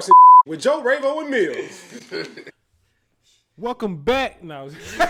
Sports 0.00 0.10
with 0.46 0.60
Joe 0.60 0.82
Ravo 0.82 1.20
and 1.20 1.30
Mills. 1.30 1.82
Welcome 3.56 4.02
back. 4.02 4.42
No. 4.42 4.68
No, 4.68 4.74
no, 4.74 5.08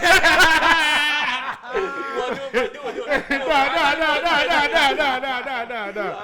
no, 3.94 4.08
no, 4.08 4.32
no, 4.38 4.64
no, 4.64 4.94
no, 4.94 5.20
no, 5.20 5.64
no, 5.68 5.92
no. 5.92 6.22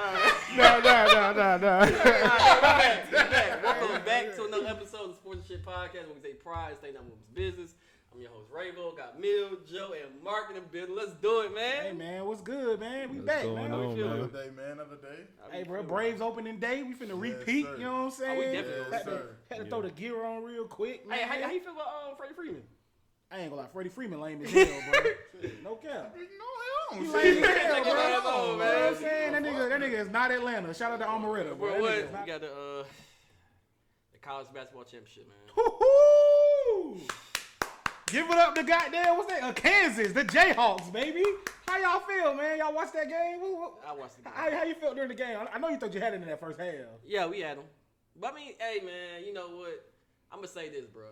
No, 0.55 0.79
no, 0.79 1.05
no, 1.05 1.33
no, 1.33 1.57
no. 1.57 1.79
Alright, 1.79 1.91
we're 1.91 2.61
back, 2.61 3.11
we're 3.11 3.29
back. 3.29 3.63
Welcome 3.63 4.05
back 4.05 4.35
to 4.35 4.45
another 4.45 4.67
episode 4.67 5.01
of 5.01 5.09
the 5.09 5.15
Sports 5.15 5.39
and 5.39 5.47
Shit 5.47 5.65
Podcast 5.65 6.07
where 6.07 6.15
we 6.15 6.21
take 6.21 6.43
pride 6.43 6.71
in 6.71 6.77
staying 6.77 6.97
on 6.97 7.03
women's 7.03 7.29
business. 7.33 7.75
I'm 8.15 8.21
your 8.21 8.31
host, 8.31 8.47
Ravo. 8.49 8.95
Got 8.95 9.19
Mill, 9.19 9.57
Joe, 9.69 9.93
and 9.93 10.23
Mark 10.23 10.45
in 10.49 10.55
the 10.55 10.61
building. 10.61 10.95
Let's 10.95 11.13
do 11.21 11.41
it, 11.41 11.53
man. 11.53 11.83
Hey 11.85 11.91
man, 11.93 12.25
what's 12.25 12.41
good, 12.41 12.79
man? 12.79 13.09
We 13.09 13.15
What's 13.17 13.27
back, 13.27 13.45
man. 13.45 13.69
How 13.71 13.89
we 13.89 13.95
feel? 13.95 14.07
man? 14.07 14.17
Another 14.19 14.43
day, 14.43 14.49
man. 14.55 14.71
Another 14.71 14.95
day. 14.95 15.23
Hey, 15.51 15.63
bro, 15.63 15.81
feel? 15.81 15.89
Braves 15.89 16.21
opening 16.21 16.59
day. 16.59 16.83
We 16.83 16.93
finna 16.93 17.09
Yes, 17.09 17.17
repeat. 17.39 17.65
sir. 17.65 17.75
You 17.77 17.83
know 17.83 17.91
what 17.93 17.99
I'm 18.05 18.11
saying? 18.11 18.31
Oh, 18.31 18.39
we 18.39 18.45
definitely 18.55 18.85
Yes, 18.89 18.93
had 18.93 19.05
to, 19.05 19.11
sir. 19.11 19.35
had 19.51 19.57
to 19.59 19.65
throw 19.65 19.81
the 19.81 19.91
gear 19.91 20.23
on 20.23 20.43
real 20.43 20.63
quick, 20.65 21.07
man. 21.07 21.17
Hey, 21.19 21.25
how, 21.41 21.47
how 21.47 21.53
you 21.53 21.59
feel 21.59 21.73
about 21.73 21.87
uh, 21.87 22.15
Freddie 22.15 22.33
Freeman? 22.35 22.61
I 23.31 23.39
ain't 23.39 23.49
gonna 23.49 23.61
lie, 23.63 23.67
Freddie 23.73 23.89
Freeman 23.89 24.21
lame 24.21 24.41
as 24.43 24.51
hell, 24.51 24.81
bro. 24.91 25.01
no 25.63 25.75
cap. 25.75 26.15
No, 26.15 26.97
He 26.97 27.05
hell 27.05 27.13
lame 27.15 27.43
as 27.43 27.49
hell, 27.63 27.75
Take 27.75 27.83
bro. 27.83 27.93
it 27.93 28.05
You 28.05 28.23
know 28.23 28.57
what. 28.57 28.77
I'm 28.77 28.95
saying? 28.95 29.31
That 29.33 29.43
nigga, 29.43 29.69
that 29.69 29.81
nigga 29.81 29.99
is 29.99 30.09
not 30.09 30.31
Atlanta. 30.31 30.73
Shout 30.73 30.91
out 30.93 30.99
to 30.99 31.05
Amaretta, 31.05 31.57
bro. 31.57 31.67
What? 31.67 31.73
That 31.73 31.81
what? 31.81 32.13
nigga 32.13 32.21
We 32.21 32.27
got 32.27 32.41
the 32.41 32.47
uh, 32.47 32.83
the 34.13 34.19
college 34.19 34.47
basketball 34.53 34.83
championship, 34.83 35.27
man. 35.27 35.55
Woo-hoo! 35.57 37.01
Give 38.07 38.29
it 38.29 38.37
up 38.37 38.53
to 38.55 38.63
goddamn 38.63 39.17
what's 39.17 39.31
that? 39.31 39.43
Uh, 39.43 39.51
Kansas, 39.53 40.13
the 40.13 40.23
Jayhawks, 40.23 40.91
baby. 40.93 41.23
How 41.67 41.77
y'all 41.79 41.99
feel, 42.01 42.33
man? 42.35 42.59
Y'all 42.59 42.73
watch 42.73 42.93
that 42.93 43.09
game? 43.09 43.41
What- 43.41 43.57
what- 43.57 43.83
I 43.85 43.93
watched 43.93 44.17
the 44.17 44.21
game. 44.23 44.33
How, 44.33 44.51
how 44.51 44.63
you 44.63 44.75
felt 44.75 44.95
during 44.95 45.09
the 45.09 45.15
game? 45.15 45.37
I- 45.37 45.55
I 45.55 45.57
know 45.57 45.69
you 45.69 45.77
thought 45.77 45.93
you 45.93 45.99
had 45.99 46.13
it 46.13 46.21
in 46.21 46.27
that 46.27 46.39
first 46.39 46.59
half. 46.59 46.73
Yeah, 47.03 47.25
we 47.25 47.39
had 47.39 47.57
them. 47.57 47.65
But 48.15 48.31
I 48.33 48.35
mean, 48.35 48.53
hey 48.59 48.79
man, 48.81 49.25
you 49.25 49.33
know 49.33 49.57
what? 49.57 49.91
I'm 50.31 50.37
gonna 50.37 50.47
say 50.47 50.69
this, 50.69 50.85
bro. 50.85 51.07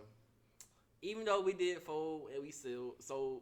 Even 1.01 1.25
though 1.25 1.41
we 1.41 1.53
did 1.53 1.81
fold 1.81 2.29
and 2.33 2.41
we 2.43 2.51
still 2.51 2.95
so 2.99 3.41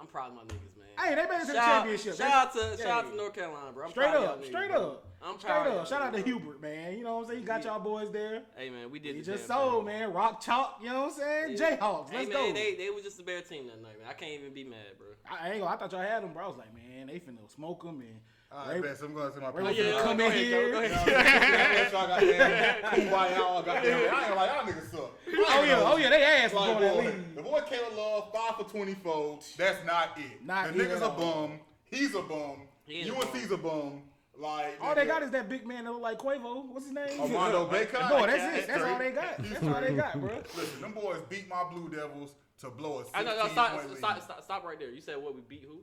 I'm 0.00 0.06
proud 0.06 0.30
of 0.30 0.36
my 0.36 0.42
niggas, 0.42 0.76
man. 0.78 0.88
Hey, 0.98 1.14
they 1.14 1.22
made 1.26 1.36
it 1.36 1.40
to 1.40 1.46
the 1.48 1.52
Shout- 1.54 1.64
championship. 1.82 2.16
Shout 2.16 2.30
out 2.32 2.52
to 2.52 2.58
Yeah. 2.78 2.84
shout 2.84 3.04
out 3.04 3.10
to 3.10 3.16
North 3.16 3.34
Carolina, 3.34 3.72
bro. 3.72 3.84
I'm 3.84 3.90
Straight 3.90 4.06
up, 4.14 4.40
niggas, 4.42 4.46
straight 4.46 4.70
bro. 4.70 4.82
up. 4.92 5.06
I'm 5.22 5.38
Straight 5.38 5.50
proud 5.52 5.66
of 5.66 5.72
up. 5.78 5.86
Shout 5.86 6.02
out 6.02 6.12
to. 6.14 6.22
Hubert, 6.22 6.60
man. 6.62 6.96
You 6.98 7.04
know 7.04 7.16
what 7.16 7.22
I'm 7.22 7.26
saying? 7.28 7.40
You 7.40 7.46
got 7.46 7.64
Yeah. 7.64 7.70
y'all 7.72 7.80
boys 7.80 8.10
there. 8.10 8.42
Hey 8.56 8.70
man, 8.70 8.90
we 8.90 8.98
did 8.98 9.16
the 9.16 9.22
just 9.22 9.46
sold, 9.46 9.86
thing. 9.86 9.98
man. 9.98 10.12
Rock 10.12 10.40
chalk, 10.40 10.78
you 10.82 10.88
know 10.88 11.02
what 11.02 11.12
I'm 11.12 11.18
saying? 11.18 11.56
Yeah. 11.58 11.76
Jayhawks, 11.78 12.12
let's 12.12 12.12
hey, 12.12 12.26
man, 12.26 12.48
go. 12.48 12.52
they 12.54 12.74
they 12.74 12.90
was 12.90 13.02
just 13.04 13.20
a 13.20 13.22
better 13.22 13.42
team 13.46 13.66
that 13.66 13.80
night, 13.82 13.98
man. 13.98 14.08
I 14.08 14.12
can't 14.14 14.32
even 14.32 14.52
be 14.54 14.64
mad, 14.64 14.96
bro. 14.98 15.08
I, 15.30 15.48
I 15.48 15.50
ain't 15.52 15.60
gonna, 15.60 15.74
I 15.74 15.76
thought 15.76 15.92
y'all 15.92 16.00
had 16.00 16.22
them, 16.22 16.32
bro. 16.32 16.44
I 16.44 16.48
was 16.48 16.56
like, 16.58 16.74
man, 16.74 17.06
they 17.08 17.18
finna 17.20 17.50
smoke 17.54 17.82
them 17.82 18.00
and 18.00 18.20
All 18.52 18.66
right, 18.66 18.82
bet. 18.82 18.96
I'm 19.02 19.14
going 19.14 19.30
to 19.30 19.36
say 19.36 19.42
my 19.42 19.50
Ray 19.50 19.74
piece. 19.74 19.84
yeah, 19.84 20.02
come 20.02 20.16
go 20.16 20.24
in 20.26 20.30
ahead, 20.32 20.44
here. 20.44 20.72
Joe, 20.72 20.80
go 20.80 20.84
ahead. 20.84 21.92
y'all 21.92 22.06
goddamn 22.08 22.82
kumbaya, 22.82 23.36
y'all 23.36 23.62
goddamn. 23.62 24.14
I 24.14 24.26
ain't 24.26 24.34
gonna 24.34 24.46
y'all 24.46 24.64
niggas 24.66 24.90
suck. 24.90 25.10
Oh 25.48 25.62
yeah, 25.64 25.82
oh 25.84 25.96
yeah, 25.96 26.10
they 26.10 26.22
ass 26.24 26.52
Like, 26.52 26.78
going 26.78 26.80
that 26.82 26.94
boy, 26.94 27.04
lead. 27.04 27.36
the 27.36 27.42
boy 27.42 27.60
Caleb 27.68 27.96
Love, 27.96 28.32
five 28.34 28.56
for 28.56 28.64
24. 28.64 29.38
That's 29.56 29.86
not 29.86 30.18
it. 30.18 30.44
Not 30.44 30.72
the 30.74 30.82
nigga's 30.82 31.02
a 31.02 31.10
bum. 31.10 31.60
He's 31.84 32.14
a 32.14 32.22
bum. 32.22 32.62
He 32.86 33.00
is 33.02 33.08
a 33.08 33.14
UNC's 33.16 33.50
a 33.52 33.56
bum. 33.56 34.02
Like 34.36 34.78
All 34.80 34.94
they 34.94 35.06
got 35.06 35.22
is 35.22 35.30
that 35.30 35.48
big 35.48 35.66
man 35.66 35.84
that 35.84 35.92
look 35.92 36.02
like 36.02 36.18
Quavo. 36.18 36.66
What's 36.72 36.86
his 36.86 36.94
name? 36.94 37.20
Armando 37.20 37.68
Bacot. 37.68 38.08
Boy, 38.10 38.26
that's 38.26 38.58
it. 38.58 38.66
That's 38.66 38.82
all 38.82 38.98
they 38.98 39.10
got. 39.12 39.36
That's 39.38 39.62
all 39.64 39.80
they 39.80 39.94
got, 39.94 40.20
bro. 40.20 40.42
Listen, 40.56 40.80
them 40.80 40.92
boys 40.94 41.18
beat 41.28 41.46
my 41.48 41.62
Blue 41.70 41.88
Devils 41.88 42.34
to 42.60 42.70
blow 42.70 43.00
a 43.00 43.04
16 43.04 43.20
I 43.20 43.22
know, 43.22 43.42
no, 43.42 43.48
stop, 43.52 43.72
point 43.72 43.88
lead. 43.90 43.98
stop, 43.98 44.22
stop, 44.22 44.42
stop 44.42 44.64
right 44.64 44.78
there. 44.78 44.90
You 44.90 45.00
said 45.00 45.18
what 45.18 45.34
we 45.34 45.42
beat 45.42 45.64
who? 45.68 45.80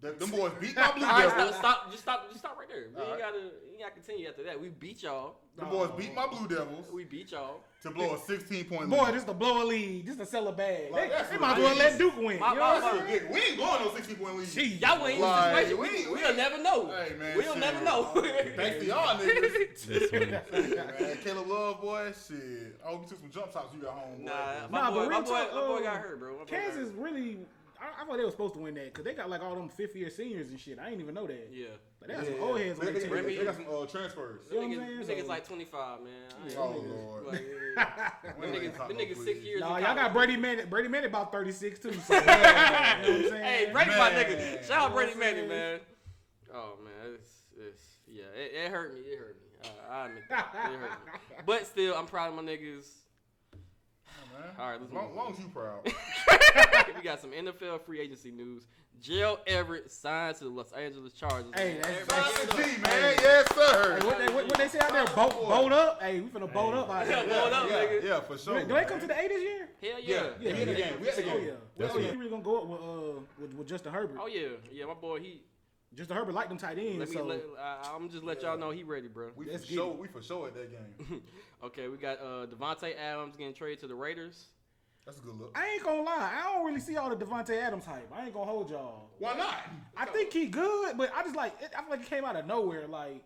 Them 0.00 0.14
them 0.18 0.30
boys 0.30 0.52
beat 0.60 0.74
my 0.76 0.92
Blue 0.92 1.06
Devils. 1.06 1.32
stop, 1.32 1.54
stop, 1.58 1.90
just 1.90 2.02
stop, 2.02 2.28
just 2.28 2.40
stop 2.40 2.58
right 2.58 2.68
there. 2.68 2.86
We 2.96 3.02
ain't 3.02 3.10
right. 3.10 3.18
gotta, 3.20 3.38
you 3.38 3.78
gotta 3.80 3.92
continue 3.92 4.28
after 4.28 4.42
that. 4.44 4.58
We 4.60 4.68
beat 4.68 5.02
y'all. 5.02 5.36
Them 5.58 5.68
boys 5.68 5.90
beat 5.98 6.14
my 6.14 6.26
Blue 6.26 6.48
Devils 6.48 6.86
We 6.90 7.04
beat 7.04 7.32
y'all. 7.32 7.60
to 7.82 7.90
blow 7.90 8.14
a 8.14 8.18
16 8.18 8.64
point 8.64 8.88
lead. 8.88 8.98
Boy, 8.98 9.10
this 9.12 9.24
the 9.24 9.34
blow 9.34 9.62
a 9.62 9.64
lead. 9.64 10.06
This 10.06 10.16
the 10.16 10.24
sell 10.24 10.48
a 10.48 10.52
bag. 10.52 10.90
Like, 10.90 11.10
They, 11.10 11.32
they 11.32 11.38
might 11.38 11.52
as 11.52 11.58
it 11.58 11.62
well 11.64 11.76
let 11.76 11.98
Duke 11.98 12.16
win. 12.16 12.40
My- 12.40 12.52
you 12.52 12.54
know 12.54 12.60
my- 12.60 12.74
what 12.80 12.84
I'm 12.94 12.98
my- 12.98 13.30
we 13.30 13.40
ain't 13.42 13.56
going 13.58 13.84
no 13.84 13.94
60 13.94 14.14
point 14.14 14.36
lead. 14.38 14.48
Jeez. 14.48 14.80
Y'all 14.80 15.06
ain't 15.06 15.16
in 15.16 15.20
Like, 15.22 15.54
this 15.54 15.68
situation. 15.68 16.12
we- 16.12 16.16
We, 16.16 16.22
will 16.22 16.34
never 16.36 16.62
know. 16.62 16.86
Hey 16.86 17.14
man, 17.18 17.36
we'll 17.36 17.52
shit. 17.52 17.60
never 17.60 17.84
know. 17.84 18.04
Thanks 18.56 18.78
to 18.78 18.84
y'all 18.86 19.18
niggas. 19.18 20.50
Man, 21.00 21.16
Caleb 21.22 21.46
Love, 21.48 21.80
boy, 21.82 22.12
shit. 22.26 22.80
I 22.84 22.88
hope 22.88 23.02
you 23.02 23.08
took 23.08 23.20
some 23.20 23.30
jump 23.30 23.52
shots 23.52 23.74
you 23.74 23.82
got 23.82 23.92
home, 23.94 24.18
boy. 24.18 24.24
Nah, 24.24 24.68
my 24.70 24.80
Nah, 24.80 24.90
boy, 24.90 25.08
my 25.08 25.20
boy, 25.20 25.26
talk, 25.28 25.54
my 25.54 25.60
boy 25.60 25.76
uh, 25.76 25.82
got 25.82 25.96
hurt, 25.96 26.18
bro. 26.18 26.32
My 26.32 26.38
boy 26.38 26.44
got 26.44 26.48
Kansas 26.48 26.94
really, 26.96 27.38
I, 27.80 28.02
I 28.02 28.06
thought 28.06 28.16
they 28.18 28.24
were 28.24 28.30
supposed 28.30 28.54
to 28.54 28.60
win 28.60 28.74
that 28.74 28.86
because 28.92 29.04
they 29.04 29.14
got 29.14 29.30
like 29.30 29.42
all 29.42 29.54
them 29.54 29.68
fifth 29.68 29.96
year 29.96 30.10
seniors 30.10 30.50
and 30.50 30.60
shit. 30.60 30.78
I 30.78 30.90
didn't 30.90 31.00
even 31.00 31.14
know 31.14 31.26
that. 31.26 31.48
Yeah. 31.52 31.66
But 31.98 32.08
they 32.08 32.14
got 32.14 32.24
some 32.26 32.34
old 32.42 32.58
heads 32.60 32.78
on 32.78 32.86
They, 32.86 32.92
their 32.92 33.00
they, 33.02 33.08
team. 33.08 33.26
they, 33.26 33.36
they 33.36 33.44
got 33.44 33.54
some 33.54 33.64
uh, 33.72 33.86
transfers. 33.86 34.40
You 34.50 34.60
know 34.60 34.68
what 34.68 34.76
I'm 34.76 34.80
niggas, 35.00 35.06
saying? 35.06 35.18
niggas 35.18 35.22
So- 35.22 35.28
like 35.28 35.46
25, 35.48 36.00
man. 36.02 36.12
I 36.42 36.46
ain't- 36.48 36.58
Oh 36.58 36.84
lord. 36.86 37.26
Like, 37.26 37.42
yeah. 37.76 38.10
We 38.40 38.46
niggas, 38.46 38.76
talking 38.76 38.96
them 38.96 39.06
niggas 39.06 39.14
please. 39.14 39.24
six 39.24 39.40
years. 39.40 39.60
Nah, 39.60 39.76
y'all 39.78 39.94
got. 39.94 40.12
Brady 40.12 40.36
Manek. 40.36 40.68
Brady 40.70 40.88
Manek 40.88 41.06
about 41.06 41.32
36 41.32 41.78
too. 41.80 41.92
So, 41.92 42.14
you 42.14 42.20
know 42.20 42.26
what 42.26 42.36
I'm 42.36 43.04
saying? 43.04 43.32
Hey, 43.32 43.68
Brady, 43.72 43.90
my 43.90 44.10
Man. 44.10 44.24
nigga. 44.26 44.66
Shout 44.66 44.78
out 44.90 44.94
Brady 44.94 45.12
Manek, 45.12 45.48
man. 45.48 45.80
Oh 46.52 46.74
man, 46.82 47.14
it's, 47.14 47.30
it's 47.56 47.82
yeah, 48.08 48.24
it, 48.36 48.64
it 48.66 48.70
hurt 48.70 48.92
me. 48.94 49.00
It 49.00 49.18
hurt 49.18 49.36
me. 49.36 49.68
Uh, 49.70 49.92
I 49.92 50.06
admit 50.06 50.24
that. 50.30 50.48
It 50.54 50.78
hurt 50.78 50.90
me. 50.90 51.12
But 51.46 51.66
still, 51.66 51.94
I'm 51.94 52.06
proud 52.06 52.30
of 52.30 52.34
my 52.34 52.42
niggas. 52.50 52.86
Man. 54.32 54.50
All 54.58 54.70
right, 54.70 54.80
let's 54.80 54.92
long, 54.92 55.08
move 55.08 55.16
long 55.16 55.32
as 55.32 55.38
you 55.38 55.48
proud. 55.48 55.84
we 56.96 57.02
got 57.02 57.20
some 57.20 57.30
NFL 57.32 57.82
free 57.82 58.00
agency 58.00 58.30
news. 58.30 58.64
Gerald 59.00 59.38
Everett 59.46 59.90
signed 59.90 60.36
to 60.36 60.44
the 60.44 60.50
Los 60.50 60.72
Angeles 60.72 61.14
Chargers. 61.14 61.50
Hey, 61.54 61.78
that's- 61.80 62.02
Everybody 62.02 62.20
Shout 62.20 62.28
out 62.28 62.34
get 62.36 62.50
to 62.50 62.62
up. 62.62 62.68
G, 62.76 62.82
man. 62.82 63.14
Yes, 63.22 63.54
sir. 63.54 63.98
Hey, 63.98 64.06
what, 64.06 64.18
they, 64.18 64.28
what, 64.34 64.44
what 64.46 64.58
they 64.58 64.68
say 64.68 64.78
out 64.78 64.92
there? 64.92 65.04
Boat, 65.06 65.32
boat 65.48 65.72
up. 65.72 66.02
Hey, 66.02 66.20
we 66.20 66.28
finna 66.28 66.52
boat 66.52 66.74
up 66.74 66.90
out 66.90 67.08
Yeah, 67.08 67.22
boat 67.28 67.52
up, 67.52 67.70
yeah, 67.70 67.76
nigga. 67.76 68.02
yeah, 68.04 68.20
for 68.20 68.36
sure. 68.36 68.62
do 68.62 68.74
they 68.74 68.84
come 68.84 69.00
to 69.00 69.06
the 69.06 69.18
A 69.18 69.28
this 69.28 69.42
year? 69.42 69.68
Hell 69.82 70.00
yeah. 70.02 70.14
Yeah, 70.14 70.22
yeah, 70.40 70.52
we 70.52 70.58
had 70.58 70.68
the 70.68 70.74
game. 70.74 70.92
We 71.00 71.06
had 71.06 71.16
the 71.16 71.22
Oh 71.30 71.36
game. 71.38 71.46
yeah. 71.46 71.52
That's 71.78 71.94
oh, 71.94 71.98
yeah. 71.98 72.04
what- 72.04 72.12
He 72.12 72.18
really 72.18 72.30
gonna 72.30 72.42
go 72.42 72.56
up 72.58 72.66
with 72.66 72.80
uh 72.80 73.20
with, 73.40 73.54
with 73.54 73.68
Justin 73.68 73.92
Herbert. 73.94 74.18
Oh 74.20 74.26
yeah, 74.26 74.48
yeah. 74.70 74.84
My 74.84 74.94
boy, 74.94 75.20
he. 75.20 75.40
Justin 75.94 76.16
Herbert 76.16 76.34
like 76.34 76.48
them 76.48 76.58
tight 76.58 76.78
ends. 76.78 76.98
Let 76.98 77.08
me. 77.08 77.14
so 77.16 77.24
Let, 77.24 77.40
I, 77.60 77.90
I'm 77.94 78.08
just 78.08 78.22
let 78.24 78.42
y'all 78.42 78.56
know 78.58 78.70
he 78.70 78.82
ready, 78.84 79.08
bro. 79.08 79.30
We 79.36 79.46
Let's 79.46 79.64
for 79.64 79.68
get 79.70 79.74
sure. 79.74 79.92
We 79.92 80.08
for 80.08 80.22
sure 80.22 80.48
at 80.48 80.54
that 80.54 80.70
game. 80.70 81.22
Okay, 81.62 81.88
we 81.88 81.98
got 81.98 82.18
uh 82.20 82.46
Davante 82.46 82.96
Adams 82.96 83.36
getting 83.36 83.52
traded 83.52 83.80
to 83.80 83.86
the 83.86 83.94
Raiders. 83.94 84.46
That's 85.04 85.18
a 85.18 85.20
good 85.20 85.34
look. 85.38 85.52
I 85.58 85.66
ain't 85.74 85.82
gonna 85.84 86.02
lie. 86.02 86.32
I 86.40 86.52
don't 86.54 86.64
really 86.66 86.80
see 86.80 86.96
all 86.96 87.14
the 87.14 87.22
Davante 87.22 87.50
Adams 87.60 87.84
hype. 87.84 88.08
I 88.14 88.24
ain't 88.24 88.32
gonna 88.32 88.46
hold 88.46 88.70
y'all. 88.70 89.10
Why 89.18 89.34
not? 89.36 89.56
I 89.96 90.06
think 90.06 90.32
he 90.32 90.46
good, 90.46 90.96
but 90.96 91.10
I 91.14 91.22
just 91.22 91.36
like 91.36 91.52
it, 91.60 91.70
I 91.76 91.82
feel 91.82 91.90
like 91.90 92.00
it 92.00 92.06
came 92.08 92.24
out 92.24 92.36
of 92.36 92.46
nowhere. 92.46 92.86
Like 92.86 93.22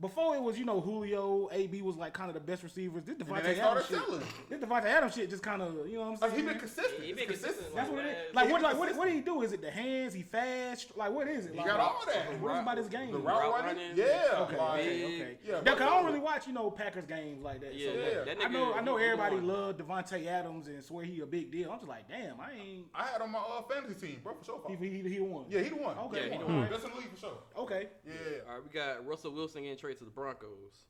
before 0.00 0.34
it 0.36 0.42
was, 0.42 0.58
you 0.58 0.64
know, 0.64 0.80
Julio, 0.80 1.48
AB 1.52 1.82
was 1.82 1.96
like 1.96 2.12
kind 2.14 2.28
of 2.30 2.34
the 2.34 2.40
best 2.40 2.62
receivers. 2.62 3.04
This 3.04 3.18
And 3.18 3.28
Davante 3.28 3.42
then 3.42 3.54
they 3.54 3.60
Adams 3.60 3.86
shit. 3.86 3.98
selling. 3.98 4.22
This 4.48 4.60
Davante 4.60 4.84
Adams 4.84 5.14
shit 5.14 5.30
just 5.30 5.42
kind 5.42 5.60
of, 5.62 5.86
you 5.88 5.96
know 5.96 6.00
what 6.02 6.06
I'm 6.06 6.20
Like, 6.20 6.30
saying? 6.32 6.42
he 6.42 6.48
been 6.48 6.58
consistent. 6.58 7.02
He 7.02 7.10
It's 7.10 7.18
been 7.20 7.28
consistent. 7.28 7.53
That's 7.74 7.90
what 7.90 8.04
it 8.04 8.06
is. 8.28 8.34
Like 8.34 8.50
what? 8.50 8.62
Like 8.62 8.78
what? 8.78 8.96
What 8.96 9.04
did 9.06 9.14
he 9.14 9.20
do? 9.20 9.42
Is 9.42 9.52
it 9.52 9.60
the 9.60 9.70
hands? 9.70 10.14
He 10.14 10.22
fast? 10.22 10.96
Like 10.96 11.10
what 11.12 11.28
is 11.28 11.46
it? 11.46 11.52
He 11.52 11.58
Like, 11.58 11.66
got 11.66 11.80
all 11.80 12.02
that. 12.06 12.40
What's 12.40 12.60
about 12.60 12.76
his 12.78 12.88
game? 12.88 13.12
The 13.12 13.18
Route 13.18 13.40
route 13.42 13.52
running. 13.64 13.76
running. 13.76 13.96
Yeah. 13.96 14.04
Okay, 14.34 14.56
okay, 14.56 15.04
okay. 15.04 15.38
Yeah, 15.46 15.60
Yeah, 15.64 15.72
cause 15.72 15.80
I 15.82 15.86
don't 15.86 16.06
really 16.06 16.18
watch, 16.20 16.46
you 16.46 16.52
know, 16.52 16.70
Packers 16.70 17.06
games 17.06 17.42
like 17.42 17.60
that. 17.60 17.74
Yeah, 17.74 17.90
so 17.92 17.96
that, 18.24 18.38
that 18.38 18.44
I 18.44 18.48
know, 18.48 18.74
I 18.74 18.80
know 18.80 18.96
he- 18.96 19.04
he 19.04 19.10
everybody 19.10 19.36
going. 19.36 19.48
love 19.48 19.76
Davante 19.76 20.26
Adams 20.26 20.68
and 20.68 20.82
swear 20.82 21.04
he 21.04 21.20
a 21.20 21.26
big 21.26 21.50
deal. 21.50 21.70
I'm 21.70 21.78
just 21.78 21.88
like, 21.88 22.08
damn, 22.08 22.40
I 22.40 22.52
ain't. 22.52 22.86
I 22.94 23.04
had 23.06 23.20
on 23.20 23.30
my 23.32 23.38
uh, 23.40 23.62
fantasy 23.62 24.06
team, 24.08 24.20
bro, 24.22 24.34
for 24.34 24.44
sure. 24.44 24.60
He 24.68 24.88
he, 24.88 25.08
he 25.08 25.20
won. 25.20 25.44
Yeah, 25.48 25.60
he 25.60 25.68
the 25.70 25.76
one. 25.76 25.96
Okay, 25.98 26.18
Yeah, 26.18 26.24
he 26.26 26.30
he 26.32 26.38
the 26.38 26.46
won. 26.46 26.60
one. 26.60 26.70
That's 26.70 26.84
in 26.84 26.90
the 26.90 26.96
league 26.96 27.10
for 27.10 27.16
sure. 27.20 27.38
Okay. 27.58 27.88
Yeah. 28.06 28.12
All 28.48 28.54
right, 28.54 28.64
we 28.64 28.70
got 28.70 29.06
Russell 29.06 29.32
Wilson 29.32 29.62
getting 29.62 29.76
traded 29.78 29.98
to 29.98 30.04
the 30.04 30.10
Broncos. 30.10 30.84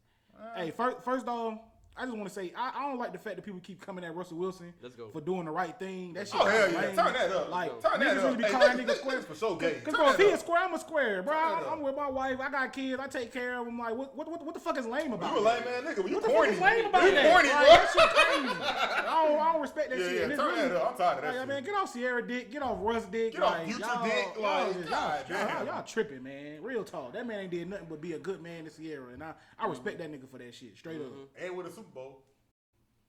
Hey, 0.56 0.71
first, 0.72 0.97
first 1.05 1.28
off, 1.28 1.59
I 1.97 2.05
just 2.05 2.16
want 2.16 2.28
to 2.28 2.34
say 2.34 2.53
I, 2.56 2.72
I 2.77 2.88
don't 2.88 2.99
like 2.99 3.12
the 3.12 3.19
fact 3.19 3.37
that 3.37 3.44
people 3.44 3.60
keep 3.60 3.81
coming 3.81 4.05
at 4.05 4.15
Russell 4.16 4.37
Wilson 4.37 4.75
for 5.12 5.21
doing 5.21 5.44
the 5.44 5.50
right 5.53 5.78
thing. 5.78 6.12
That 6.15 6.28
oh, 6.34 6.38
shit. 6.38 6.41
Oh 6.41 6.47
hell 6.47 6.72
yeah! 6.72 6.81
lame. 6.81 6.97
Turn 6.97 7.12
that 7.12 7.31
up. 7.31 7.50
Like 7.50 7.71
Turn 7.82 8.00
that 8.00 8.16
up. 8.19 8.25
really 8.25 8.37
be 8.37 8.43
Hey, 8.44 8.50
calling 8.50 8.69
niggas- 8.69 8.84
niggas 8.84 8.97
square. 8.97 9.21
niggas 9.21 9.25
for 9.25 9.34
sure 9.37 9.56
gay. 9.56 9.75
Cause 9.84 9.94
Turn 9.94 10.03
bro, 10.03 10.10
if 10.10 10.16
he 10.16 10.31
a 10.31 10.38
square, 10.38 10.62
I'm 10.65 10.75
a 10.75 10.78
square, 10.81 11.22
bro. 11.22 11.34
I, 11.34 11.62
I'm 11.71 11.83
with 11.83 11.94
my 11.94 12.10
wife. 12.10 12.41
I 12.41 12.50
got 12.50 12.72
kids. 12.72 13.00
I 13.00 13.06
take 13.06 13.33
care 13.33 13.60
of 13.60 13.66
them. 13.66 13.78
Like, 13.78 13.94
what, 13.94 14.16
what, 14.16 14.28
what, 14.28 14.44
what 14.44 14.54
the 14.54 14.60
fuck 14.60 14.77
is 14.77 14.87
lame 14.87 15.12
about? 15.12 15.33
You 15.33 15.38
a 15.38 15.41
lame 15.41 15.65
man 15.65 15.84
nigga. 15.84 16.09
You 16.09 16.15
What 16.15 16.25
the 16.25 16.31
fuck 16.31 16.49
is 16.49 16.60
lame 16.60 16.87
about 16.87 17.04
You 17.04 17.10
that? 17.12 17.33
corny, 17.33 17.49
Like, 17.49 17.59
bro. 17.59 17.77
that 17.77 17.92
shit 17.92 18.10
crazy. 18.10 19.04
I 19.07 19.27
don't, 19.28 19.41
I 19.41 19.53
don't 19.53 19.63
respect 19.63 19.91
that 19.91 19.98
Yeah, 19.98 20.04
shit. 20.09 20.30
yeah, 20.30 20.36
turn 20.36 20.54
that 20.57 20.72
up. 20.72 20.91
I'm 20.91 20.97
tired 20.97 21.16
of 21.16 21.22
that 21.22 21.28
Like, 21.28 21.39
shit. 21.39 21.48
man, 21.48 21.65
get 21.65 21.74
off 21.74 21.95
Ciara 21.95 22.27
dick. 22.27 22.51
Get 22.51 22.63
off 22.63 22.78
Russ 22.80 23.04
dick. 23.04 23.33
Get 23.34 23.42
off 23.42 23.65
Future 23.65 23.80
y'all, 23.80 24.04
dick, 24.04 24.36
like, 24.41 25.28
y'all, 25.28 25.66
y'all 25.66 25.83
tripping, 25.84 26.24
man. 26.24 26.60
Real 26.60 26.83
talk. 26.83 27.13
That 27.13 27.27
man 27.27 27.39
ain't 27.41 27.51
did 27.51 27.71
nothing 27.71 27.86
but 27.89 28.01
be 28.01 28.15
a 28.15 28.19
good 28.19 28.42
man 28.42 28.65
to 28.65 28.71
Ciara, 28.71 29.13
and 29.13 29.22
I, 29.22 29.28
I 29.28 29.63
mm-hmm. 29.63 29.71
respect 29.71 29.98
that 29.98 30.10
nigga 30.10 30.28
for 30.28 30.39
that 30.39 30.54
shit. 30.54 30.77
Straight 30.77 31.01
up. 31.01 31.07
Mm-hmm. 31.07 31.47
And 31.47 31.57
with 31.57 31.66
a 31.66 31.84
Super 31.84 31.95
Bowl. 31.95 32.21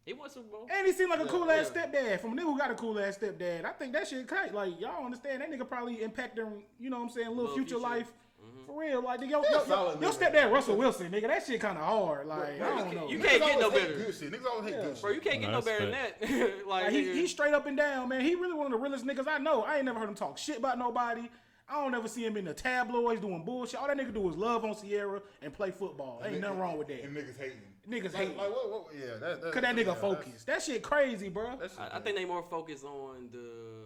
He 0.05 0.13
won 0.13 0.29
Super 0.29 0.47
Bowl. 0.49 0.67
And 0.71 0.85
he 0.85 0.93
seemed 0.93 1.09
like 1.09 1.19
a 1.19 1.23
Yeah, 1.23 1.29
cool 1.31 1.49
ass 1.49 1.71
yeah. 1.73 1.85
stepdad. 1.87 2.19
From 2.19 2.37
a 2.37 2.41
nigga 2.41 2.45
who 2.45 2.57
got 2.57 2.69
a 2.71 2.75
cool 2.75 2.99
ass 2.99 3.17
stepdad. 3.17 3.65
I 3.65 3.71
think 3.71 3.93
that 3.93 4.07
shit 4.07 4.27
tight. 4.27 4.53
Like, 4.53 4.79
y'all 4.79 5.03
understand 5.05 5.41
that 5.41 5.51
nigga 5.51 5.67
probably 5.67 5.97
impacting, 5.97 6.61
you 6.79 6.89
know 6.91 6.97
what 6.97 7.03
I'm 7.05 7.09
saying, 7.09 7.27
little, 7.29 7.43
Little 7.43 7.55
future, 7.55 7.75
future. 7.75 7.79
life. 7.89 8.11
Mm-hmm. 8.45 8.65
For 8.67 8.79
real. 8.79 9.01
Like, 9.03 9.19
nigga, 9.21 9.29
yo, 9.31 9.41
He 9.41 9.51
yo, 9.53 9.65
yo, 9.67 9.97
your 9.99 10.11
stepdad, 10.11 10.51
Russell 10.51 10.75
Wilson, 10.75 11.09
nigga, 11.11 11.27
that 11.27 11.43
shit 11.47 11.59
kind 11.59 11.77
of 11.79 11.85
hard. 11.85 12.27
Like, 12.27 12.61
I 12.61 12.77
don't 12.77 12.93
know. 12.93 13.07
you 13.09 13.17
Niggas 13.17 13.23
can't 13.25 13.43
get 13.43 13.59
no 13.59 13.65
always 13.65 13.79
hate 13.81 13.87
better. 13.91 14.03
Good 14.05 14.15
shit. 14.15 14.31
Niggas 14.31 14.45
always 14.45 14.65
hate 14.71 14.77
Yeah. 14.79 14.85
good 14.85 15.01
Bro, 15.01 15.11
you 15.11 15.21
can't 15.21 15.41
get 15.41 15.49
no 15.49 15.55
Nice 15.57 15.65
better 15.65 15.85
than 15.85 15.91
that. 15.91 16.21
like, 16.67 16.83
Like, 16.83 16.89
he, 16.93 17.01
nigga, 17.05 17.13
he's 17.15 17.31
straight 17.31 17.53
up 17.55 17.65
and 17.65 17.75
down, 17.77 18.09
man. 18.09 18.21
He 18.21 18.35
really 18.35 18.53
one 18.53 18.67
of 18.67 18.71
the 18.73 18.77
realest 18.77 19.05
niggas 19.07 19.27
I 19.27 19.39
know. 19.39 19.63
I 19.63 19.77
ain't 19.77 19.85
never 19.85 19.97
heard 19.97 20.09
him 20.09 20.15
talk 20.15 20.37
shit 20.37 20.59
about 20.59 20.77
nobody. 20.77 21.27
I 21.67 21.81
don't 21.81 21.95
ever 21.95 22.07
see 22.07 22.23
him 22.23 22.37
in 22.37 22.45
the 22.45 22.53
tabloids 22.53 23.21
doing 23.21 23.43
bullshit. 23.43 23.79
All 23.79 23.87
that 23.87 23.97
nigga 23.97 24.13
do 24.13 24.29
is 24.29 24.35
love 24.35 24.63
on 24.63 24.75
Ciara 24.75 25.19
and 25.41 25.51
play 25.51 25.71
football. 25.71 26.21
Ain't 26.23 26.39
nothing 26.41 26.59
wrong 26.59 26.77
with 26.77 26.89
that. 26.89 27.03
And 27.03 27.17
niggas 27.17 27.39
hating. 27.39 27.57
Niggas 27.89 28.13
Like, 28.13 28.15
hate. 28.15 28.37
like 28.37 28.49
what, 28.49 28.71
what? 28.71 28.85
Yeah, 28.93 29.13
that. 29.19 29.41
that 29.41 29.51
Cause 29.53 29.61
that 29.61 29.77
yeah, 29.77 29.83
nigga 29.83 29.97
focus. 29.99 30.43
That 30.45 30.61
shit 30.61 30.81
crazy, 30.83 31.29
bro. 31.29 31.57
That's, 31.59 31.77
I, 31.77 31.97
I 31.97 31.99
think 31.99 32.17
they 32.17 32.25
more 32.25 32.43
focus 32.49 32.83
on 32.83 33.29
the, 33.31 33.85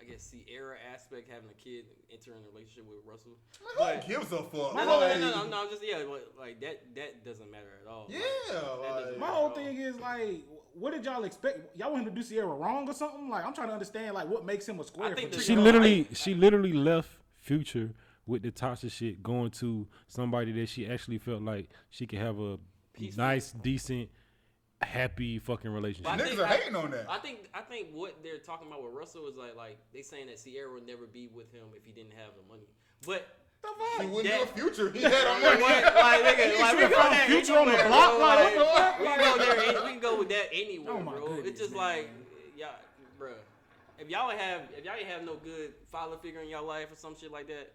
I 0.00 0.04
guess, 0.04 0.32
Ciara 0.32 0.76
aspect, 0.92 1.28
having 1.30 1.48
a 1.50 1.54
kid, 1.62 1.84
entering 2.12 2.38
a 2.42 2.52
relationship 2.54 2.84
with 2.86 3.04
Russell. 3.06 3.32
Man, 3.78 4.00
who 4.02 4.08
gives 4.08 4.32
a 4.32 4.38
fuck? 4.44 4.74
My 4.74 4.84
No, 4.84 4.90
whole- 4.92 5.00
no, 5.00 5.06
Like, 5.08 5.20
no, 5.20 5.30
no, 5.30 5.46
no, 5.48 5.62
I'm 5.62 5.70
just 5.70 5.82
yeah, 5.86 5.98
but 6.08 6.32
like 6.38 6.60
that, 6.60 6.82
that 6.94 7.24
doesn't 7.24 7.50
matter 7.50 7.68
at 7.84 7.90
all. 7.90 8.06
Yeah, 8.08 8.20
Like, 8.80 9.06
like- 9.06 9.18
My 9.18 9.26
whole 9.28 9.50
thing 9.50 9.76
is 9.76 9.96
like, 9.96 10.40
what 10.74 10.92
did 10.92 11.04
y'all 11.04 11.22
expect? 11.24 11.76
Y'all 11.76 11.92
want 11.92 12.06
him 12.08 12.14
to 12.14 12.20
do 12.20 12.26
Ciara 12.26 12.46
wrong 12.46 12.88
or 12.88 12.94
something? 12.94 13.28
Like, 13.30 13.44
I'm 13.44 13.54
trying 13.54 13.68
to 13.68 13.74
understand 13.74 14.14
like 14.14 14.28
what 14.28 14.44
makes 14.44 14.66
him 14.68 14.80
a 14.80 14.84
square. 14.84 15.12
I 15.12 15.14
think 15.14 15.32
for. 15.32 15.40
She 15.40 15.52
Yeah, 15.54 15.60
literally, 15.60 16.08
she 16.12 16.34
literally 16.34 16.72
left 16.72 17.10
Future 17.40 17.90
with 18.26 18.42
the 18.42 18.50
toxic 18.50 18.90
shit, 18.90 19.22
going 19.22 19.50
to 19.50 19.86
somebody 20.08 20.50
that 20.52 20.66
she 20.70 20.86
actually 20.86 21.18
felt 21.18 21.42
like 21.42 21.68
she 21.90 22.06
could 22.06 22.18
have 22.18 22.38
a 22.40 22.58
Peaceful. 22.94 23.24
nice, 23.24 23.52
decent, 23.52 24.08
happy 24.82 25.38
fucking 25.38 25.70
relationship. 25.70 26.04
But 26.04 26.20
I 26.20 26.24
Niggas 26.24 26.28
think- 26.28 26.40
are 26.40 26.44
I- 26.46 26.56
hating 26.56 26.76
on 26.76 26.90
that. 26.92 27.06
I 27.08 27.18
think 27.18 27.48
I 27.54 27.60
think 27.62 27.88
what 27.92 28.22
they're 28.22 28.38
talking 28.38 28.66
about 28.68 28.82
with 28.84 28.92
Russell 28.94 29.26
is 29.28 29.36
like 29.36 29.56
like 29.56 29.78
they 29.92 30.02
saying 30.02 30.26
that 30.28 30.42
Ciara 30.42 30.72
would 30.72 30.86
never 30.86 31.06
be 31.06 31.26
with 31.28 31.52
him 31.52 31.64
if 31.76 31.84
he 31.84 31.92
didn't 31.92 32.12
have 32.14 32.32
the 32.36 32.42
money. 32.48 32.66
But 33.06 33.26
He 34.00 34.06
wouldn't 34.06 34.28
that- 34.28 34.54
do 34.56 34.68
a 34.68 34.70
future. 34.70 34.90
He 34.90 35.00
had 35.02 35.26
on 35.26 35.40
what, 35.42 35.60
money. 35.60 35.84
like 35.84 36.24
nigga, 36.24 36.58
like 36.60 36.74
we 36.76 36.82
should've 36.82 36.90
go 36.90 36.96
found 37.02 37.14
there 37.14 37.26
Future 37.26 37.58
on 37.58 37.66
the 37.66 37.72
block, 37.88 38.10
bro, 38.10 38.18
like, 38.26 38.56
what 38.56 38.58
the 38.58 38.64
fuck? 38.64 39.00
We 39.00 39.06
can 39.06 39.18
go 39.18 39.38
there. 39.72 39.84
We 39.84 39.90
can 39.92 40.00
go 40.00 40.18
with 40.18 40.28
that 40.28 40.48
anywhere, 40.52 40.92
Oh, 40.94 41.00
my 41.00 41.12
bro. 41.12 41.26
goodness, 41.28 41.46
it's 41.48 41.60
just 41.60 41.70
man. 41.72 41.78
like 41.80 42.10
y'all, 42.58 42.68
bro. 43.18 43.32
If 43.98 44.10
y'all 44.10 44.30
ain't 44.30 44.40
have 44.40 44.60
if 44.76 44.84
y'all 44.84 44.94
ain't 44.98 45.08
have 45.08 45.24
no 45.24 45.36
good 45.36 45.72
father 45.90 46.16
figure 46.18 46.40
in 46.40 46.48
your 46.50 46.60
life 46.62 46.92
or 46.92 46.96
some 46.96 47.16
shit 47.18 47.32
like 47.32 47.46
that, 47.48 47.72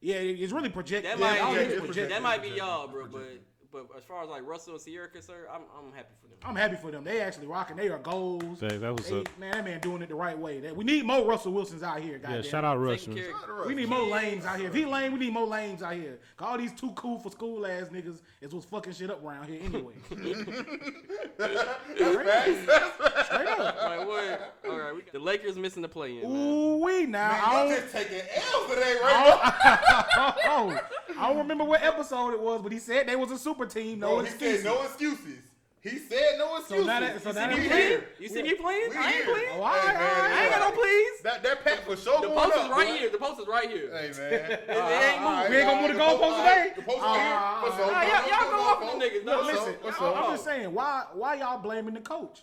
yeah, 0.00 0.16
it's 0.16 0.52
really 0.52 0.68
projected. 0.68 1.10
that 1.12 1.18
Yeah, 1.18 1.24
might 1.24 1.36
yeah, 1.38 1.46
think 1.48 1.60
it's 1.60 1.72
it's 1.74 1.86
projected. 1.86 2.10
that 2.12 2.22
might 2.22 2.42
be 2.42 2.48
y'all, 2.50 2.86
bro. 2.88 3.06
Projected. 3.06 3.40
but 3.40 3.51
as 3.96 4.04
far 4.04 4.22
as 4.22 4.28
like 4.28 4.46
Russell 4.46 4.74
and 4.74 4.84
Ciara 4.84 5.08
concerned, 5.08 5.46
I'm 5.52 5.62
I'm 5.78 5.92
happy 5.92 6.14
for 6.20 6.28
them. 6.28 6.36
I'm 6.44 6.56
happy 6.56 6.76
for 6.76 6.90
them. 6.90 7.04
They 7.04 7.20
actually 7.20 7.46
rocking. 7.46 7.76
They 7.76 7.88
are 7.88 7.98
goals. 7.98 8.60
Facts, 8.60 8.78
that 8.78 8.96
was 8.96 9.08
They- 9.08 9.20
up. 9.20 9.38
man, 9.38 9.52
that 9.52 9.64
man 9.64 9.80
doing 9.80 10.02
it 10.02 10.08
the 10.08 10.14
right 10.14 10.38
way. 10.38 10.60
That 10.60 10.76
we 10.76 10.84
need 10.84 11.04
more 11.04 11.24
Russell 11.24 11.52
Wilsons 11.52 11.82
out 11.82 12.00
here. 12.00 12.20
Yeah, 12.22 12.42
shout 12.42 12.64
out 12.64 12.78
Rush. 12.80 13.00
Taking 13.06 13.14
man. 13.22 13.32
care 13.44 13.64
We 13.66 13.74
need 13.74 13.88
more 13.88 14.02
lanes 14.02 14.44
out 14.44 14.58
here. 14.58 14.68
If 14.68 14.74
he 14.74 14.84
lame, 14.84 15.12
we 15.12 15.18
need 15.20 15.32
more 15.32 15.46
lanes 15.46 15.82
out 15.82 15.94
here. 15.94 16.18
Cause 16.36 16.48
all 16.48 16.58
these 16.58 16.72
too 16.72 16.90
cool 16.92 17.18
for 17.18 17.30
school 17.30 17.64
ass 17.66 17.88
niggas 17.88 18.20
is 18.40 18.52
what's 18.52 18.66
fucking 18.66 18.92
shit 18.92 19.10
up 19.10 19.24
around 19.24 19.46
here 19.48 19.60
anyway. 19.62 19.94
Straight 23.32 23.48
up. 23.48 23.76
Like 23.82 24.06
what? 24.08 24.54
All 24.68 24.78
right, 24.78 24.94
we 24.94 25.02
got, 25.02 25.12
the 25.12 25.18
Lakers 25.18 25.56
missing 25.56 25.82
the 25.82 25.88
play 25.88 26.18
in. 26.18 26.24
Ooh 26.30 26.76
we 26.78 27.06
now. 27.06 27.30
Man, 27.32 27.40
I 27.44 27.52
y'all 27.52 27.68
don't, 27.68 27.80
just 27.80 27.92
taking 27.92 28.18
L's 28.18 28.68
today, 28.68 28.96
right? 29.02 29.38
oh, 30.46 30.80
I 31.18 31.28
don't 31.28 31.38
remember 31.38 31.64
what 31.64 31.82
episode 31.82 32.34
it 32.34 32.40
was, 32.40 32.62
but 32.62 32.72
he 32.72 32.78
said 32.78 33.06
they 33.06 33.16
was 33.16 33.30
a 33.30 33.38
super 33.38 33.66
team. 33.66 34.00
No 34.00 34.08
Bro, 34.16 34.18
he 34.20 34.26
excuses. 34.28 34.62
said 34.62 34.64
no 34.72 34.82
excuses. 34.82 35.38
He 35.80 35.98
said 35.98 36.38
no 36.38 36.58
excuses. 36.58 36.84
So 36.86 36.86
now 36.86 37.00
that- 37.00 37.22
so 37.22 37.28
You 37.30 37.34
now 37.34 37.40
see 37.40 37.48
that 37.48 37.56
me 37.56 37.62
we 37.62 37.68
playing? 37.68 38.00
You 38.20 38.28
see 38.28 38.42
me 38.42 38.54
playing? 38.54 38.90
We 38.90 38.96
I 38.96 39.02
ain't 39.02 39.14
here. 39.14 39.24
playing. 39.34 39.48
Oh, 39.50 39.62
all 39.62 39.62
right, 39.62 39.80
Hey, 39.80 39.86
man, 39.94 39.96
all 39.96 40.22
right. 40.22 40.30
I 40.32 40.42
ain't 40.44 40.50
got 40.54 40.74
no 40.74 40.80
please. 40.80 41.20
That 41.24 41.42
that 41.42 41.64
pack 41.64 41.78
for 41.84 41.96
sure 41.96 42.20
The 42.20 42.28
post 42.28 42.56
up, 42.56 42.64
is 42.64 42.70
right 42.70 42.86
boy. 42.88 42.96
here. 42.98 43.10
The 43.10 43.18
post 43.18 43.40
is 43.40 43.46
right 43.48 43.68
here. 43.68 43.90
Hey 43.98 44.10
man, 44.16 44.50
it 44.52 44.70
ain't 44.70 45.22
moved. 45.22 45.50
We 45.50 45.56
ain't 45.56 45.66
gonna 45.68 45.82
move 45.82 45.96
the 45.96 46.02
goalpost 46.02 46.36
today? 46.38 46.72
The 46.76 46.82
post 46.82 46.98
is 46.98 47.02
Ah, 47.04 47.60
here. 47.62 47.70
For 47.72 47.76
sure. 47.78 47.92
Nah, 47.92 48.02
y'all, 48.02 48.28
y'all 48.28 48.50
go 48.50 48.60
off 48.62 48.82
on 48.82 48.98
them 48.98 49.08
niggas. 49.10 49.24
No, 49.24 49.40
listen, 49.42 49.74
listen. 49.84 50.04
I- 50.04 50.08
up? 50.08 50.24
I'm 50.24 50.30
just 50.32 50.44
saying, 50.44 50.72
why 50.72 51.04
why 51.14 51.34
y'all 51.34 51.58
blaming 51.60 51.94
the 51.94 52.00
coach? 52.00 52.42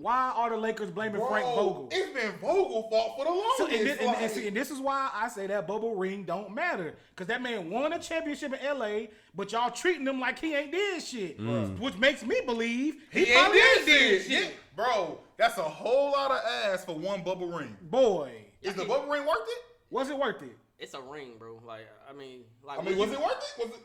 Why 0.00 0.32
are 0.34 0.48
the 0.48 0.56
Lakers 0.56 0.90
blaming 0.90 1.20
Bro, 1.20 1.28
Frank 1.28 1.44
Vogel? 1.44 1.88
It's 1.92 2.18
been 2.18 2.32
Vogel 2.40 2.88
fault 2.88 3.18
for 3.18 3.24
the 3.26 3.30
longest. 3.30 3.58
So, 3.58 3.66
and, 3.66 3.86
this, 3.86 3.98
and, 3.98 4.16
and 4.16 4.32
see, 4.32 4.48
and 4.48 4.56
this 4.56 4.70
is 4.70 4.80
why 4.80 5.10
I 5.14 5.28
say 5.28 5.46
that 5.46 5.66
bubble 5.66 5.94
ring 5.94 6.24
don't 6.24 6.54
matter. 6.54 6.94
Because 7.10 7.26
that 7.26 7.42
man 7.42 7.68
won 7.68 7.92
a 7.92 7.98
championship 7.98 8.54
in 8.54 8.78
LA, 8.78 9.08
but 9.34 9.52
y'all 9.52 9.70
treating 9.70 10.06
him 10.06 10.18
like 10.18 10.38
he 10.38 10.54
ain't 10.54 10.72
did 10.72 11.02
shit. 11.02 11.38
Mm. 11.38 11.78
Which 11.78 11.98
makes 11.98 12.24
me 12.24 12.40
believe 12.46 12.96
he, 13.10 13.26
he 13.26 13.32
probably 13.34 13.58
did 13.58 13.78
ain't 13.78 13.86
did 13.86 14.22
shit. 14.22 14.42
shit. 14.44 14.54
Bro, 14.74 15.18
that's 15.36 15.58
a 15.58 15.62
whole 15.62 16.12
lot 16.12 16.30
of 16.30 16.38
ass 16.64 16.84
for 16.84 16.96
one 16.98 17.22
bubble 17.22 17.48
ring. 17.48 17.76
Boy, 17.82 18.32
Is 18.62 18.74
the 18.74 18.86
bubble 18.86 19.12
ring 19.12 19.26
worth 19.26 19.36
it? 19.36 19.64
was 19.90 20.08
it 20.08 20.16
worth 20.16 20.42
it? 20.42 20.56
It's 20.78 20.94
a 20.94 21.02
ring, 21.02 21.32
bro. 21.38 21.60
Like 21.66 21.86
I 22.08 22.14
mean, 22.14 22.40
like 22.64 22.78
I 22.78 22.82
mean, 22.82 22.96
was 22.96 23.12
it 23.12 23.20
worth 23.20 23.32
it? 23.32 23.62
Was 23.62 23.70
it? 23.70 23.82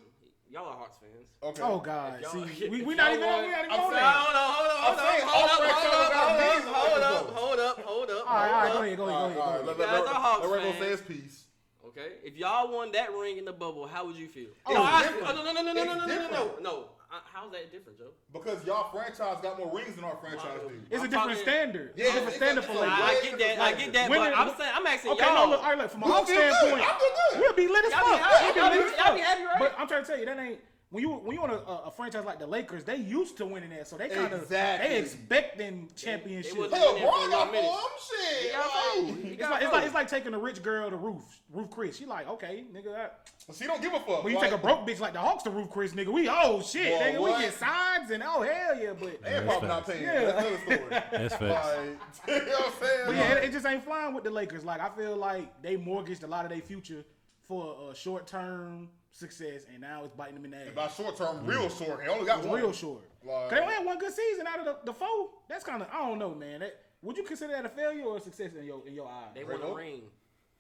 Y'all 0.52 0.68
are 0.68 0.78
Hawks 0.78 0.98
fans. 1.02 1.28
Okay. 1.44 1.62
Oh 1.64 1.80
God! 1.80 2.24
See, 2.32 2.70
we, 2.70 2.80
if 2.80 2.86
we 2.86 2.96
not 2.96 3.12
y'all 3.12 3.18
even 3.18 3.28
want- 3.28 3.46
we 3.46 3.52
not 3.52 3.66
even 3.66 3.72
I'm 3.72 3.80
on 3.82 3.92
saying- 3.92 4.04
that. 4.04 4.16
Hold 4.16 4.36
on, 4.36 4.50
hold 4.56 4.68
on, 4.70 4.78
hold 4.78 4.86
I'm 4.86 4.94
on, 4.94 5.06
saying 5.06 5.26
hold 5.26 5.36
all 5.36 5.50
up, 5.50 5.58
Frank 5.58 5.74
hold 5.74 5.86
Vogel 5.86 6.06
up, 6.06 6.12
got 6.14 6.26
hold 6.26 6.38
bees 6.40 6.48
up, 6.48 6.56
in 6.56 6.66
the 6.66 6.74
hold 6.76 6.86
Lakers, 6.86 7.06
up, 7.06 7.26
though. 7.26 7.34
hold 7.36 7.60
up, 7.60 7.76
hold 7.82 8.10
up. 8.10 8.24
All 8.30 8.36
right, 8.36 8.46
all 8.46 8.62
right, 8.62 8.72
hold 8.72 8.74
go 8.76 8.82
ahead, 8.86 8.98
go 8.98 9.06
ahead, 9.06 9.18
go 9.18 9.26
ahead, 9.26 9.36
go 9.36 9.42
ahead. 9.42 9.66
Let, 9.66 9.78
You 9.78 9.86
guys 9.86 10.08
are 10.08 10.22
Hawks 10.22 10.42
let 10.46 10.52
Ray 10.56 10.64
fans. 10.72 10.80
say 10.80 10.90
his 10.92 11.02
piece. 11.02 11.44
Okay, 11.88 12.10
if 12.24 12.38
y'all 12.38 12.72
won 12.72 12.92
that 12.94 13.10
ring 13.14 13.38
in 13.38 13.46
the 13.46 13.54
bubble, 13.54 13.88
how 13.88 14.06
would 14.06 14.16
you 14.16 14.28
feel? 14.28 14.50
Oh, 14.66 14.74
no, 14.74 14.84
I, 14.84 15.02
different. 15.04 15.28
oh, 15.28 15.34
no, 15.34 15.44
no, 15.44 15.52
no, 15.54 15.62
no, 15.62 15.74
no, 15.74 15.82
It's 15.82 15.86
no, 15.86 15.94
no, 15.94 16.06
no, 16.06 16.06
no, 16.06 16.22
different. 16.24 16.64
no. 16.64 16.86
How's 17.10 17.52
that 17.52 17.72
different, 17.72 17.98
Joe? 18.00 18.12
Because 18.34 18.66
y'all 18.66 18.92
franchise 18.92 19.38
got 19.42 19.58
more 19.58 19.72
rings 19.74 19.96
than 19.96 20.04
our 20.04 20.18
franchise 20.18 20.60
do. 20.68 20.74
It's 20.90 21.02
a 21.02 21.06
I'm 21.06 21.10
different 21.10 21.14
talking- 21.14 21.36
standard. 21.38 21.94
Yeah, 21.96 22.06
it's 22.06 22.12
a 22.12 22.16
different 22.20 22.36
standard 22.36 22.66
for 22.66 22.72
a- 22.74 22.80
Lakers. 22.80 23.00
I 23.00 23.20
get 23.24 23.40
that. 23.40 23.60
I 23.60 23.74
get 23.74 23.94
that. 23.94 24.10
When 24.10 24.20
but 24.20 24.32
it, 24.32 24.38
I'm 24.40 24.58
saying, 24.58 24.72
I'm 24.76 24.88
asking 24.88 25.12
Okay, 25.14 25.26
y'all. 25.26 25.46
no, 25.46 25.52
look, 25.52 25.64
all 25.64 25.70
right, 25.70 25.78
look, 25.78 25.92
from 25.92 26.04
a 26.04 26.06
We'll 26.06 26.16
Hawks 26.16 26.30
feel 26.30 26.42
good. 26.42 26.54
standpoint, 26.56 26.84
I 26.84 27.00
feel 27.00 27.10
good. 27.16 27.40
we'll 27.42 27.54
be 27.54 27.68
lit 27.68 27.86
as 27.86 27.92
Y'all 27.92 28.02
fuck. 28.02 28.20
be 28.20 28.46
We'll 28.46 28.54
be 28.54 28.60
y'all 28.60 28.72
be- 28.72 28.78
lit 28.80 28.98
y'all 28.98 29.16
be 29.16 29.22
happy, 29.22 29.44
right? 29.46 29.60
But 29.60 29.76
I'm 29.78 29.88
trying 29.88 30.04
to 30.04 30.08
tell 30.08 30.20
you, 30.20 30.26
that 30.26 30.40
ain't 30.40 30.60
when 30.92 31.02
you 31.02 31.10
when 31.10 31.36
you 31.36 31.42
on 31.44 31.50
a, 31.50 31.54
a, 31.54 31.76
a 31.88 31.92
franchise 31.92 32.24
like 32.26 32.40
the 32.40 32.48
Lakers, 32.48 32.84
they 32.84 32.96
used 32.96 33.36
to 33.38 33.46
winning 33.46 33.72
that, 33.72 33.88
so 33.88 33.98
they 33.98 34.08
kind 34.08 34.32
of 34.34 34.44
Exactly. 34.44 34.90
they 34.90 34.98
expecting 35.00 35.90
championships. 35.96 36.56
wasn't- 36.56 36.76
Hell, 36.82 36.94
been 36.94 37.02
there 37.02 37.12
for 37.12 37.18
Bron 37.18 37.28
a 37.28 37.32
got 37.32 37.52
minute. 37.52 37.72
shit. 38.08 38.52
He 38.52 38.58
like- 38.58 39.16
food. 39.16 39.24
He 39.26 39.30
It's 39.32 39.40
got 39.40 39.52
like, 39.52 39.62
it's 39.64 39.72
like 39.74 39.86
it's 39.86 39.94
like 39.94 40.08
taking 40.08 40.34
a 40.34 40.40
rich 40.40 40.62
girl 40.64 40.90
to 40.90 40.96
roof 40.96 41.24
Ruth's 41.52 41.74
Chris. 41.74 41.98
She 41.98 42.06
like 42.06 42.28
okay, 42.30 42.64
nigga. 42.74 42.94
That, 42.94 43.20
She 43.58 43.66
don't 43.66 43.82
give 43.82 43.94
a 43.94 44.00
fuck. 44.00 44.24
when 44.24 44.34
you 44.34 44.40
like, 44.40 44.50
take 44.52 44.58
a 44.60 44.62
broke 44.62 44.88
bitch 44.88 45.00
like 45.00 45.14
the 45.14 45.20
Hawks 45.20 45.44
to 45.44 45.50
Ruth's 45.50 45.72
Chris, 45.74 45.94
nigga, 45.94 46.08
we 46.14 46.30
oh 46.30 46.62
shit, 46.62 46.98
Boy, 47.00 47.06
nigga, 47.06 47.20
what? 47.20 47.38
we 47.40 47.46
get 47.46 47.54
signs 47.56 48.12
and 48.12 48.24
oh 48.26 48.42
hell 48.44 48.78
yeah, 48.80 48.94
but 49.00 49.22
They 49.22 49.36
ain't 49.36 49.46
probably 49.48 49.68
not 49.68 49.86
facts. 49.86 49.98
paying. 50.00 50.04
Yeah. 50.04 50.26
That's 50.26 50.38
another 50.46 50.58
story. 50.78 50.90
That's 51.12 51.36
facts. 51.36 52.20
Like, 52.28 52.28
you 52.28 52.46
know 52.46 52.52
what 52.52 52.68
I'm 52.68 52.74
saying? 52.88 53.02
But 53.08 53.16
yeah, 53.16 53.34
it, 53.34 53.44
it 53.46 53.52
just 53.52 53.66
ain't 53.66 53.84
flying 53.84 54.14
with 54.14 54.24
the 54.24 54.32
Lakers. 54.32 54.64
Like 54.64 54.80
I 54.82 54.90
feel 54.90 55.18
like 55.18 55.62
they 55.62 55.76
mortgaged 55.78 56.24
a 56.24 56.28
lot 56.28 56.46
of 56.46 56.52
their 56.52 56.62
future 56.62 57.04
for 57.48 57.92
a 57.92 57.96
short 57.96 58.28
term 58.28 58.90
success, 59.20 59.64
and 59.72 59.82
now 59.82 60.04
it's 60.04 60.14
biting 60.14 60.36
them 60.36 60.46
in 60.46 60.52
the 60.52 60.58
ass. 60.58 60.68
by 60.76 60.88
short 60.90 61.16
term, 61.18 61.46
real 61.46 61.70
short. 61.70 62.00
They 62.04 62.10
only 62.10 62.26
got 62.26 62.40
It's 62.40 62.48
one. 62.48 62.60
real 62.62 62.72
short. 62.74 63.02
Like- 63.24 63.50
Cause 63.50 63.52
they 63.52 63.60
only 63.60 63.74
had 63.76 63.86
one 63.86 63.98
good 63.98 64.14
season 64.14 64.46
out 64.46 64.60
of 64.60 64.66
the, 64.66 64.78
the 64.86 64.94
four. 64.94 65.30
That's 65.48 65.64
kind 65.64 65.82
of 65.82 65.88
I 65.92 66.00
don't 66.08 66.20
know, 66.20 66.36
man. 66.36 66.60
That, 66.60 66.76
would 67.02 67.18
you 67.18 67.24
consider 67.24 67.54
that 67.54 67.66
a 67.66 67.70
failure 67.70 68.04
or 68.04 68.18
a 68.18 68.22
success 68.22 68.52
in 68.60 68.66
your 68.66 68.86
in 68.88 68.94
your 68.94 69.08
eyes? 69.08 69.30
They 69.34 69.44
won 69.44 69.54
a 69.56 69.58
Ray-Lo? 69.60 69.76
ring. 69.76 70.02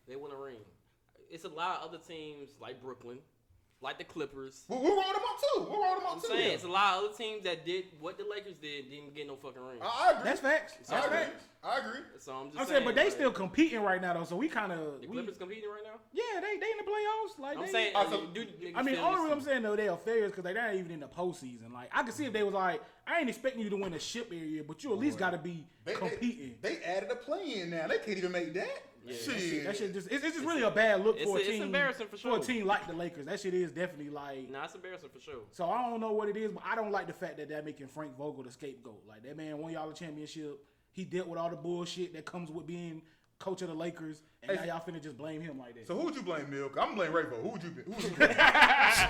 They 0.07 0.16
won 0.16 0.31
a 0.31 0.36
ring. 0.38 0.57
It's 1.30 1.44
a 1.44 1.50
lot 1.50 1.81
of 1.81 1.90
other 1.90 1.98
teams 1.98 2.50
like 2.62 2.81
Brooklyn, 2.81 3.18
like 3.86 4.00
the 4.00 4.04
Clippers. 4.04 4.64
We, 4.68 4.78
we 4.78 4.90
rolled 4.90 4.98
them 4.98 5.06
up 5.16 5.40
too. 5.40 5.62
We 5.70 5.76
rolled 5.78 5.98
them 6.00 6.06
up 6.08 6.14
I'm 6.16 6.22
too. 6.22 6.28
saying 6.28 6.52
it's 6.54 6.64
a 6.64 6.68
lot 6.68 6.98
of 6.98 7.06
other 7.06 7.14
teams 7.14 7.44
that 7.44 7.66
did 7.66 7.86
what 8.02 8.18
the 8.18 8.26
Lakers 8.30 8.56
did, 8.62 8.90
didn't 8.90 9.16
get 9.16 9.28
no 9.28 9.36
fucking 9.36 9.62
ring. 9.62 9.78
I, 9.82 10.08
I 10.08 10.12
agree. 10.12 10.24
That's 10.26 10.42
facts. 10.42 10.74
I 10.89 10.96
That's 10.96 11.06
agree. 11.06 11.18
facts. 11.20 11.44
I 11.63 11.80
agree. 11.80 12.00
So 12.20 12.34
I'm 12.34 12.48
just 12.48 12.60
I'm 12.60 12.65
saying, 12.65 12.75
saying, 12.77 12.86
but 12.86 12.96
they 12.96 13.04
like, 13.06 13.13
still 13.13 13.32
competing 13.32 13.82
right 13.82 14.01
now 14.01 14.13
though, 14.13 14.24
so 14.24 14.36
we 14.36 14.50
kind 14.50 14.72
of 14.72 15.01
the 15.01 15.08
Clippers 15.08 15.38
competing 15.38 15.70
right 15.70 15.84
now. 15.84 16.00
yeah, 16.13 16.42
they 16.42 16.58
they 16.58 16.72
in 16.72 16.77
the 16.77 16.84
playoffs. 16.84 17.39
Like 17.39 17.58
I'm 17.58 17.65
they, 17.65 17.72
saying, 17.72 17.96
I 17.96 18.06
said- 18.06 18.13
uh, 18.13 18.34
dude, 18.34 18.48
I 18.75 18.82
mean, 18.84 18.96
niggas 18.96 19.00
only 19.00 19.15
feel 19.15 19.24
reason 19.24 19.32
I'm 19.32 19.42
saying 19.42 19.62
though 19.62 19.75
they 19.75 19.88
are 19.88 19.98
failures 19.98 20.32
because 20.32 20.44
they're 20.44 20.54
not 20.54 20.75
even 20.75 20.92
in 20.92 21.00
the 21.00 21.08
postseason. 21.08 21.72
Like 21.74 21.89
I 21.94 22.04
could 22.04 22.13
see 22.13 22.25
if 22.25 22.34
they 22.34 22.44
was 22.44 22.54
like, 22.54 22.82
I 23.08 23.20
ain't 23.20 23.30
expecting 23.30 23.62
you 23.62 23.70
to 23.70 23.77
win 23.77 23.94
a 23.94 24.00
ship 24.00 24.32
area, 24.32 24.63
but 24.68 24.84
you 24.84 24.92
at 24.94 25.00
least 25.00 25.18
got 25.20 25.32
to 25.32 25.38
be 25.38 25.65
They, 25.86 25.94
competing. 25.94 26.56
They, 26.62 26.75
they 26.75 26.84
added 26.84 27.12
a 27.12 27.15
play 27.15 27.62
in 27.62 27.70
now. 27.70 27.88
They 27.88 27.98
can't 28.00 28.18
even 28.18 28.32
make 28.32 28.54
that. 28.56 28.82
Yeah, 29.05 29.15
shit. 29.15 29.63
That 29.65 29.77
shit 29.77 29.93
just 29.93 30.07
it's, 30.12 30.24
it's 30.24 30.35
just 30.35 30.45
really 30.47 30.63
a 30.63 30.71
bad 30.71 31.03
look 31.03 31.15
it's- 31.15 31.27
for 31.29 31.38
a 31.38 31.39
it's 31.41 31.50
team. 31.50 31.63
embarrassing 31.63 32.07
for 32.07 32.17
sure. 32.17 32.35
For 32.38 32.41
a 32.41 32.45
team 32.45 32.65
like 32.65 32.88
the 32.88 32.93
Lakers. 32.93 33.25
That 33.25 33.39
shit 33.39 33.53
is 33.53 33.71
definitely 33.71 34.09
like. 34.09 34.50
Nah, 34.50 34.65
it's 34.65 34.75
embarrassing 34.75 35.09
for 35.13 35.19
sure. 35.21 35.41
So 35.51 35.69
I 35.69 35.89
don't 35.89 36.00
know 36.01 36.12
what 36.12 36.27
it 36.29 36.38
is, 36.38 36.51
but 36.51 36.63
I 36.65 36.75
don't 36.75 36.91
like 36.91 37.07
the 37.07 37.13
fact 37.13 37.38
that 37.38 37.50
they're 37.50 37.62
making 37.63 37.88
Frank 37.88 38.17
Vogel 38.17 38.43
the 38.43 38.51
scapegoat. 38.51 39.03
Like 39.07 39.24
that 39.24 39.38
man 39.38 39.57
won 39.59 39.71
y'all 39.71 39.89
a 39.89 39.93
championship. 39.93 40.59
He 40.91 41.03
dealt 41.03 41.27
with 41.27 41.38
all 41.39 41.50
the 41.50 41.55
bullshit 41.55 42.13
that 42.13 42.25
comes 42.25 42.50
with 42.50 42.65
being 42.65 43.01
coach 43.38 43.62
of 43.62 43.67
the 43.67 43.74
Lakers, 43.74 44.21
and 44.41 44.50
Hey, 44.57 44.65
now 44.65 44.75
y'all 44.75 44.83
finna 44.88 45.03
just 45.03 45.17
blame 45.17 45.41
him 45.41 45.59
like 45.59 45.75
that. 45.75 45.85
So 45.88 45.95
who 45.97 46.05
would 46.05 46.15
you 46.15 46.21
blame, 46.21 46.50
Milk? 46.50 46.77
I'm 46.79 46.95
gonna 46.95 47.12
blame 47.12 47.25
Rayvo. 47.25 47.41
Who 47.43 47.50
would 47.50 47.63
you? 47.63 47.69
Who 47.85 47.91
would 47.91 48.03
you 48.03 48.09
blame? 48.15 48.31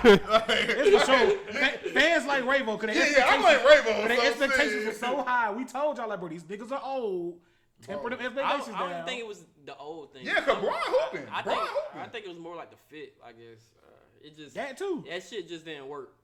It's 0.04 1.04
for 1.04 1.12
sure. 1.16 1.92
Fans 1.92 2.26
like 2.26 2.44
Ravo, 2.44 2.76
cause 2.76 2.90
their 2.92 2.94
Yeah, 2.96 3.18
yeah, 3.18 3.26
I'm 3.28 3.44
expectations, 3.44 3.44
like 3.44 3.64
Ravo, 3.86 4.02
but 4.02 4.08
their 4.08 4.26
expectations 4.26 4.72
saying. 4.72 4.86
were 4.86 4.92
so 4.92 5.22
high. 5.22 5.52
We 5.52 5.64
told 5.64 5.96
y'all 5.98 6.08
like, 6.08 6.18
bro, 6.20 6.28
these 6.28 6.42
niggas 6.44 6.72
are 6.72 6.82
old. 6.84 7.38
Temper 7.82 8.10
them 8.10 8.18
I 8.20 8.22
don't, 8.22 8.38
expectations 8.38 8.74
I 8.76 8.78
don't 8.80 8.90
down. 8.90 9.06
think 9.06 9.20
it 9.20 9.26
was 9.26 9.44
the 9.64 9.76
old 9.76 10.12
thing. 10.12 10.24
Yeah, 10.24 10.40
'cause 10.40 10.56
I'm- 10.56 10.64
hooping. 10.64 11.28
I 11.32 11.42
Bron 11.42 11.56
think 11.58 11.68
hooping. 11.68 12.00
I 12.00 12.08
think 12.08 12.24
it 12.24 12.28
was 12.28 12.38
more 12.38 12.56
like 12.56 12.70
the 12.70 12.76
fit. 12.88 13.16
I 13.24 13.32
guess 13.32 13.58
uh, 13.86 13.90
it 14.26 14.36
just 14.36 14.54
that 14.54 14.76
too. 14.78 15.04
that 15.08 15.22
shit 15.22 15.48
just 15.48 15.64
didn't 15.64 15.86
work. 15.88 16.14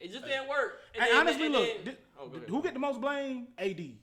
It 0.00 0.12
just 0.12 0.24
didn't 0.24 0.48
work. 0.48 0.80
And 0.94 1.02
And 1.02 1.10
then- 1.12 1.20
honestly, 1.20 1.44
and 1.46 1.54
look, 1.54 1.84
then- 1.84 1.94
thi- 1.94 2.00
oh, 2.20 2.28
who 2.28 2.62
get 2.62 2.72
the 2.74 2.78
most 2.80 3.00
blame? 3.00 3.48
AD. 3.58 3.96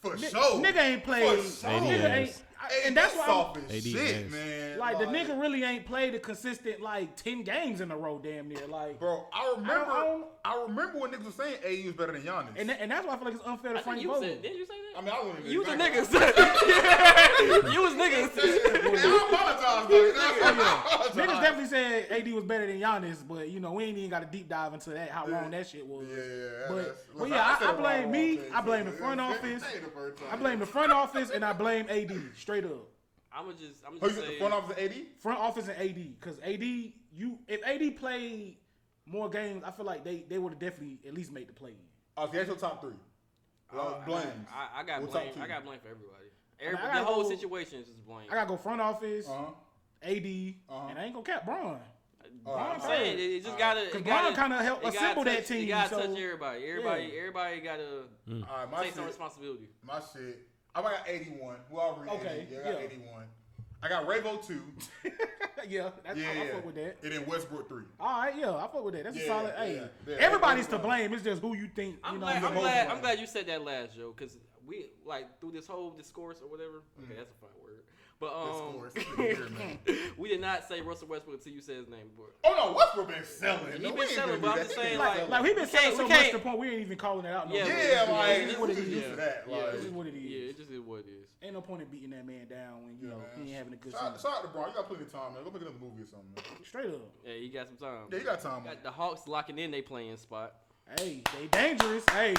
For 0.00 0.16
Ni- 0.16 0.28
sure. 0.28 0.62
Nigga 0.62 0.76
ain't 0.76 1.04
played. 1.04 1.40
For 1.40 1.66
sure. 1.66 1.70
Nigga 1.80 2.14
ain't. 2.16 2.42
Ass. 2.70 2.72
I- 2.84 2.86
and 2.86 2.96
that's 2.96 3.14
why 3.14 3.20
I'm- 3.20 3.28
soft 3.30 3.56
as 3.70 3.76
AD 3.76 3.82
shit, 3.92 4.30
man. 4.30 4.78
like 4.78 4.98
the 4.98 5.04
nigga 5.06 5.40
really 5.40 5.64
ain't 5.64 5.84
played 5.86 6.14
a 6.14 6.18
consistent 6.18 6.80
like 6.80 7.16
ten 7.16 7.42
games 7.42 7.80
in 7.80 7.90
a 7.90 7.96
row, 7.96 8.20
damn 8.22 8.48
near. 8.48 8.66
Like, 8.68 8.98
Bro, 9.00 9.26
I 9.32 9.54
remember. 9.56 9.74
I 9.90 10.22
I, 10.44 10.54
don't- 10.54 10.68
remember 10.70 10.98
when 10.98 11.10
niggas 11.10 11.24
was 11.26 11.34
saying 11.34 11.56
AD 11.64 11.84
was 11.86 11.94
better 11.94 12.12
than 12.12 12.22
Giannis. 12.22 12.48
and 12.56 12.70
and 12.70 12.90
that's 12.90 13.06
why 13.06 13.14
I 13.14 13.16
feel 13.16 13.24
like 13.26 13.34
it's 13.34 13.46
unfair 13.46 13.72
to 13.74 13.78
I 13.78 13.82
think 13.82 14.02
Frank 14.02 14.06
Vogel. 14.06 14.36
didn't 14.42 14.56
you 14.56 14.66
say 14.66 14.74
that? 14.94 14.98
I 14.98 15.00
mean, 15.02 15.12
I 15.14 15.24
wasn't 15.26 15.46
you 15.52 15.58
was 15.60 15.68
a 15.68 15.76
nigga. 15.76 17.72
you 17.72 17.82
was 17.82 17.92
niggas. 17.94 18.30
Hey, 18.38 18.58
I 19.04 19.28
apologize, 19.30 19.88
though. 19.88 20.12
I. 20.44 21.08
Niggas 21.18 21.40
definitely 21.40 21.66
said 21.66 22.06
AD 22.10 22.32
was 22.32 22.44
better 22.44 22.66
than 22.66 22.80
Giannis, 22.80 23.16
but 23.28 23.48
you 23.50 23.60
know 23.60 23.72
we 23.72 23.84
ain't 23.84 23.98
even 23.98 24.10
got 24.10 24.22
a 24.22 24.26
deep 24.26 24.48
dive 24.48 24.74
into 24.74 24.90
that 24.90 25.10
how 25.10 25.26
wrong 25.26 25.50
that 25.50 25.66
shit 25.68 25.86
was. 25.86 26.06
Yeah, 26.08 26.16
yeah, 26.16 26.48
But, 26.68 26.76
that's- 26.76 26.94
but 27.18 27.28
yeah, 27.28 27.46
I, 27.54 27.58
said 27.58 27.68
I 27.68 27.72
blame 27.72 28.10
me. 28.10 28.40
I 28.54 28.60
blame 28.60 28.84
the 28.86 28.92
front 28.92 29.20
office. 29.20 29.62
ain't 29.74 29.84
the 29.84 29.90
first 29.90 30.18
time. 30.18 30.28
I 30.32 30.36
blame 30.36 30.58
the 30.58 30.66
front 30.66 30.92
office 30.92 31.30
and 31.30 31.44
I 31.44 31.52
blame 31.52 31.86
AD 31.88 32.12
straight 32.36 32.57
up. 32.64 32.88
I'ma 33.32 33.52
just, 33.52 33.84
I'ma 33.86 33.98
just 34.00 34.16
say. 34.20 34.38
front 34.38 34.54
office 34.54 34.76
of 34.76 34.82
AD? 34.82 34.94
Front 35.20 35.38
office 35.40 35.68
and 35.68 35.76
AD, 35.78 36.18
because 36.20 36.38
AD, 36.40 36.62
you 36.62 37.38
if 37.46 37.60
AD 37.64 37.96
played 37.98 38.56
more 39.06 39.28
games, 39.28 39.62
I 39.64 39.70
feel 39.70 39.84
like 39.86 40.02
they 40.04 40.24
they 40.28 40.38
would 40.38 40.52
have 40.54 40.60
definitely 40.60 40.98
at 41.06 41.14
least 41.14 41.32
made 41.32 41.48
the 41.48 41.52
play. 41.52 41.74
Oh, 42.16 42.26
see, 42.30 42.36
that's 42.38 42.48
your 42.48 42.56
top 42.56 42.80
three. 42.80 42.94
Well, 43.72 44.02
blame. 44.06 44.26
I, 44.50 44.80
I 44.80 44.82
got 44.84 45.02
What's 45.02 45.14
up 45.14 45.22
blame. 45.34 45.44
I 45.44 45.46
got 45.46 45.64
blame 45.64 45.78
for 45.80 45.88
everybody. 45.88 46.14
I 46.60 46.64
Every, 46.64 46.76
gotta 46.78 46.98
the 47.00 47.04
whole 47.04 47.22
go- 47.24 47.28
situation 47.30 47.80
is 47.80 47.86
just 47.86 48.04
blame. 48.06 48.26
I 48.30 48.34
gotta 48.34 48.48
go 48.48 48.56
front 48.56 48.80
office, 48.80 49.28
Uh-huh. 49.28 49.52
AD, 50.02 50.54
Uh-huh. 50.68 50.88
and 50.88 50.98
I 50.98 51.04
ain't 51.04 51.12
gonna 51.14 51.24
cap 51.24 51.44
Bron. 51.44 51.78
Alright, 52.46 52.74
I'm 52.74 52.80
saying 52.80 53.16
third. 53.16 53.20
it, 53.20 53.30
it 53.30 53.36
just 53.44 53.46
Alright. 53.54 53.58
gotta. 53.58 53.86
Cause 53.90 54.00
it 54.00 54.04
Bron 54.04 54.22
gotta- 54.24 54.36
kind 54.36 54.52
of 54.54 54.60
helped 54.62 54.86
assemble 54.86 55.24
touch- 55.24 55.34
that 55.34 55.46
team. 55.46 55.60
You 55.62 55.68
gotta 55.68 55.90
so 55.90 56.00
touch 56.00 56.18
everybody. 56.18 56.64
Everybody, 56.64 57.02
Yeah. 57.12 57.18
everybody 57.18 57.60
gotta 57.60 58.02
All 58.30 58.56
right, 58.58 58.70
my 58.70 58.84
take 58.84 58.94
some 58.94 59.06
responsibility. 59.06 59.68
My 59.82 60.00
shit. 60.12 60.48
I 60.74 60.82
got 60.82 61.04
81. 61.06 61.56
Who 61.70 61.78
already 61.78 62.10
Okay, 62.12 62.46
80. 62.48 62.54
Yeah, 62.54 62.60
I 62.60 62.62
got 62.62 62.80
yeah. 62.80 62.86
81. 62.86 63.24
I 63.80 63.88
got 63.88 64.06
Ravo 64.08 64.36
2. 64.38 64.60
yeah, 65.68 65.90
that's, 66.04 66.18
Yeah, 66.18 66.26
I, 66.28 66.30
I 66.30 66.44
yeah. 66.44 66.52
fuck 66.52 66.66
with 66.66 66.74
that. 66.74 66.96
And 67.02 67.12
then 67.12 67.26
Westbrook 67.26 67.68
3. 67.68 67.82
All 68.00 68.20
right, 68.20 68.34
yeah, 68.36 68.54
I 68.56 68.62
fuck 68.62 68.84
with 68.84 68.94
that. 68.94 69.04
That's 69.04 69.16
a 69.16 69.26
solid. 69.26 69.54
yeah, 69.56 69.64
hey, 69.64 69.88
yeah. 70.06 70.16
everybody's 70.18 70.66
to 70.68 70.78
blame. 70.78 71.12
It's 71.12 71.22
just 71.22 71.40
who 71.40 71.54
you 71.56 71.68
think. 71.68 71.96
I'm 72.02 72.14
you 72.14 72.20
know, 72.20 72.26
glad. 72.26 72.44
I'm 72.44 72.54
glad. 72.54 72.88
I'm 72.88 73.00
glad 73.00 73.20
you 73.20 73.26
said 73.26 73.46
that 73.46 73.62
last, 73.64 73.94
Joe, 73.96 74.12
because 74.16 74.36
we 74.66 74.90
like 75.06 75.40
through 75.40 75.52
this 75.52 75.66
whole 75.66 75.90
discourse 75.90 76.38
or 76.42 76.50
whatever. 76.50 76.82
Mm. 77.00 77.04
Okay, 77.04 77.14
that's 77.16 77.30
a 77.30 77.34
fine 77.40 77.50
word. 77.62 77.67
But 78.20 78.32
um, 78.34 78.80
Weird, 79.16 79.38
we 80.18 80.28
did 80.28 80.40
not 80.40 80.66
say 80.66 80.80
Russell 80.80 81.06
Westbrook 81.06 81.36
until 81.36 81.52
you 81.52 81.60
said 81.60 81.76
his 81.76 81.88
name. 81.88 82.10
But 82.16 82.34
Oh, 82.42 82.54
no, 82.70 82.72
Westbrook 82.76 83.06
been 83.08 83.22
selling. 83.24 83.72
He 83.74 83.78
No, 83.78 83.90
been 83.90 83.98
we 84.00 84.06
selling, 84.08 84.40
but 84.40 84.50
I'm 84.50 84.56
just 84.58 84.74
saying, 84.74 84.86
He 84.86 84.90
been 84.96 84.98
like- 84.98 85.14
selling. 85.16 85.30
Like 85.30 85.42
we 85.44 85.54
been 85.54 85.62
We 85.62 85.68
saying 85.68 85.92
so 85.96 86.02
we 86.02 86.08
much 86.08 86.18
can't- 86.18 86.32
to 86.32 86.38
the 86.38 86.42
point 86.42 86.58
we 86.58 86.68
ain't 86.70 86.80
even 86.80 86.98
calling 86.98 87.26
it 87.26 87.32
out. 87.32 87.48
No 87.48 87.54
Yeah, 87.54 87.62
more. 87.64 87.72
Yeah, 87.72 87.78
like, 87.78 88.28
Yeah, 88.28 88.38
we 88.38 88.44
just- 88.46 88.58
wasn't 88.58 88.88
yeah. 88.88 89.08
to 89.08 89.16
that. 89.16 89.44
Yeah, 89.48 89.56
Like, 89.56 89.72
This 89.72 89.84
is 89.84 89.90
what 89.92 90.06
it 90.08 90.14
is. 90.16 90.22
yeah, 90.24 90.50
it 90.50 90.56
just 90.56 90.70
is 90.72 90.80
what 90.80 90.98
it 91.00 91.06
is. 91.06 91.26
Ain't 91.42 91.52
no 91.54 91.60
point 91.60 91.82
in 91.82 91.88
beating 91.88 92.10
that 92.10 92.26
man 92.26 92.48
down 92.48 92.82
when 92.84 92.98
you 92.98 93.06
Yeah, 93.06 93.10
know 93.14 93.18
man. 93.18 93.26
he 93.36 93.50
ain't 93.50 93.58
having 93.58 93.72
a 93.72 93.76
good 93.76 93.92
Shout, 93.92 94.16
season. 94.16 94.30
shout 94.30 94.38
out 94.38 94.42
to 94.42 94.48
Bron. 94.48 94.68
You 94.70 94.74
got 94.74 94.88
plenty 94.88 95.02
of 95.04 95.12
time, 95.12 95.34
man. 95.34 95.44
Go 95.44 95.50
make 95.52 95.62
another 95.62 95.76
movie 95.80 96.02
or 96.02 96.06
something, 96.06 96.26
man. 96.34 96.64
Straight 96.66 96.86
up. 96.86 97.14
Yeah, 97.24 97.34
you 97.34 97.50
got 97.50 97.68
some 97.68 97.76
time. 97.76 98.08
Yeah, 98.10 98.18
you 98.18 98.24
got 98.24 98.40
time. 98.40 98.64
Man. 98.64 98.74
Got 98.74 98.82
the 98.82 98.90
Hawks 98.90 99.28
locking 99.28 99.58
in 99.60 99.70
they 99.70 99.82
playing 99.82 100.16
spot. 100.16 100.54
Hey, 100.98 101.22
they 101.38 101.46
dangerous. 101.46 102.02
Hey, 102.10 102.34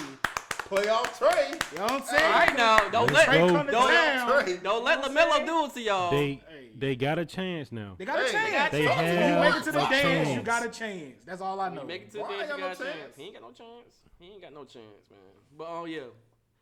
Playoff 0.69 1.07
Trae. 1.17 1.71
you 1.71 1.77
know 1.77 1.83
what 1.83 1.91
I'm 1.91 2.03
saying? 2.03 2.23
All 2.23 2.31
right 2.31 2.57
now, 2.57 2.89
don't 2.89 3.11
Let's 3.11 3.27
let 3.27 3.37
go. 3.39 3.47
come 3.55 3.65
to 3.65 3.71
don't 3.71 3.87
town. 3.89 4.29
Trae. 4.29 4.63
don't 4.63 4.83
let 4.83 5.03
You 5.07 5.13
know 5.13 5.25
Lamelo 5.31 5.45
do 5.45 5.65
it 5.65 5.73
to 5.73 5.81
y'all. 5.81 6.11
They 6.11 6.41
they 6.77 6.95
got 6.95 7.19
a 7.19 7.25
chance 7.25 7.71
now. 7.71 7.95
They 7.97 8.05
got 8.05 8.19
a 8.19 8.31
chance. 8.31 8.71
they 8.71 8.85
If 8.85 8.91
have 8.91 9.35
you 9.35 9.49
make 9.51 9.55
it 9.61 9.63
to 9.65 9.71
the 9.71 9.85
a 9.85 9.89
dance, 9.89 10.29
you 10.29 10.41
got 10.41 10.65
a 10.65 10.69
chance. 10.69 11.23
That's 11.25 11.41
all 11.41 11.59
I 11.59 11.69
know. 11.69 11.81
You 11.81 11.87
make 11.87 12.01
it 12.03 12.11
to 12.11 12.17
the 12.17 12.23
Why 12.23 12.29
dance, 12.37 12.41
you 12.43 12.47
got 12.47 12.59
got 12.59 12.59
no 12.59 12.65
a 12.65 12.69
chance. 12.69 12.99
chance? 12.99 13.15
He 13.17 13.23
ain't 13.23 13.33
got 13.33 13.41
no 13.41 13.51
chance. 13.51 13.95
He 14.19 14.25
ain't 14.31 14.41
got 14.41 14.53
no 14.53 14.63
chance, 14.63 15.09
man. 15.09 15.19
But 15.57 15.67
oh 15.69 15.85
yeah, 15.85 16.01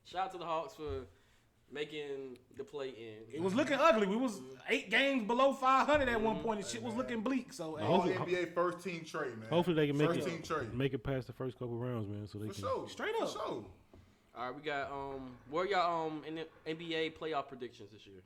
shout 0.05 0.25
out 0.25 0.31
to 0.31 0.37
the 0.37 0.45
Hawks 0.45 0.73
for 0.75 1.05
making 1.71 2.37
the 2.57 2.63
play 2.63 2.89
in. 2.89 3.35
It 3.35 3.41
was 3.41 3.53
looking 3.53 3.77
ugly. 3.77 4.07
We 4.07 4.15
was 4.15 4.39
eight 4.69 4.89
games 4.89 5.27
below 5.27 5.51
500 5.53 6.07
at 6.07 6.15
Mm-hmm. 6.15 6.23
one 6.25 6.39
point, 6.39 6.59
and 6.61 6.67
shit 6.67 6.81
was 6.81 6.95
looking 6.95 7.19
bleak. 7.21 7.51
So 7.51 7.75
hey, 7.75 7.85
All 7.85 8.01
Hopefully- 8.01 8.15
NBA 8.35 8.53
first 8.55 8.83
team 8.83 9.01
Trae, 9.01 9.37
man. 9.37 9.49
Hopefully 9.49 9.75
they 9.75 9.87
can 9.87 9.97
make 9.97 10.07
first 10.13 10.25
team 10.27 10.41
it 10.49 10.73
make 10.73 10.93
it 10.93 11.03
past 11.03 11.27
the 11.27 11.33
first 11.33 11.59
couple 11.59 11.75
rounds, 11.75 12.07
man. 12.07 12.25
So 12.27 12.37
they 12.39 12.47
For 12.47 12.53
can. 12.53 12.61
sure. 12.63 12.89
Straight 12.89 13.15
For 13.17 13.23
up. 13.25 13.31
sure. 13.31 13.65
All 14.38 14.46
right, 14.46 14.56
we 14.56 14.62
got 14.62 14.91
um, 14.91 15.32
where 15.50 15.65
y'all 15.65 16.08
um 16.08 16.22
in 16.27 16.36
the 16.36 16.48
NBA 16.67 17.17
playoff 17.17 17.48
predictions 17.48 17.89
this 17.91 18.06
year? 18.06 18.22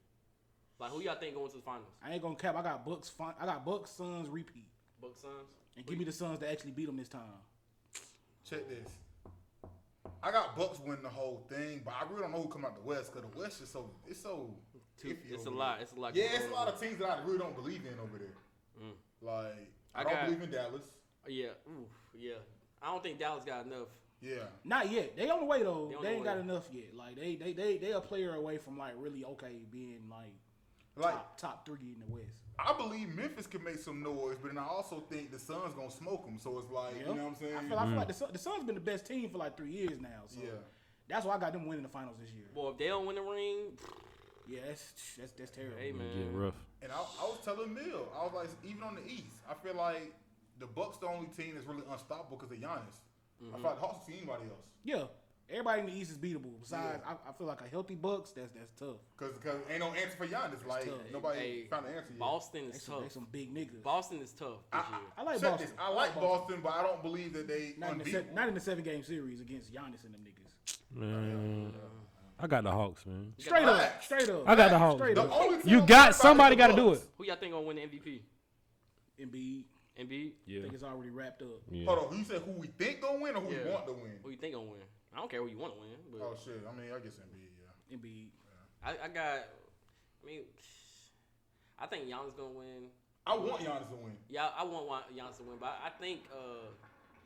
Like 0.77 0.91
who 0.91 1.01
y'all 1.01 1.15
think 1.15 1.35
going 1.35 1.49
to 1.51 1.55
the 1.55 1.61
finals? 1.61 1.87
I 2.05 2.11
ain't 2.11 2.21
gonna 2.21 2.35
cap. 2.35 2.55
I 2.57 2.61
got 2.61 2.85
Bucks. 2.85 3.07
Fun, 3.07 3.33
I 3.39 3.45
got 3.45 3.63
Bucks 3.63 3.91
Suns 3.91 4.27
repeat, 4.27 4.67
Bucks 5.01 5.21
Suns. 5.21 5.47
and 5.77 5.85
give 5.85 5.97
me 5.97 6.03
the 6.03 6.11
Suns 6.11 6.39
to 6.39 6.51
actually 6.51 6.71
beat 6.71 6.87
them 6.87 6.97
this 6.97 7.07
time. 7.07 7.21
Check 8.49 8.67
this. 8.67 8.89
I 10.21 10.31
got 10.31 10.57
Bucks 10.57 10.79
winning 10.79 11.03
the 11.03 11.09
whole 11.09 11.45
thing, 11.49 11.81
but 11.85 11.93
I 11.93 12.03
really 12.09 12.23
don't 12.23 12.31
know 12.31 12.41
who 12.41 12.49
come 12.49 12.65
out 12.65 12.75
the 12.75 12.87
West 12.87 13.13
because 13.13 13.29
the 13.31 13.39
West 13.39 13.61
is 13.61 13.69
so 13.69 13.89
it's 14.07 14.21
so. 14.21 14.53
Two, 14.99 15.07
iffy 15.09 15.31
it's 15.31 15.45
a 15.45 15.49
lot. 15.49 15.77
there. 15.77 15.83
It's 15.83 15.93
a 15.93 15.99
lot. 15.99 16.15
Yeah, 16.15 16.25
it's 16.35 16.45
a 16.45 16.51
lot 16.51 16.67
of 16.67 16.79
teams 16.79 16.99
that 16.99 17.09
I 17.09 17.23
really 17.25 17.39
don't 17.39 17.55
believe 17.55 17.81
in 17.85 17.97
over 17.99 18.17
there. 18.17 18.35
Mm. 18.83 18.91
Like 19.21 19.71
I, 19.95 20.01
I 20.01 20.03
don't 20.03 20.13
got- 20.13 20.25
believe 20.25 20.41
in 20.43 20.51
Dallas. 20.51 20.81
Yeah, 21.27 21.49
oof, 21.69 21.87
yeah. 22.17 22.33
I 22.81 22.87
don't 22.87 23.01
think 23.01 23.19
Dallas 23.19 23.43
got 23.45 23.65
enough. 23.65 23.87
Yeah, 24.21 24.43
Not 24.63 24.91
yet. 24.91 25.15
They 25.17 25.29
on 25.29 25.39
the 25.39 25.45
way 25.45 25.63
though. 25.63 25.89
They 25.89 26.07
They, 26.07 26.13
ain't 26.13 26.19
way. 26.19 26.25
got 26.25 26.37
enough 26.37 26.67
yet. 26.71 26.95
Like 26.95 27.15
they 27.15 27.35
they 27.35 27.53
they 27.53 27.77
they 27.77 27.91
a 27.91 28.01
player 28.01 28.35
away 28.35 28.57
from 28.59 28.77
like 28.77 28.93
really 28.97 29.25
okay 29.25 29.55
being 29.71 30.01
like 30.09 30.35
like 30.95 31.13
top 31.13 31.37
top 31.39 31.65
three 31.65 31.95
in 31.95 32.03
the 32.05 32.13
West. 32.13 32.35
I 32.59 32.73
believe 32.73 33.15
Memphis 33.15 33.47
can 33.47 33.63
make 33.63 33.79
some 33.79 34.03
noise, 34.03 34.37
but 34.39 34.49
then 34.49 34.57
I 34.59 34.67
also 34.67 35.03
think 35.09 35.31
the 35.31 35.39
Suns 35.39 35.73
gonna 35.73 35.89
smoke 35.89 36.25
them. 36.25 36.37
So 36.39 36.59
it's 36.59 36.69
like 36.69 36.93
Yeah. 36.95 37.09
you 37.09 37.15
know 37.15 37.23
what 37.23 37.29
I'm 37.29 37.35
saying? 37.35 37.55
I 37.55 37.67
feel, 37.67 37.79
I 37.79 37.85
feel 37.87 37.95
like 37.95 38.05
mm. 38.05 38.07
the, 38.09 38.13
Sun- 38.13 38.29
the 38.33 38.39
Suns 38.39 38.63
been 38.63 38.75
the 38.75 38.81
best 38.81 39.07
team 39.07 39.29
for 39.29 39.39
like 39.39 39.57
three 39.57 39.71
years 39.71 39.99
now. 39.99 40.23
So 40.27 40.41
Yeah. 40.43 40.49
that's 41.07 41.25
why 41.25 41.35
I 41.35 41.39
got 41.39 41.53
them 41.53 41.65
winning 41.65 41.81
the 41.83 41.89
finals 41.89 42.17
this 42.21 42.31
year. 42.31 42.45
Well, 42.53 42.69
if 42.69 42.77
they 42.77 42.87
don't 42.87 43.07
win 43.07 43.15
the 43.15 43.23
ring, 43.23 43.57
Yeah, 44.47 44.59
that's 44.67 44.83
that's 45.17 45.31
that's 45.31 45.51
terrible. 45.51 45.77
hey 45.79 45.93
Get 45.93 46.31
rough. 46.31 46.53
And 46.83 46.91
I, 46.91 46.97
I 46.97 47.23
was 47.25 47.39
telling 47.43 47.73
Mill, 47.73 48.07
I 48.19 48.23
was 48.25 48.33
like, 48.35 48.49
even 48.63 48.83
on 48.83 48.95
the 48.95 49.05
East, 49.07 49.37
I 49.49 49.53
feel 49.55 49.75
like 49.75 50.13
the 50.59 50.67
Bucks 50.67 50.97
the 50.97 51.07
only 51.07 51.27
team 51.27 51.53
that's 51.55 51.65
really 51.65 51.83
unstoppable 51.91 52.37
because 52.37 52.51
of 52.51 52.57
Giannis. 52.59 52.99
I 53.41 53.45
mm-hmm. 53.45 53.55
feel 53.55 53.63
like 53.63 53.79
the 53.79 53.87
Hawks 53.87 54.05
see 54.05 54.17
anybody 54.17 54.43
else 54.49 54.65
Yeah, 54.83 55.03
everybody 55.49 55.81
in 55.81 55.85
the 55.87 55.93
East 55.93 56.11
is 56.11 56.17
beatable. 56.17 56.59
Besides, 56.59 57.01
I, 57.05 57.13
I 57.29 57.33
feel 57.33 57.47
like 57.47 57.61
a 57.61 57.67
healthy 57.67 57.95
Bucks. 57.95 58.31
That's 58.31 58.53
that's 58.53 58.71
tough. 58.79 58.97
because 59.17 59.37
Cause 59.37 59.55
ain't 59.69 59.79
no 59.79 59.93
answer 59.93 60.15
for 60.17 60.27
Giannis. 60.27 60.65
Like 60.67 60.85
tough. 60.85 60.95
nobody 61.11 61.39
Hey, 61.39 61.65
found 61.69 61.85
an 61.87 61.93
answer 61.93 62.11
yet. 62.11 62.19
Boston 62.19 62.69
They 62.69 62.77
is 62.77 62.83
some, 62.83 62.93
tough. 62.95 63.03
they 63.03 63.09
some 63.09 63.27
big 63.31 63.53
niggas. 63.53 63.83
Boston 63.83 64.21
is 64.21 64.31
tough 64.33 64.59
this 64.71 64.81
I. 64.81 64.99
I 65.17 65.23
like 65.23 65.41
check 65.41 65.51
Boston. 65.51 65.67
This. 65.67 65.75
I 65.79 65.91
like 65.91 66.15
Boston, 66.15 66.59
but 66.63 66.73
I 66.73 66.83
don't 66.83 67.01
believe 67.01 67.33
that 67.33 67.47
they 67.47 67.75
Not 67.77 67.91
in, 67.93 67.97
the 67.97 68.03
unbeatable. 68.05 68.29
se- 68.29 68.35
not 68.35 68.47
in 68.47 68.53
the 68.53 68.59
seven 68.59 68.83
game 68.83 69.03
series 69.03 69.41
against 69.41 69.73
Giannis 69.73 70.03
and 70.05 70.13
them 70.13 70.21
niggas. 70.21 70.77
Man, 70.93 71.73
I 72.39 72.47
got 72.47 72.63
the 72.63 72.71
Hawks, 72.71 73.05
man. 73.05 73.33
Straight 73.37 73.63
up, 73.63 73.79
Facts. 73.79 74.05
straight 74.05 74.29
up. 74.29 74.43
I 74.47 74.55
got 74.55 74.71
the 74.71 74.79
Hawks. 74.79 74.99
Straight 74.99 75.17
up. 75.17 75.31
only 75.31 75.61
team 75.61 75.69
You 75.69 75.81
got 75.81 76.15
somebody 76.15 76.55
got 76.55 76.67
to 76.67 76.75
do 76.75 76.93
it. 76.93 77.01
Who 77.17 77.25
y'all 77.25 77.35
think 77.35 77.53
gonna 77.53 77.65
win 77.65 77.75
the 77.77 77.83
MVP? 77.83 78.21
Embiid, 79.21 79.65
Embiid. 79.99 80.31
I 80.47 80.61
think 80.61 80.73
it's 80.73 80.83
already 80.83 81.09
wrapped 81.11 81.41
up. 81.41 81.61
yeah. 81.69 81.85
Hold 81.85 82.11
on, 82.11 82.17
you 82.17 82.23
said 82.23 82.41
who 82.41 82.51
we 82.51 82.67
think 82.67 83.01
gonna 83.01 83.19
win 83.19 83.35
or 83.35 83.41
who 83.41 83.51
Yeah. 83.53 83.63
we 83.65 83.69
want 83.71 83.85
to 83.87 83.93
win? 83.93 84.11
Who 84.23 84.29
you 84.31 84.37
think 84.37 84.53
gonna 84.55 84.65
win? 84.65 84.81
I 85.13 85.17
don't 85.17 85.29
care 85.29 85.41
who 85.41 85.47
you 85.47 85.57
want 85.57 85.73
to 85.73 85.79
win, 85.79 85.89
but 86.11 86.21
Oh 86.21 86.35
shit! 86.43 86.61
I 86.67 86.71
mean, 86.79 86.91
I 86.95 86.99
guess 86.99 87.13
Embiid. 87.19 87.51
Yeah. 87.59 87.97
Embiid. 87.97 88.27
I, 88.83 89.05
I 89.05 89.07
got. 89.09 89.47
I 90.23 90.25
mean, 90.25 90.41
I 91.77 91.85
think 91.87 92.05
Giannis 92.05 92.35
gonna 92.37 92.49
win. 92.57 92.87
I 93.25 93.35
want 93.35 93.61
Giannis 93.61 93.89
to 93.89 93.95
win. 93.95 94.13
Yeah, 94.29 94.49
I 94.57 94.63
want 94.63 94.87
want 94.87 95.03
Giannis 95.15 95.37
to 95.37 95.43
win, 95.43 95.57
but 95.59 95.77
I 95.85 95.89
think 96.01 96.21
uh, 96.33 96.67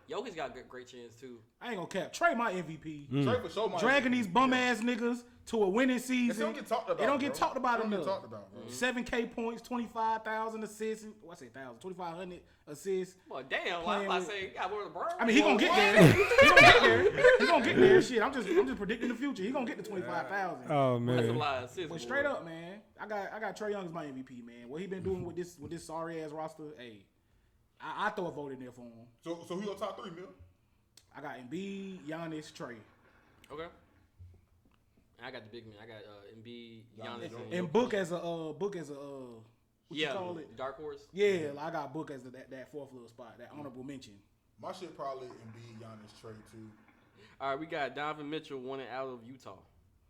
Jokic 0.10 0.36
got 0.36 0.50
a 0.50 0.53
great, 0.53 0.67
great 0.69 0.88
chance 0.88 1.13
too. 1.22 1.38
I 1.62 1.67
ain't 1.67 1.75
gonna 1.75 1.88
cap. 1.88 2.13
Trae 2.13 2.36
my 2.36 2.51
MVP. 2.51 3.10
Mm. 3.10 3.24
Trae 3.25 3.41
for 3.41 3.50
sure. 3.50 3.69
might 3.69 3.79
Dragging 3.79 4.12
be. 4.12 4.17
these 4.17 4.27
bum 4.27 4.51
Yeah. 4.51 4.57
ass 4.57 4.79
niggas 4.81 5.24
to 5.47 5.63
a 5.63 5.69
winning 5.69 5.97
They 5.97 6.01
season. 6.01 6.45
don't 6.47 6.55
get 6.55 6.65
talked 6.67 6.89
about. 6.89 6.97
They 6.99 7.05
don't 7.05 7.19
get 7.19 7.31
bro. 7.31 7.39
talked 7.39 7.57
about 7.57 7.77
They 7.77 7.81
don't 7.83 7.89
get 7.91 7.95
enough. 8.01 8.07
talked 8.07 8.25
about. 8.25 8.55
Mm-hmm. 8.57 8.71
Seven 8.71 9.03
K 9.03 9.25
points, 9.27 9.61
twenty 9.61 9.85
five 9.85 10.23
thousand 10.23 10.63
assists. 10.63 11.05
What 11.21 11.37
I 11.37 11.39
say 11.39 11.47
thousand? 11.49 11.79
Twenty 11.79 11.95
five 11.95 12.15
hundred 12.15 12.39
assists. 12.67 13.15
Boy, 13.29 13.43
damn! 13.47 13.59
I 13.67 13.77
was 13.77 13.83
Playing 13.85 14.05
about 14.05 14.13
to 14.13 14.19
with- 14.19 14.27
say, 14.27 14.47
got 14.55 14.71
more 14.71 14.81
LeBron. 14.85 15.13
I 15.19 15.25
mean, 15.25 15.35
he 15.35 15.41
gonna 15.41 15.57
get 15.59 15.75
there. 15.75 16.11
he 16.13 16.47
gonna 16.49 16.61
get 16.61 16.81
there. 16.81 17.37
He 17.39 17.45
gonna 17.45 17.65
get 17.65 17.77
there. 17.77 18.01
Shit, 18.01 18.21
I'm 18.23 18.33
just, 18.33 18.47
I'm 18.49 18.65
just 18.65 18.77
predicting 18.77 19.09
the 19.09 19.15
future. 19.15 19.43
He 19.43 19.51
gonna 19.51 19.65
get 19.67 19.77
to 19.77 19.83
twenty 19.83 20.01
five 20.03 20.27
thousand. 20.29 20.71
Oh 20.71 20.99
That's 21.05 21.27
a 21.27 21.27
man. 21.27 21.37
lot 21.37 21.57
of 21.63 21.69
assists. 21.69 21.91
But 21.91 22.01
straight 22.01 22.25
up, 22.25 22.43
man, 22.43 22.79
I 22.99 23.05
got, 23.07 23.31
I 23.33 23.39
got 23.39 23.55
Trae 23.55 23.69
Young 23.71 23.85
as 23.85 23.91
my 23.93 24.05
MVP, 24.05 24.43
man. 24.45 24.67
What 24.67 24.81
he 24.81 24.87
been 24.87 25.03
doing 25.03 25.23
with 25.25 25.35
this, 25.35 25.57
with 25.59 25.69
this 25.69 25.83
sorry 25.85 26.23
ass 26.23 26.31
roster, 26.31 26.63
hey, 26.79 27.05
I, 27.79 28.07
I 28.07 28.09
throw 28.09 28.27
a 28.27 28.31
vote 28.31 28.51
in 28.53 28.59
there 28.59 28.71
for 28.71 28.81
him. 28.81 29.05
So, 29.23 29.39
so 29.47 29.55
who 29.55 29.63
your 29.65 29.75
top 29.75 30.01
three, 30.01 30.09
Mill? 30.09 30.29
I 31.15 31.21
got 31.21 31.37
Embiid, 31.37 31.99
Giannis, 32.09 32.51
Trae, 32.51 32.75
Okay. 33.51 33.65
I 35.24 35.31
got 35.31 35.43
the 35.43 35.50
big 35.51 35.65
man. 35.65 35.75
I 35.81 35.86
got 35.88 35.98
uh, 35.98 36.38
Embiid, 36.38 36.81
Giannis, 37.00 37.31
Giannis, 37.31 37.43
and, 37.45 37.53
and 37.53 37.74
Book 37.74 37.93
as 37.93 38.12
a, 38.12 38.17
uh, 38.17 38.53
Book 38.53 38.75
as 38.75 38.89
a, 38.89 38.93
uh, 38.93 38.98
what 39.88 40.00
yeah, 40.00 40.12
you 40.12 40.17
call 40.17 40.38
it? 40.38 40.57
dark 40.57 40.77
horse. 40.77 41.07
Yeah, 41.13 41.51
like 41.55 41.65
I 41.65 41.72
got 41.72 41.93
Book 41.93 42.12
as 42.12 42.24
the, 42.24 42.31
that, 42.31 42.50
that 42.51 42.72
fourth 42.72 42.91
little 42.91 43.07
spot, 43.07 43.38
that 43.39 43.51
honorable 43.57 43.84
mention. 43.84 44.13
My 44.62 44.72
shit 44.72 44.95
probably 44.98 45.27
Embiid, 45.27 45.79
Giannis, 45.81 46.12
Trae 46.22 46.34
too. 46.51 46.69
All 47.41 47.50
right, 47.51 47.60
we 47.60 47.65
got 47.65 47.95
Donovan 47.95 48.29
Mitchell 48.29 48.60
wanted 48.60 48.88
out 48.93 49.07
of 49.07 49.19
Utah. 49.29 49.57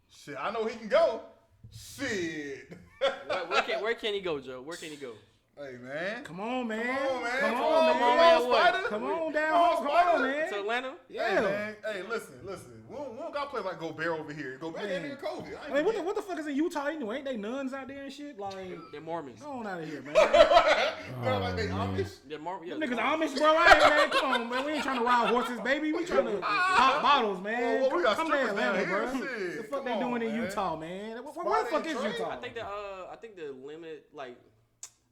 Shit, 0.10 0.36
I 0.40 0.52
know 0.52 0.66
he 0.66 0.78
can 0.78 0.88
go. 0.88 1.22
Shit. 1.72 2.70
Where, 3.00 3.46
where 3.48 3.62
can 3.64 3.82
where 3.82 3.96
can 3.96 4.14
he 4.14 4.22
go, 4.22 4.40
Joe? 4.40 4.62
Where 4.62 4.78
can 4.78 4.90
he 4.90 4.96
go? 4.96 5.14
hey 5.58 5.78
man. 5.84 6.24
Come 6.24 6.40
on, 6.40 6.68
man. 6.68 6.84
Come 6.86 7.16
on, 7.18 7.24
man. 7.24 7.40
Come 7.40 7.52
Come 7.54 7.64
on, 7.64 7.74
on, 7.74 7.86
man. 7.86 8.00
man. 8.00 8.18
man. 8.18 8.50
What? 8.50 8.68
Spider. 8.70 8.88
Come 8.88 9.04
on 9.04 9.34
down 9.34 9.52
Come 9.52 9.62
on, 9.62 9.76
home. 9.76 9.86
Come 9.88 10.16
on, 10.16 10.22
man. 10.22 10.50
To 10.50 10.60
Atlanta? 10.60 10.94
Hey 11.10 11.16
Yeah. 11.16 11.42
man. 11.42 11.76
Hey, 11.84 12.02
listen, 12.08 12.36
listen. 12.44 12.75
We 12.90 12.96
don't, 12.96 13.12
we 13.14 13.18
don't 13.18 13.34
got 13.34 13.48
I 13.48 13.50
play 13.50 13.62
like 13.62 13.80
Gobert 13.80 14.20
over 14.20 14.32
here. 14.34 14.58
Gobert 14.60 14.84
Man. 14.84 15.06
ain't 15.06 15.20
nigga 15.20 15.24
COVID. 15.24 15.58
I 15.70 15.74
mean, 15.74 15.86
what 15.86 15.96
the, 15.96 16.02
what 16.04 16.16
the 16.16 16.22
fuck 16.22 16.38
is 16.40 16.48
in 16.48 16.56
Utah 16.56 16.86
anyway? 16.86 17.18
Ain't 17.18 17.26
they 17.26 17.38
nuns 17.38 17.74
out 17.74 17.88
there 17.88 18.04
and 18.04 18.14
shit? 18.14 18.38
Like, 18.40 18.56
They're 18.92 19.02
Mormons. 19.02 19.42
go 19.42 19.52
on 19.52 19.68
out 19.68 19.82
of 19.82 19.90
here, 19.90 20.02
man. 20.02 20.14
They're 21.24 21.40
like 21.40 21.56
they 21.56 21.68
Amish. 21.68 22.18
They're 22.28 22.40
Mormons. 22.40 22.70
Yeah, 22.70 22.78
Them 22.78 22.90
niggas 22.90 23.00
Amish, 23.00 23.38
bro. 23.38 23.56
I 23.58 23.72
ain't, 23.72 23.80
man. 23.80 24.10
Come 24.12 24.32
on, 24.34 24.50
man. 24.50 24.66
We 24.66 24.72
ain't 24.74 24.84
trying 24.84 25.00
to 25.00 25.06
ride 25.06 25.30
horses, 25.30 25.60
baby. 25.62 25.94
We 25.94 26.06
trying 26.06 26.26
to 26.32 26.38
pop 26.42 27.02
bottles, 27.02 27.42
man. 27.42 27.82
Well, 27.82 27.98
we 27.98 28.04
got 28.04 28.16
come 28.18 28.30
to 28.30 28.38
strippers 28.38 28.58
down 28.58 28.76
Atlanta, 28.76 28.88
here, 28.88 29.08
bro. 29.08 29.38
shit. 29.38 29.58
The 29.58 29.64
fuck 29.64 29.72
Come 29.72 29.86
they 29.86 29.92
on, 29.92 30.00
doing 30.00 30.22
in 30.22 30.38
man. 30.38 30.42
Utah, 30.48 30.76
man? 30.76 31.12
Where, 31.12 31.24
where 31.24 31.64
the 31.64 31.70
Spot 31.70 31.70
fuck 31.72 31.88
ain't 31.88 31.96
is 31.96 32.02
trade. 32.02 32.14
Utah? 32.20 32.30
I 32.32 32.36
think 32.38 32.54
the 32.56 32.62
uh, 32.66 32.68
I 33.12 33.16
think 33.16 33.36
the 33.36 33.56
limit 33.66 34.06
like. 34.14 34.38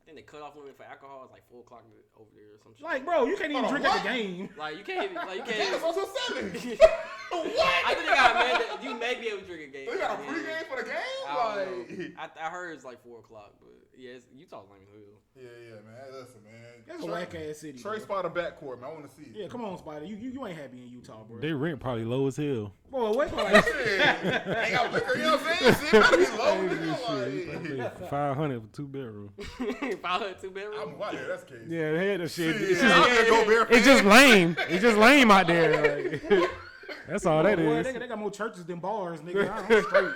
I 0.03 0.12
think 0.12 0.17
the 0.17 0.31
cutoff 0.31 0.55
limit 0.57 0.75
for 0.75 0.83
alcohol 0.83 1.24
is 1.25 1.31
like 1.31 1.48
four 1.50 1.62
o'clock 1.62 1.83
over 2.19 2.27
there 2.36 2.55
or 2.55 2.60
some 2.62 2.74
shit. 2.75 2.83
Like, 2.83 3.05
bro, 3.05 3.25
you 3.25 3.38
can't 3.38 3.51
even 3.51 3.63
Hold 3.63 3.75
on, 3.75 3.81
drink 3.81 3.86
at 3.86 3.93
what? 3.95 4.03
the 4.03 4.10
game. 4.10 4.50
Like 4.57 4.77
you 4.77 4.83
can't, 4.83 5.03
even 5.05 5.15
like 5.15 5.38
you 5.38 5.43
can't. 5.53 5.83
also 5.83 6.03
seven. 6.27 6.51
I 6.51 7.93
think 7.95 8.05
they 8.05 8.13
got 8.13 8.31
a 8.31 8.39
mandate. 8.39 8.83
You 8.83 8.93
may 9.00 9.15
be 9.15 9.27
able 9.29 9.39
to 9.41 9.45
drink 9.48 9.63
a 9.63 9.72
game. 9.72 9.88
They 9.89 9.98
got 9.98 10.19
a 10.19 10.24
Yeah. 10.24 10.29
pregame 10.29 10.67
for 10.67 10.77
the 10.83 10.89
game. 10.89 11.24
I, 11.27 11.55
Like, 11.55 11.65
don't 11.65 11.89
know. 12.00 12.05
I, 12.19 12.48
I 12.48 12.50
heard 12.50 12.75
it's 12.75 12.83
like 12.86 13.01
four 13.03 13.19
o'clock, 13.19 13.53
but 13.62 13.72
yeah, 13.97 14.12
it's, 14.12 14.25
Utah's 14.35 14.65
lame 14.71 14.81
as 14.83 14.89
hell. 14.91 15.19
yeah, 15.35 15.43
yeah, 15.43 15.75
man. 15.85 15.95
Hey, 16.03 16.19
Listen, 16.19 16.43
man. 16.43 16.53
That's 16.88 17.03
a 17.03 17.05
whack 17.05 17.35
ass 17.35 17.57
city. 17.59 17.79
Trae 17.79 17.83
bro. 17.83 18.00
spot 18.00 18.25
a 18.25 18.29
backcourt, 18.29 18.81
man. 18.81 18.89
I 18.89 18.93
want 18.93 19.09
to 19.09 19.15
see 19.15 19.23
it. 19.23 19.35
Yeah, 19.35 19.47
come 19.47 19.63
on, 19.63 19.77
Spider. 19.77 20.05
You, 20.05 20.15
you 20.15 20.31
you 20.31 20.45
ain't 20.47 20.57
happy 20.57 20.83
in 20.83 20.89
Utah, 20.89 21.23
bro. 21.23 21.39
They 21.39 21.51
rent 21.53 21.79
probably 21.79 22.03
low 22.05 22.27
as 22.27 22.38
hell. 22.38 22.73
Boy, 22.91 23.12
wait 23.13 23.33
like 23.33 23.63
Shit. 23.65 24.01
Ain't 24.01 24.73
got 24.73 24.93
liquor, 24.93 25.17
you 25.17 25.23
know 25.23 25.38
what 25.38 25.47
I'm 25.47 25.57
saying? 25.59 25.75
Shit, 25.75 25.91
better 25.91 26.17
be 26.17 26.25
low, 26.25 26.67
nigga. 26.69 27.77
Like, 27.79 28.09
Five 28.09 28.35
hundred 28.35 28.62
for 28.62 28.75
two 28.75 28.88
bedroom. 28.88 29.29
Five 30.01 30.21
hundred 30.21 30.41
two 30.41 30.51
bedroom. 30.51 30.79
I'm 30.81 31.00
why 31.00 31.12
yeah, 31.12 31.27
that's 31.27 31.43
the 31.43 31.50
case. 31.51 31.59
Yeah, 31.67 31.91
they 31.93 32.07
had 32.09 32.21
that 32.21 32.31
shit. 32.31 32.55
Shit, 32.55 32.62
It's 32.69 32.81
yeah, 32.81 32.89
just, 32.89 33.09
I'm 33.09 33.15
gonna 33.15 33.29
go 33.29 33.45
barefoot. 33.45 33.75
it's 33.75 33.85
just 33.85 34.03
lame. 34.03 34.55
It's 34.69 34.81
just 34.81 34.97
lame 34.97 35.31
out 35.31 35.47
there. 35.47 36.21
like. 36.31 36.50
that's 37.07 37.25
all 37.25 37.41
that 37.43 37.57
boy, 37.57 37.77
is. 37.77 37.85
they, 37.85 37.97
they 37.97 38.07
got 38.07 38.19
more 38.19 38.31
churches 38.31 38.65
than 38.65 38.79
bars, 38.79 39.21
nigga. 39.21 39.50
I'm 39.50 39.83
straight. 39.83 40.12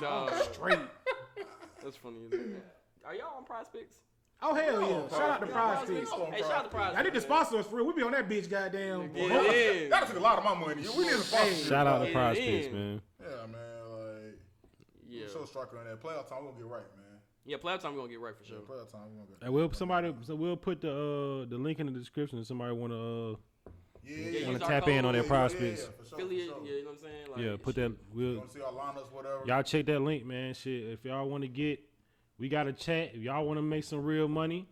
Dog, 0.00 0.32
Straight. 0.52 0.78
That's 1.86 1.96
funny. 1.96 2.16
Are 3.06 3.14
y'all 3.14 3.36
on 3.38 3.44
Prize 3.44 3.66
Picks? 3.72 3.94
Oh 4.42 4.54
hell 4.54 4.82
yeah! 4.82 5.08
Shout 5.16 5.30
out 5.30 5.40
to 5.40 5.46
Y'all 5.46 5.54
Prize 5.54 5.86
Prize 5.86 5.88
Picks. 5.88 6.10
Hey, 6.10 6.40
shout 6.40 6.50
out 6.50 6.64
to 6.64 6.68
Prize 6.70 6.94
I 6.96 7.02
need 7.02 7.14
to 7.14 7.20
sponsor 7.20 7.58
us 7.58 7.66
for 7.66 7.76
real. 7.76 7.86
We 7.86 7.92
be 7.94 8.02
on 8.02 8.10
that 8.10 8.28
bitch, 8.28 8.50
goddamn. 8.50 8.98
man. 8.98 9.08
boy. 9.12 9.28
Yeah, 9.28 9.42
yeah. 9.52 9.88
That'll 9.88 10.08
take 10.08 10.16
a 10.16 10.20
lot 10.20 10.36
of 10.36 10.44
my 10.44 10.54
money. 10.54 10.82
We 10.96 11.04
need 11.04 11.12
a 11.12 11.18
sponsor. 11.18 11.54
Shout 11.54 11.86
out 11.86 12.00
to 12.00 12.08
Yeah, 12.08 12.12
Prize. 12.12 12.38
Picks, 12.38 12.72
man. 12.72 13.00
Yeah, 13.20 13.28
man. 13.46 14.22
Like, 14.24 14.38
Yeah, 15.08 15.26
show 15.32 15.44
striker 15.44 15.78
on 15.78 15.84
that 15.84 16.02
playoff 16.02 16.28
time. 16.28 16.38
We're 16.44 16.50
gonna 16.50 16.64
get 16.64 16.66
right, 16.66 16.96
man. 16.96 17.20
yeah. 17.44 17.56
Playoff 17.56 17.80
time 17.80 17.92
we 17.92 17.98
gonna 17.98 18.10
get 18.10 18.20
right 18.20 18.36
for 18.36 18.44
sure. 18.44 18.58
Playoff 18.58 18.90
time. 18.90 19.02
We're 19.12 19.22
gonna 19.22 19.28
get. 19.28 19.42
And 19.42 19.54
we'll 19.54 19.72
somebody 19.72 20.12
so 20.22 20.34
we'll 20.34 20.56
put 20.56 20.80
the 20.80 20.90
uh 20.90 21.48
the 21.48 21.56
link 21.56 21.78
in 21.78 21.86
the 21.86 21.92
description 21.92 22.40
if 22.40 22.46
somebody 22.46 22.72
wanna 22.74 23.32
uh 23.32 23.36
Yeah, 24.06 24.16
Yeah, 24.16 24.38
yeah. 24.40 24.46
wanna 24.46 24.58
tap 24.60 24.88
in 24.88 25.04
on 25.04 25.12
their 25.14 25.22
prospects. 25.24 25.82
Yeah, 25.82 25.86
yeah, 25.88 26.02
for 26.02 26.08
sure, 26.08 26.18
Affiliate, 26.18 26.48
for 26.48 26.54
sure. 26.58 26.66
yeah, 26.66 26.72
you 26.72 26.84
know 26.84 26.90
what 26.90 26.92
I'm 26.94 26.98
saying? 27.02 27.30
Like, 27.32 27.40
Yeah, 27.44 27.56
put 27.60 27.74
that 27.76 27.92
we'll 28.14 28.36
wanna 28.38 28.50
see 28.50 28.60
our 28.60 28.72
lineups, 28.72 29.12
whatever. 29.12 29.40
y'all 29.46 29.62
check 29.62 29.86
that 29.86 30.00
link, 30.00 30.24
man. 30.24 30.54
Shit. 30.54 30.84
If 30.90 31.04
y'all 31.04 31.28
wanna 31.28 31.48
get 31.48 31.80
we 32.38 32.48
got 32.50 32.66
a 32.66 32.72
chat. 32.72 33.12
If 33.14 33.22
y'all 33.22 33.46
wanna 33.46 33.62
make 33.62 33.82
some 33.84 34.04
real 34.04 34.28
money, 34.28 34.68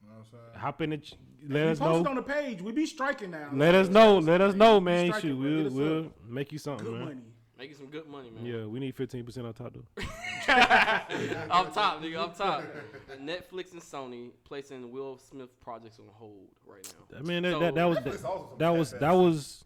You 0.00 0.08
know 0.08 0.14
what 0.14 0.18
I'm 0.20 0.24
saying? 0.52 0.60
hop 0.60 0.80
in 0.82 0.90
the 0.90 0.98
ch- 0.98 1.14
We 1.42 1.54
let 1.54 1.66
us 1.68 1.78
post 1.80 2.00
it 2.00 2.02
know. 2.04 2.10
on 2.10 2.16
the 2.16 2.22
page. 2.22 2.62
We 2.62 2.72
be 2.72 2.86
striking 2.86 3.30
now. 3.32 3.50
Let 3.52 3.74
us 3.74 3.88
know. 3.88 4.18
Let 4.18 4.40
us 4.40 4.54
know, 4.54 4.80
man. 4.80 5.06
Strike 5.08 5.22
Shoot, 5.22 5.36
we'll 5.36 5.70
we'll 5.70 6.12
make 6.26 6.52
you 6.52 6.58
something, 6.58 6.84
Good 6.86 6.94
man. 6.94 7.04
money. 7.04 7.20
Making 7.58 7.76
some 7.76 7.86
good 7.86 8.06
money, 8.06 8.30
man. 8.30 8.46
Yeah, 8.46 8.66
we 8.66 8.78
need 8.78 8.94
fifteen 8.94 9.24
percent 9.24 9.46
on 9.46 9.52
top 9.52 9.74
though. 9.74 10.02
Up 11.50 11.74
top, 11.74 12.00
nigga, 12.00 12.18
up 12.18 12.36
top. 12.38 12.62
Netflix 13.20 13.72
and 13.72 13.82
Sony 13.82 14.30
placing 14.44 14.90
Will 14.92 15.18
Smith 15.18 15.60
projects 15.60 15.98
on 15.98 16.06
hold 16.12 16.48
right 16.66 16.86
now. 17.10 17.18
I 17.18 17.22
mean 17.22 17.42
that 17.42 17.52
So- 17.52 17.58
that, 17.60 17.74
that 17.74 17.84
was 17.84 17.98
Netflix 17.98 18.24
also 18.24 18.56
that 18.58 18.68
was 18.70 18.90
that 18.92 19.10
was 19.12 19.64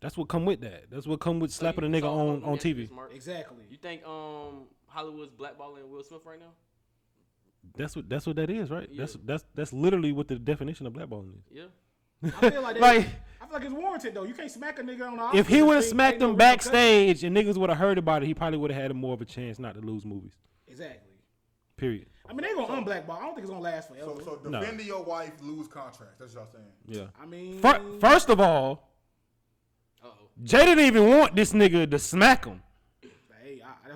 that's 0.00 0.16
what 0.16 0.28
come 0.28 0.44
with 0.44 0.60
that. 0.60 0.84
That's 0.90 1.06
what 1.06 1.18
come 1.20 1.40
with 1.40 1.50
So 1.52 1.60
slapping 1.60 1.84
a 1.84 1.88
nigga 1.88 2.04
on 2.04 2.44
on 2.44 2.54
ask 2.54 2.64
TV. 2.64 2.90
Mark. 2.92 3.12
Exactly. 3.12 3.64
You 3.68 3.76
think 3.76 4.06
um 4.06 4.68
Hollywood's 4.86 5.32
blackballing 5.32 5.88
Will 5.88 6.04
Smith 6.04 6.22
right 6.24 6.38
now? 6.38 6.52
That's 7.76 7.96
what 7.96 8.08
that's 8.08 8.26
what 8.26 8.36
that 8.36 8.50
is, 8.50 8.70
right? 8.70 8.88
Yeah. 8.90 8.98
That's 9.00 9.16
that's 9.24 9.44
that's 9.54 9.72
literally 9.72 10.12
what 10.12 10.28
the 10.28 10.36
definition 10.36 10.86
of 10.86 10.92
blackballing 10.92 11.32
is. 11.38 11.44
Yeah. 11.50 12.30
I 12.40 12.50
feel 12.50 12.62
like, 12.62 12.74
that- 12.76 12.80
Like- 12.80 13.06
I 13.06 13.10
feel 13.48 13.58
like 13.58 13.64
it's 13.64 13.74
warranted 13.74 14.14
though. 14.14 14.24
You 14.24 14.34
can't 14.34 14.50
smack 14.50 14.78
a 14.78 14.82
nigga 14.82 15.10
on 15.10 15.16
the. 15.16 15.38
If 15.38 15.48
he 15.48 15.62
would 15.62 15.76
have 15.76 15.84
smacked 15.84 16.14
ain't 16.14 16.22
no 16.22 16.30
him 16.30 16.36
backstage 16.36 17.24
and 17.24 17.36
niggas 17.36 17.56
would 17.56 17.68
have 17.70 17.78
heard 17.78 17.98
about 17.98 18.22
it, 18.22 18.26
he 18.26 18.34
probably 18.34 18.58
would 18.58 18.70
have 18.70 18.80
had 18.82 18.94
more 18.94 19.14
of 19.14 19.20
a 19.20 19.24
chance 19.24 19.58
not 19.58 19.74
to 19.74 19.80
lose 19.80 20.04
movies. 20.04 20.32
Exactly. 20.66 21.10
Period. 21.76 22.06
I 22.28 22.32
mean, 22.32 22.42
they 22.42 22.54
gonna 22.54 22.82
unblackball. 22.84 23.16
I 23.18 23.20
don't 23.20 23.34
think 23.34 23.38
it's 23.40 23.50
gonna 23.50 23.62
last 23.62 23.88
forever. 23.88 24.12
So, 24.22 24.40
so 24.44 24.50
No. 24.50 24.60
your 24.62 25.02
wife, 25.02 25.32
lose 25.40 25.66
contracts. 25.68 26.18
That's 26.18 26.34
what 26.34 26.44
y'all 26.44 26.52
saying. 26.52 26.66
Yeah. 26.86 27.06
I 27.20 27.24
mean, 27.26 27.58
Fir- 27.60 27.80
First 28.00 28.28
of 28.28 28.40
all, 28.40 28.90
Uh 30.02 30.08
oh. 30.08 30.28
Jay 30.42 30.64
didn't 30.66 30.84
even 30.84 31.08
want 31.08 31.34
this 31.34 31.52
nigga 31.52 31.90
to 31.90 31.98
smack 31.98 32.44
him. 32.44 32.62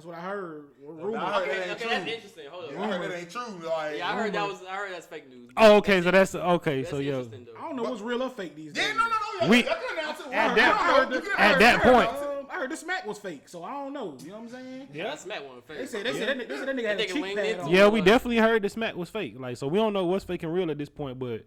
Hey, 0.04 0.10
I, 0.10 0.14
that's 0.14 0.16
what 0.16 0.16
I 0.16 0.20
heard. 0.20 0.64
Rumor. 0.84 1.16
I 1.18 1.32
heard 1.32 1.42
Okay, 1.48 1.58
that 1.58 1.62
ain't 1.68 1.70
okay, 1.72 1.80
true. 1.82 1.90
that's 1.90 2.10
interesting. 2.10 2.44
Hold 2.50 2.74
I 2.74 2.86
heard 2.98 3.10
that 3.10 3.18
ain't 3.18 3.30
true. 3.30 3.68
Like, 3.68 3.98
Yeah, 3.98 4.10
I 4.10 4.16
heard 4.16 4.32
that 4.32 4.48
was. 4.48 4.62
I 4.68 4.74
heard 4.76 4.92
that's 4.92 5.06
fake 5.06 5.30
news. 5.30 5.50
Oh, 5.56 5.76
okay, 5.76 6.02
so 6.02 6.10
that's 6.10 6.34
okay. 6.34 6.78
That's 6.82 6.90
So 6.90 6.98
yeah, 6.98 7.12
though. 7.12 7.28
I 7.58 7.62
don't 7.62 7.76
know 7.76 7.84
what's 7.84 8.00
real 8.02 8.22
or 8.22 8.30
fake 8.30 8.56
these 8.56 8.72
days. 8.72 8.86
Yeah, 8.88 8.92
no, 8.94 9.04
no, 9.04 9.10
no. 9.40 9.48
We- 9.48 9.62
We, 9.62 9.64
y'all 9.64 9.74
can 9.74 9.98
announce 9.98 10.20
it. 10.20 10.26
at 10.32 10.54
that- 10.56 10.80
I 10.80 10.96
don't 11.00 11.10
know. 11.10 11.16
You 11.16 11.22
can 11.22 11.32
at 11.38 11.58
that 11.58 11.82
point- 11.82 12.08
Um, 12.08 12.46
I 12.50 12.56
heard 12.56 12.70
the 12.70 12.76
smack 12.76 13.06
was 13.06 13.18
fake, 13.18 13.48
so 13.48 13.64
I 13.64 13.72
don't 13.72 13.92
know. 13.92 14.16
You 14.22 14.28
know 14.30 14.34
what 14.40 14.42
I'm 14.44 14.48
saying? 14.50 14.88
Yeah, 14.92 15.04
that 15.04 15.20
smack 15.20 15.42
one 15.48 15.62
fake. 15.62 15.78
They 15.78 15.86
said 15.86 16.04
they 16.06 16.12
said 16.12 16.28
that, 16.38 16.48
they 16.48 16.56
said 16.56 16.68
that 16.68 16.76
nigga 16.76 16.86
had 16.86 17.00
a 17.00 17.06
cheek 17.06 17.34
pad 17.34 17.60
on. 17.60 17.70
yeah, 17.70 17.88
we 17.88 18.00
definitely 18.02 18.36
heard 18.38 18.62
the 18.62 18.68
smack 18.68 18.94
was 18.94 19.08
fake. 19.08 19.34
Like, 19.38 19.56
so 19.56 19.66
we 19.68 19.78
don't 19.78 19.92
know 19.94 20.04
what's 20.04 20.24
fake 20.24 20.42
and 20.42 20.52
real 20.52 20.70
at 20.70 20.76
this 20.78 20.90
point. 20.90 21.18
But 21.18 21.46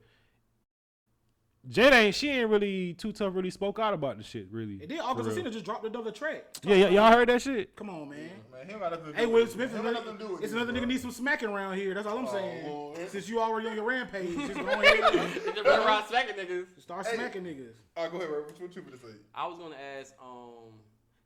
Jada 1.70 1.94
ain't 1.94 2.16
she 2.16 2.30
ain't 2.30 2.50
really 2.50 2.94
too 2.94 3.12
tough. 3.12 3.34
Really 3.36 3.50
spoke 3.50 3.80
out 3.80 3.94
about 3.94 4.18
the 4.18 4.24
shit. 4.24 4.48
Really. 4.52 4.80
And 4.82 4.90
then 4.92 4.98
For 5.00 5.04
August 5.06 5.30
real. 5.36 5.46
Alsina 5.46 5.52
just 5.52 5.66
dropped 5.66 5.86
another 5.86 6.12
track. 6.12 6.44
Yeah, 6.64 6.76
yeah, 6.76 6.90
y'all 6.90 7.12
heard 7.12 7.30
that 7.30 7.42
shit. 7.42 7.76
Come 7.76 7.90
on, 7.90 8.10
man. 8.10 8.30
Man, 8.52 8.66
he 8.66 8.72
don't 8.72 8.80
got 8.80 8.92
nothing 8.92 9.06
to 9.08 9.12
do 9.14 9.18
Hey, 9.18 9.26
with 9.26 9.34
Will. 9.34 9.48
Smith 9.54 9.70
He 9.72 9.76
is 9.76 9.80
another, 9.82 9.94
nothing 9.96 10.18
to 10.18 10.24
do 10.26 10.32
with 10.34 10.44
it's 10.44 10.54
this, 10.54 10.62
another 10.62 10.80
nigga 10.80 10.88
needs 10.88 11.02
some 11.02 11.12
smacking 11.12 11.50
around 11.50 11.76
here. 11.78 11.94
That's 11.94 12.06
all 12.08 12.18
I'm 12.20 12.28
Oh, 12.28 12.32
saying. 12.32 12.68
Lord. 12.68 13.10
Since 13.10 13.28
you 13.30 13.42
already 13.42 13.68
on 13.70 13.76
your 13.76 13.84
rampage, 13.86 14.36
just 14.48 14.54
go 14.54 14.66
ahead 14.68 15.16
and 15.16 15.34
Just 15.56 15.66
run 15.66 15.80
around 15.88 16.08
smacking 16.08 16.36
niggas. 16.36 16.66
start 16.82 17.08
Hey. 17.08 17.16
smacking 17.16 17.44
niggas. 17.44 17.74
All 17.98 18.04
right, 18.04 18.12
go 18.12 18.18
ahead, 18.20 18.30
Ray. 18.30 18.38
What, 18.42 18.62
what 18.62 18.76
you 18.76 18.82
gonna 18.84 18.98
say? 18.98 19.18
I 19.34 19.48
was 19.48 19.58
gonna 19.58 19.76
ask, 20.00 20.14
um, 20.22 20.74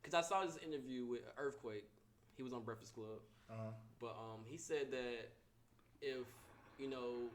cause 0.02 0.14
I 0.14 0.22
saw 0.22 0.44
this 0.44 0.56
interview 0.66 1.04
with 1.06 1.20
Earthquake. 1.38 1.84
He 2.36 2.42
was 2.42 2.52
on 2.54 2.62
Breakfast 2.62 2.94
Club, 2.94 3.20
Uh-huh. 3.50 3.72
but 4.00 4.16
um, 4.18 4.40
he 4.46 4.56
said 4.56 4.90
that 4.92 5.28
if 6.00 6.26
you 6.78 6.88
know 6.88 7.28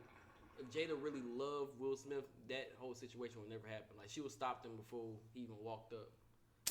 if 0.59 0.67
Jada 0.71 0.95
really 1.01 1.21
loved 1.37 1.71
Will 1.79 1.95
Smith, 1.97 2.23
that 2.49 2.71
whole 2.79 2.93
situation 2.93 3.37
would 3.41 3.49
never 3.49 3.67
happen. 3.67 3.95
Like 3.97 4.09
she 4.09 4.21
would 4.21 4.31
stop 4.31 4.65
him 4.65 4.71
before 4.77 5.05
he 5.33 5.41
even 5.41 5.55
walked 5.63 5.93
up. 5.93 6.09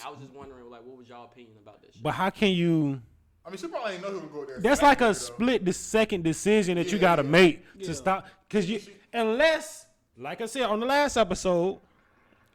I 0.04 0.10
was 0.10 0.18
just 0.18 0.32
wondering, 0.32 0.68
like, 0.70 0.84
what 0.84 0.96
was 0.98 1.08
y'all 1.08 1.24
opinion 1.24 1.56
about 1.62 1.80
that 1.82 1.94
shit? 1.94 2.02
But 2.02 2.12
how 2.12 2.28
can 2.30 2.50
you? 2.50 3.00
I 3.46 3.50
mean, 3.50 3.58
she 3.58 3.68
probably 3.68 3.92
ain't 3.94 4.02
know 4.02 4.08
he 4.12 4.16
would 4.18 4.32
go 4.32 4.44
there. 4.44 4.58
That's 4.58 4.82
like 4.82 5.00
a 5.00 5.04
though. 5.04 5.12
split 5.12 5.64
the 5.64 5.72
second 5.72 6.24
decision 6.24 6.76
that 6.76 6.90
you 6.90 6.98
gotta 6.98 7.22
yeah. 7.22 7.28
make 7.30 7.64
Yeah. 7.76 7.86
to 7.86 7.94
stop. 7.94 8.26
Cause 8.50 8.66
you 8.66 8.80
unless, 9.12 9.86
like 10.16 10.40
I 10.40 10.46
said 10.46 10.62
on 10.62 10.80
the 10.80 10.86
last 10.86 11.16
episode, 11.16 11.78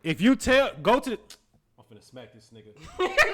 if 0.04 0.20
you 0.20 0.36
tell 0.36 0.72
go 0.82 1.00
to 1.00 1.12
the 1.12 1.20
I'm 1.78 1.98
finna 1.98 2.04
smack 2.04 2.34
this 2.34 2.52
nigga. 2.54 2.74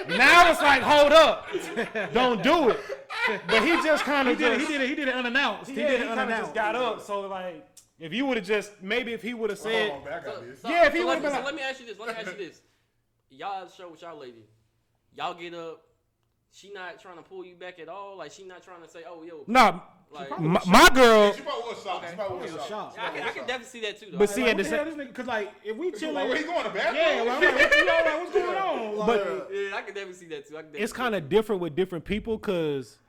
now 0.17 0.51
it's 0.51 0.62
like, 0.62 0.81
hold 0.81 1.12
up. 1.12 1.47
Don't 2.13 2.41
do 2.43 2.69
it. 2.69 2.79
But 3.47 3.63
he 3.63 3.71
just 3.84 4.03
kind 4.03 4.27
of 4.29 4.38
He 4.38 4.43
of 4.45 4.51
did 4.51 4.62
it. 4.62 4.67
He 4.67 4.67
did 4.73 4.81
it. 4.81 4.89
He 4.89 4.95
did 4.95 5.08
it 5.08 5.13
unannounced. 5.15 5.71
He 5.71 5.77
yeah, 5.79 5.88
did 5.88 5.99
he 5.99 6.05
it 6.05 6.08
kind 6.08 6.12
of 6.12 6.17
unannounced. 6.27 6.43
just 6.43 6.55
got 6.55 6.75
up. 6.75 7.01
So 7.01 7.21
like 7.21 7.67
if 7.99 8.13
you 8.13 8.25
would 8.25 8.38
have 8.38 8.45
just 8.45 8.71
maybe 8.81 9.13
if 9.13 9.21
he 9.21 9.34
would 9.34 9.49
have 9.49 9.60
said 9.60 9.91
on, 9.91 10.03
man, 10.03 10.21
So- 10.23 10.43
so- 10.62 10.69
Yeah, 10.69 10.86
if 10.88 10.93
he 10.93 10.99
so 10.99 11.08
would've 11.08 11.23
let, 11.23 11.29
been 11.29 11.31
so 11.31 11.38
like- 11.38 11.45
let 11.45 11.55
me 11.55 11.62
ask 11.62 11.79
you 11.79 11.86
this. 11.86 11.99
Let 11.99 12.08
me 12.10 12.13
ask 12.15 12.31
you 12.39 12.45
this. 12.47 12.62
Y'all 13.29 13.67
show 13.69 13.89
with 13.89 14.01
y'all 14.01 14.17
lady. 14.17 14.45
Y'all 15.15 15.34
get 15.34 15.53
up. 15.53 15.81
She 16.51 16.71
not 16.71 17.01
trying 17.01 17.17
to 17.17 17.21
pull 17.23 17.43
you 17.45 17.55
back 17.55 17.79
at 17.79 17.89
all. 17.89 18.17
Like 18.17 18.31
she 18.31 18.45
not 18.45 18.63
trying 18.63 18.81
to 18.81 18.88
say, 18.88 19.03
"Oh, 19.08 19.23
yo." 19.23 19.43
nah. 19.47 19.81
Like, 20.12 20.39
My, 20.39 20.62
my 20.67 20.89
girl, 20.93 21.34
She 21.34 21.41
probably 21.41 21.73
was 21.73 21.84
shocked. 21.84 22.10
She 22.10 22.15
probably 22.15 22.38
was 22.43 22.51
He 22.51 22.58
shocked. 22.58 22.69
shocked. 22.69 22.99
I, 22.99 23.10
can, 23.10 23.23
I 23.27 23.31
can 23.31 23.47
definitely 23.47 23.65
see 23.65 23.81
that 23.81 23.99
too. 23.99 24.12
Though. 24.12 24.19
But 24.19 24.29
see, 24.29 24.43
Like, 24.43 24.51
at 24.51 24.58
the 24.58 24.63
the 24.63 24.69
same, 24.69 24.97
this? 24.97 25.08
Cause 25.12 25.25
like 25.25 25.51
if 25.63 25.75
we 25.75 25.91
chill, 25.91 26.13
Like, 26.13 26.29
where 26.29 26.38
he 26.38 26.43
going 26.43 26.63
to 26.63 26.69
bathroom? 26.69 26.95
yeah, 26.95 27.21
like, 27.23 27.41
like, 27.41 27.55
what, 27.55 27.75
you 27.77 27.86
know, 27.86 28.01
like, 28.05 28.19
what's 28.19 28.31
going 28.31 28.58
on? 28.58 28.95
Like, 28.97 29.08
But- 29.08 29.49
yeah, 29.51 29.75
I 29.75 29.81
can 29.81 29.93
definitely 29.95 30.13
see 30.13 30.27
that 30.27 30.47
too. 30.47 30.53
I 30.58 30.62
can 30.62 30.65
definitely 30.67 30.81
it's 30.81 30.93
kind 30.93 31.15
of 31.15 31.27
different 31.27 31.62
with 31.62 31.75
different 31.75 32.05
people 32.05 32.38
because 32.38 32.99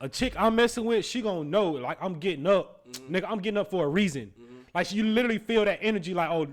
a 0.00 0.08
chick 0.08 0.34
I'm 0.38 0.54
messing 0.54 0.84
with, 0.84 1.04
she 1.04 1.22
gonna 1.22 1.42
know 1.48 1.70
like 1.72 1.98
I'm 2.00 2.20
getting 2.20 2.46
up, 2.46 2.75
Mm-hmm. 2.92 3.14
nigga. 3.16 3.24
I'm 3.28 3.38
getting 3.40 3.58
up 3.58 3.70
for 3.70 3.84
a 3.84 3.88
reason. 3.88 4.32
Mm-hmm. 4.40 4.54
Like 4.74 4.92
you 4.92 5.04
literally 5.04 5.38
feel 5.38 5.64
that 5.64 5.78
energy, 5.82 6.14
like 6.14 6.30
oh, 6.30 6.46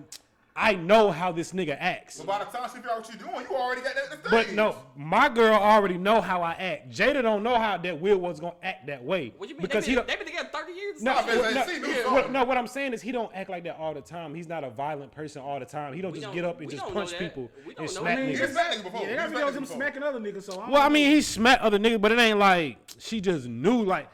I 0.55 0.75
know 0.75 1.09
how 1.09 1.31
this 1.31 1.51
nigga 1.51 1.75
acts. 1.79 2.17
But 2.19 2.27
by 2.27 2.39
the 2.39 2.45
time 2.45 2.69
she 2.69 2.75
figure 2.75 2.91
out 2.91 2.99
what 2.99 3.09
you're 3.09 3.27
doing, 3.27 3.45
you 3.49 3.55
already 3.57 3.81
got 3.81 3.95
that. 3.95 4.23
that 4.23 4.29
But 4.29 4.51
no, 4.53 4.75
my 4.95 5.27
girl 5.27 5.55
already 5.55 5.97
know 5.97 6.21
how 6.21 6.43
I 6.43 6.51
act. 6.51 6.91
Jada 6.91 7.23
don't 7.23 7.41
know 7.41 7.57
how 7.57 7.75
that 7.77 7.99
Will 7.99 8.19
was 8.19 8.39
gonna 8.39 8.53
act 8.61 8.85
that 8.85 9.03
way 9.03 9.33
What 9.37 9.49
you 9.49 9.55
mean? 9.55 9.63
because 9.63 9.83
they 9.85 9.91
he 9.91 9.95
been, 9.97 10.05
don't. 10.05 10.07
they 10.07 10.15
been 10.23 10.27
together 10.27 10.49
thirty 10.53 10.73
years. 10.73 11.01
No, 11.01 11.13
Stop 11.13 11.27
it, 11.29 11.37
what- 11.39 11.53
no, 11.55 11.65
See, 11.65 11.79
do 11.79 11.87
yeah, 11.87 11.93
something. 11.95 12.13
what, 12.13 12.31
no, 12.31 12.43
what 12.43 12.57
I'm 12.57 12.67
saying 12.67 12.93
is 12.93 13.01
he 13.01 13.11
don't 13.11 13.31
act 13.33 13.49
like 13.49 13.63
that 13.63 13.77
all 13.79 13.95
the 13.95 14.01
time. 14.01 14.35
He's 14.35 14.47
not 14.47 14.63
a 14.63 14.69
violent 14.69 15.11
person 15.11 15.41
all 15.41 15.59
the 15.59 15.65
time. 15.65 15.91
He 15.95 16.01
don't 16.01 16.11
We 16.11 16.19
just 16.19 16.27
don't- 16.27 16.35
get 16.35 16.45
up 16.45 16.61
and 16.61 16.69
just 16.69 16.85
punch 16.85 17.17
people 17.17 17.49
We 17.65 17.73
don't 17.73 17.85
and 17.87 17.95
know 17.95 18.01
smack 18.01 18.17
that. 18.19 18.27
He 18.27 18.33
niggas. 18.35 18.51
smacked 18.51 18.75
nigga 18.77 18.83
before. 18.83 19.07
yeah, 19.07 19.27
that 19.27 19.31
videos 19.31 19.55
him 19.57 19.65
smacking 19.65 20.03
other 20.03 20.19
niggas. 20.19 20.43
So 20.43 20.61
I 20.61 20.69
Well, 20.69 20.81
I 20.83 20.89
mean, 20.89 21.09
he 21.09 21.21
smacked 21.23 21.63
other 21.63 21.79
niggas, 21.79 21.99
but 21.99 22.11
it 22.11 22.19
ain't 22.19 22.37
like 22.37 22.77
she 22.99 23.19
just 23.21 23.47
knew. 23.47 23.83
Like, 23.83 24.07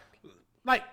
like 0.64 0.84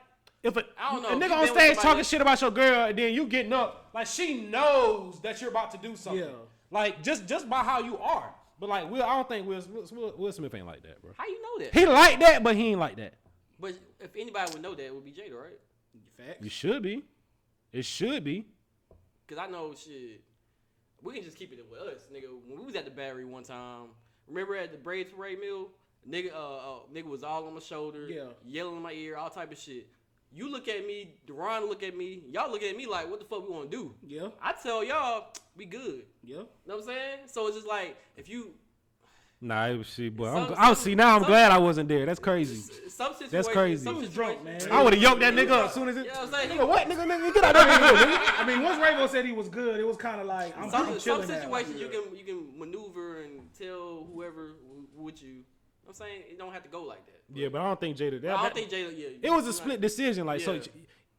if 0.42 0.56
a, 0.56 0.64
I 0.78 0.92
don't 0.92 1.02
know. 1.02 1.08
a 1.10 1.28
nigga 1.28 1.36
on 1.36 1.46
stage 1.46 1.56
somebody- 1.56 1.74
talking 1.76 2.04
shit 2.04 2.20
about 2.20 2.40
your 2.40 2.50
girl, 2.50 2.86
and 2.88 2.98
then 2.98 3.12
you 3.14 3.26
getting 3.26 3.52
up, 3.52 3.90
like 3.94 4.06
she 4.06 4.42
knows 4.42 5.20
that 5.22 5.40
you're 5.40 5.50
about 5.50 5.70
to 5.72 5.78
do 5.78 5.96
something. 5.96 6.22
Yeah. 6.24 6.30
Like 6.70 7.02
just 7.02 7.26
just 7.26 7.48
by 7.48 7.62
how 7.62 7.80
you 7.80 7.98
are. 7.98 8.32
But 8.58 8.68
like 8.70 8.90
Will, 8.90 9.02
I 9.02 9.14
don't 9.16 9.28
think 9.28 9.46
Will, 9.46 9.62
Will, 9.92 10.14
Will 10.16 10.32
Smith 10.32 10.54
ain't 10.54 10.66
like 10.66 10.82
that, 10.82 11.02
bro. 11.02 11.12
How 11.18 11.26
you 11.26 11.40
know 11.42 11.64
that? 11.64 11.74
He 11.74 11.84
like 11.86 12.20
that, 12.20 12.42
but 12.42 12.56
he 12.56 12.68
ain't 12.68 12.80
like 12.80 12.96
that. 12.96 13.14
But 13.60 13.74
if 14.00 14.14
anybody 14.16 14.52
would 14.52 14.62
know 14.62 14.74
that, 14.74 14.84
it 14.84 14.94
would 14.94 15.04
be 15.04 15.12
Jada, 15.12 15.34
right? 15.34 15.58
Facts. 16.16 16.42
You 16.42 16.48
should 16.50 16.82
be. 16.82 17.04
It 17.72 17.84
should 17.84 18.24
be. 18.24 18.46
Cause 19.28 19.38
I 19.38 19.46
know 19.48 19.74
shit. 19.74 20.22
We 21.02 21.14
can 21.14 21.22
just 21.24 21.36
keep 21.36 21.52
it 21.52 21.64
with 21.70 21.80
us, 21.80 22.02
nigga. 22.12 22.28
When 22.46 22.58
we 22.60 22.64
was 22.66 22.74
at 22.76 22.84
the 22.84 22.90
Battery 22.90 23.24
one 23.24 23.42
time, 23.44 23.88
remember 24.28 24.56
at 24.56 24.72
the 24.72 24.78
Braves 24.78 25.12
Parade 25.12 25.38
Mill, 25.38 25.68
nigga, 26.08 26.32
uh, 26.32 26.56
uh, 26.56 26.78
nigga 26.92 27.04
was 27.04 27.22
all 27.22 27.46
on 27.46 27.54
my 27.54 27.60
shoulder, 27.60 28.06
Yeah. 28.08 28.28
yelling 28.44 28.76
in 28.76 28.82
my 28.82 28.92
ear, 28.92 29.16
all 29.16 29.28
type 29.30 29.52
of 29.52 29.58
shit. 29.58 29.88
You 30.32 30.50
look 30.50 30.68
at 30.68 30.86
me, 30.86 31.14
Deron 31.26 31.68
look 31.68 31.82
at 31.82 31.96
me, 31.96 32.24
y'all 32.30 32.50
look 32.50 32.62
at 32.62 32.76
me 32.76 32.86
like, 32.86 33.08
what 33.10 33.20
the 33.20 33.26
fuck 33.26 33.48
we 33.48 33.54
want 33.54 33.70
to 33.70 33.76
do? 33.76 33.94
Yeah, 34.06 34.28
I 34.42 34.52
tell 34.62 34.84
y'all, 34.84 35.28
we 35.56 35.64
good. 35.64 36.02
yeah. 36.22 36.38
Know 36.66 36.76
what 36.76 36.80
I'm 36.80 36.84
saying? 36.84 37.18
So 37.26 37.46
it's 37.46 37.56
just 37.56 37.66
like 37.68 37.96
if 38.16 38.28
you 38.28 38.50
Nah, 39.38 39.66
it 39.66 39.76
was 39.76 39.86
shit, 39.86 40.16
boy. 40.16 40.32
Some- 40.32 40.44
I'm, 40.48 40.54
I'll 40.56 40.74
see 40.74 40.94
now. 40.94 41.14
I'm 41.14 41.20
some- 41.20 41.28
glad 41.30 41.52
I 41.52 41.58
wasn't 41.58 41.90
there. 41.90 42.06
That's 42.06 42.18
crazy. 42.18 42.56
some 42.88 43.12
situations, 43.12 43.48
crazy. 43.48 43.84
Some 43.84 43.96
was 43.98 44.08
drunk, 44.08 44.42
man. 44.42 44.58
I 44.70 44.82
would 44.82 44.94
have 44.94 45.02
yoked 45.02 45.20
that 45.20 45.34
nigga 45.34 45.50
up 45.50 45.66
as 45.66 45.74
soon 45.74 45.88
as 45.90 45.96
it. 45.98 46.06
You 46.06 46.12
know 46.12 46.20
what 46.24 46.34
I'm 46.34 46.48
saying? 46.48 46.58
Nigga, 46.58 46.68
what, 46.68 46.88
nigga, 46.88 47.04
nigga, 47.06 47.34
get 47.34 47.44
out 47.44 47.52
there, 47.54 47.64
nigga. 47.64 48.40
I 48.40 48.46
mean, 48.46 48.62
once 48.62 48.80
Ravo 48.80 49.06
said 49.06 49.26
he 49.26 49.32
was 49.32 49.50
good, 49.50 49.78
it 49.78 49.86
was 49.86 49.98
kind 49.98 50.22
of 50.22 50.26
like 50.26 50.56
I'm, 50.56 50.70
some, 50.70 50.80
I'm 50.86 50.92
some 50.92 50.98
chilling 51.00 51.28
now. 51.28 51.34
situations 51.34 51.78
you 51.80 51.88
can 51.88 52.16
you 52.16 52.24
can 52.24 52.58
maneuver 52.58 53.22
and 53.24 53.40
tell 53.58 54.06
whoever 54.10 54.54
w- 54.68 54.86
with 54.96 55.22
you. 55.22 55.42
I'm 55.88 55.94
saying 55.94 56.22
it 56.30 56.38
don't 56.38 56.52
have 56.52 56.62
to 56.64 56.68
go 56.68 56.82
like 56.82 57.04
that. 57.06 57.22
Yeah, 57.34 57.48
but 57.48 57.60
I 57.60 57.64
don't 57.68 57.80
think 57.80 57.96
Jada. 57.96 58.20
That, 58.22 58.36
I 58.38 58.42
don't 58.44 58.54
think 58.54 58.70
Jada. 58.70 58.92
Yeah, 58.96 59.08
it 59.22 59.30
was 59.32 59.46
a 59.46 59.52
split 59.52 59.70
right. 59.74 59.80
decision. 59.80 60.26
Like 60.26 60.40
so, 60.40 60.52
Yeah. 60.54 60.58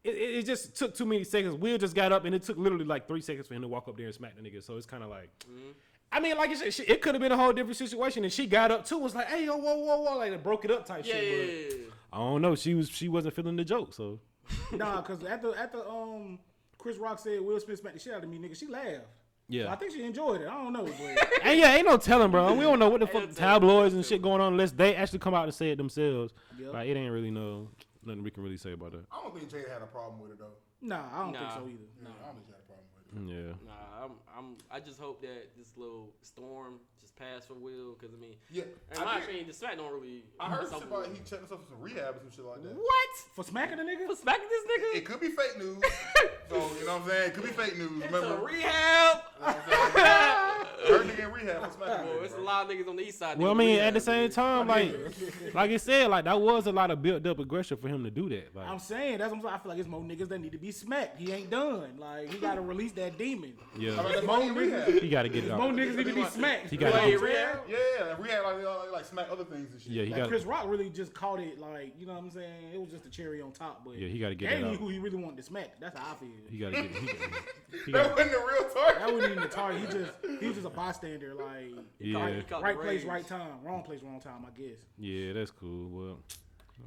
it, 0.04 0.14
it, 0.14 0.34
it 0.38 0.46
just 0.46 0.76
took 0.76 0.94
too 0.94 1.06
many 1.06 1.24
seconds. 1.24 1.54
Will 1.54 1.78
just 1.78 1.94
got 1.94 2.12
up, 2.12 2.24
and 2.24 2.34
it 2.34 2.42
took 2.42 2.56
literally 2.58 2.84
like 2.84 3.06
three 3.08 3.20
seconds 3.20 3.46
for 3.48 3.54
him 3.54 3.62
to 3.62 3.68
walk 3.68 3.88
up 3.88 3.96
there 3.96 4.06
and 4.06 4.14
smack 4.14 4.36
the 4.36 4.42
nigga. 4.42 4.62
So 4.62 4.76
it's 4.76 4.86
kind 4.86 5.02
of 5.02 5.10
like, 5.10 5.30
Mm-hmm. 5.50 5.70
I 6.10 6.20
mean, 6.20 6.38
like 6.38 6.48
you 6.48 6.56
said, 6.56 6.72
she, 6.72 6.84
it 6.84 7.02
could 7.02 7.14
have 7.14 7.20
been 7.20 7.32
a 7.32 7.36
whole 7.36 7.52
different 7.52 7.76
situation, 7.76 8.24
and 8.24 8.32
she 8.32 8.46
got 8.46 8.70
up 8.70 8.86
too. 8.86 8.96
Was 8.98 9.14
like, 9.14 9.26
hey, 9.28 9.44
yo, 9.44 9.56
whoa, 9.56 9.76
whoa, 9.76 10.00
whoa, 10.00 10.16
like 10.16 10.32
it 10.32 10.42
broke 10.42 10.64
it 10.64 10.70
up 10.70 10.86
type 10.86 11.04
Yeah, 11.04 11.12
shit. 11.14 11.24
yeah, 11.24 11.36
but 11.36 11.52
yeah, 11.76 11.84
yeah. 11.84 11.90
I 12.14 12.16
don't 12.18 12.40
know. 12.40 12.54
She 12.54 12.74
was 12.74 12.88
she 12.88 13.08
wasn't 13.08 13.34
feeling 13.34 13.56
the 13.56 13.64
joke, 13.64 13.92
so 13.92 14.18
Nah, 14.72 15.02
cause 15.02 15.22
at 15.24 15.42
the 15.42 15.50
at 15.50 15.70
the 15.72 15.86
um 15.86 16.38
Chris 16.78 16.96
Rock 16.96 17.18
said 17.18 17.40
Will 17.42 17.60
Smith 17.60 17.78
smacked 17.80 17.96
the 17.96 18.00
shit 18.02 18.14
out 18.14 18.24
of 18.24 18.30
me, 18.30 18.38
nigga. 18.38 18.58
She 18.58 18.66
laughed. 18.66 19.04
So 19.50 19.68
I 19.68 19.76
think 19.76 19.92
she 19.92 20.04
enjoyed 20.04 20.42
it. 20.42 20.48
I 20.48 20.54
don't 20.62 20.72
know, 20.72 20.84
but 20.84 21.40
and 21.42 21.58
yeah, 21.58 21.74
ain't 21.74 21.86
no 21.86 21.96
telling, 21.96 22.30
bro. 22.30 22.52
We 22.52 22.64
don't 22.64 22.78
know 22.78 22.90
what 22.90 23.00
the 23.00 23.06
fuck 23.06 23.32
tabloids 23.34 23.94
and 23.94 24.04
shit 24.04 24.20
going 24.20 24.40
on 24.40 24.52
unless 24.52 24.72
they 24.72 24.94
actually 24.94 25.20
come 25.20 25.34
out 25.34 25.44
and 25.44 25.54
say 25.54 25.70
it 25.70 25.76
themselves. 25.76 26.32
Yep. 26.60 26.72
Like 26.74 26.88
it 26.88 26.96
ain't 26.96 27.12
really 27.12 27.30
no 27.30 27.68
nothing 28.04 28.22
we 28.22 28.30
can 28.30 28.42
really 28.42 28.56
say 28.58 28.72
about 28.72 28.92
that. 28.92 29.04
I 29.10 29.22
don't 29.22 29.34
think 29.34 29.50
Jada 29.50 29.72
had 29.72 29.82
a 29.82 29.86
problem 29.86 30.20
with 30.20 30.32
it 30.32 30.38
though. 30.38 30.56
nah, 30.82 31.02
I 31.12 31.24
don't 31.24 31.32
think 31.32 31.50
so 31.50 31.60
either. 31.62 31.88
Yeah, 32.02 32.08
I 32.22 32.26
don't 32.26 32.34
think 32.36 32.46
she 32.46 32.52
had 32.52 32.60
a 32.60 32.66
problem 32.66 32.67
with 32.67 32.67
it. 32.67 32.67
Yeah. 33.14 33.52
Nah, 33.66 34.04
I'm, 34.04 34.10
I'm, 34.36 34.56
I 34.70 34.80
just 34.80 35.00
hope 35.00 35.20
that 35.22 35.56
this 35.56 35.68
little 35.76 36.10
storm 36.22 36.74
just 37.00 37.16
passed 37.16 37.48
for 37.48 37.54
Will, 37.54 37.94
because 37.98 38.14
I 38.14 38.20
mean, 38.20 38.34
Yeah, 38.50 38.64
in 38.92 38.98
I, 38.98 39.04
my 39.04 39.12
think- 39.14 39.24
opinion, 39.24 39.46
the 39.48 39.54
smack 39.54 39.76
don't 39.76 39.92
really. 39.92 40.24
I 40.38 40.50
heard 40.50 40.60
shit 40.62 40.70
something- 40.70 40.88
about 40.88 41.06
he 41.06 41.14
checked 41.18 41.40
himself 41.48 41.62
for 41.64 41.72
some 41.72 41.80
rehab 41.80 42.16
or 42.16 42.20
some 42.20 42.30
shit 42.30 42.44
like 42.44 42.62
that. 42.62 42.74
What? 42.74 43.10
For 43.34 43.44
smacking 43.44 43.78
the 43.78 43.84
nigga? 43.84 44.06
For 44.06 44.16
smacking 44.16 44.48
this 44.48 44.64
nigga? 44.64 44.96
It 44.98 45.04
could 45.04 45.20
be 45.20 45.28
fake 45.28 45.58
news. 45.58 45.78
so 46.50 46.56
you 46.78 46.86
know 46.86 46.98
what 46.98 47.02
I'm 47.02 47.08
saying? 47.08 47.28
It 47.30 47.34
could 47.34 47.44
be 47.44 47.50
fake 47.50 47.78
news. 47.78 48.02
It's 48.04 48.12
Remember? 48.12 48.36
a 48.38 48.44
rehab. 48.44 49.22
You 49.40 49.42
know 49.42 49.46
what 49.46 49.56
I'm 49.66 49.94
saying? 49.94 50.64
Heard 50.88 51.06
nigga 51.08 51.24
in 51.26 51.32
rehab 51.32 51.64
for 51.66 51.72
smacking. 51.72 52.06
Boy, 52.06 52.12
niggas, 52.12 52.24
it's 52.24 52.34
a 52.34 52.40
lot 52.40 52.64
of 52.64 52.70
niggas 52.70 52.88
on 52.88 52.96
the 52.96 53.02
east 53.02 53.18
side. 53.18 53.38
Well, 53.38 53.50
I 53.50 53.54
mean, 53.54 53.78
at 53.80 53.94
the 53.94 54.00
same 54.00 54.30
time, 54.30 54.68
like, 54.68 54.94
like 55.54 55.70
I 55.72 55.76
said, 55.76 56.08
like 56.08 56.24
that 56.24 56.40
was 56.40 56.66
a 56.66 56.72
lot 56.72 56.90
of 56.90 57.02
built 57.02 57.26
up 57.26 57.38
aggression 57.38 57.76
for 57.78 57.88
him 57.88 58.04
to 58.04 58.10
do 58.10 58.28
that. 58.28 58.54
Like, 58.54 58.68
I'm 58.68 58.78
saying 58.78 59.18
that's 59.18 59.30
what 59.30 59.38
I'm 59.38 59.42
saying. 59.42 59.54
I 59.54 59.58
feel 59.58 59.70
like 59.72 59.78
it's 59.80 59.88
more 59.88 60.00
niggas 60.02 60.28
that 60.28 60.38
need 60.40 60.52
to 60.52 60.58
be 60.58 60.70
smacked. 60.70 61.18
He 61.18 61.32
ain't 61.32 61.50
done. 61.50 61.96
Like 61.98 62.32
he 62.32 62.38
gotta 62.38 62.60
release 62.60 62.92
that 62.98 63.16
demon. 63.18 63.54
I 63.74 63.78
yeah, 63.78 63.90
mean, 63.96 64.12
that's 64.12 64.26
why 64.26 64.42
he 64.44 64.50
rehab. 64.50 64.88
he 65.02 65.08
got 65.08 65.22
to 65.22 65.28
get 65.28 65.44
it 65.44 65.48
More 65.54 65.68
out. 65.68 65.74
niggas 65.74 65.96
need 65.96 66.06
to 66.06 66.14
be 66.14 66.24
smacked. 66.24 66.70
He 66.70 66.76
You 66.76 66.80
gotta 66.80 66.96
know 66.96 67.02
what 67.02 67.14
I'm 67.14 67.20
get- 67.20 67.20
saying? 67.20 67.58
Yeah, 67.98 68.10
and 68.10 68.18
rehab 68.24 68.44
like, 68.44 68.64
uh, 68.64 68.92
like 68.92 69.04
smack 69.04 69.26
other 69.30 69.44
things 69.44 69.70
and 69.72 69.80
shit. 69.80 69.92
Yeah, 69.92 70.04
he 70.04 70.10
Like 70.10 70.20
got. 70.22 70.28
Chris 70.28 70.44
Rock 70.44 70.64
really 70.68 70.90
just 70.90 71.14
caught 71.14 71.40
it, 71.40 71.58
like 71.58 71.94
you 71.98 72.06
know 72.06 72.14
what 72.14 72.22
I'm 72.24 72.30
saying. 72.30 72.52
It 72.74 72.80
was 72.80 72.90
just 72.90 73.06
a 73.06 73.10
cherry 73.10 73.40
on 73.40 73.52
top, 73.52 73.84
but 73.84 73.96
Yeah, 73.98 74.08
he 74.08 74.18
gotta 74.18 74.34
get 74.34 74.50
that 74.50 74.60
that 74.62 74.68
out. 74.68 74.76
who 74.76 74.88
he 74.88 74.98
really 74.98 75.16
wanted 75.16 75.36
to 75.38 75.42
smack. 75.42 75.78
That's 75.80 75.96
how 75.98 76.12
I 76.12 76.16
feel. 76.16 76.28
He 76.50 76.58
got 76.58 76.72
to 76.74 76.82
get. 76.82 76.90
He 76.90 77.06
got. 77.06 77.16
He 77.84 77.92
That 77.92 78.02
got 78.08 78.16
wasn't 78.16 78.30
the 78.32 78.38
real 78.38 78.70
target. 78.74 78.98
That 78.98 79.12
wasn't 79.12 79.32
even 79.32 79.42
the 79.42 79.48
target. 79.50 79.80
He 79.80 79.86
just 79.98 80.12
he 80.40 80.46
was 80.46 80.56
just 80.56 80.66
a 80.66 80.70
bystander. 80.70 81.34
Like 81.34 81.84
yeah, 82.00 82.40
He 82.48 82.54
right 82.54 82.80
place, 82.80 83.04
right 83.04 83.26
time. 83.26 83.62
Wrong 83.62 83.82
place, 83.82 84.00
wrong 84.02 84.20
time. 84.20 84.44
I 84.46 84.58
guess. 84.58 84.78
yeah, 84.96 85.34
that's 85.34 85.50
cool. 85.50 85.88
Well, 85.90 86.18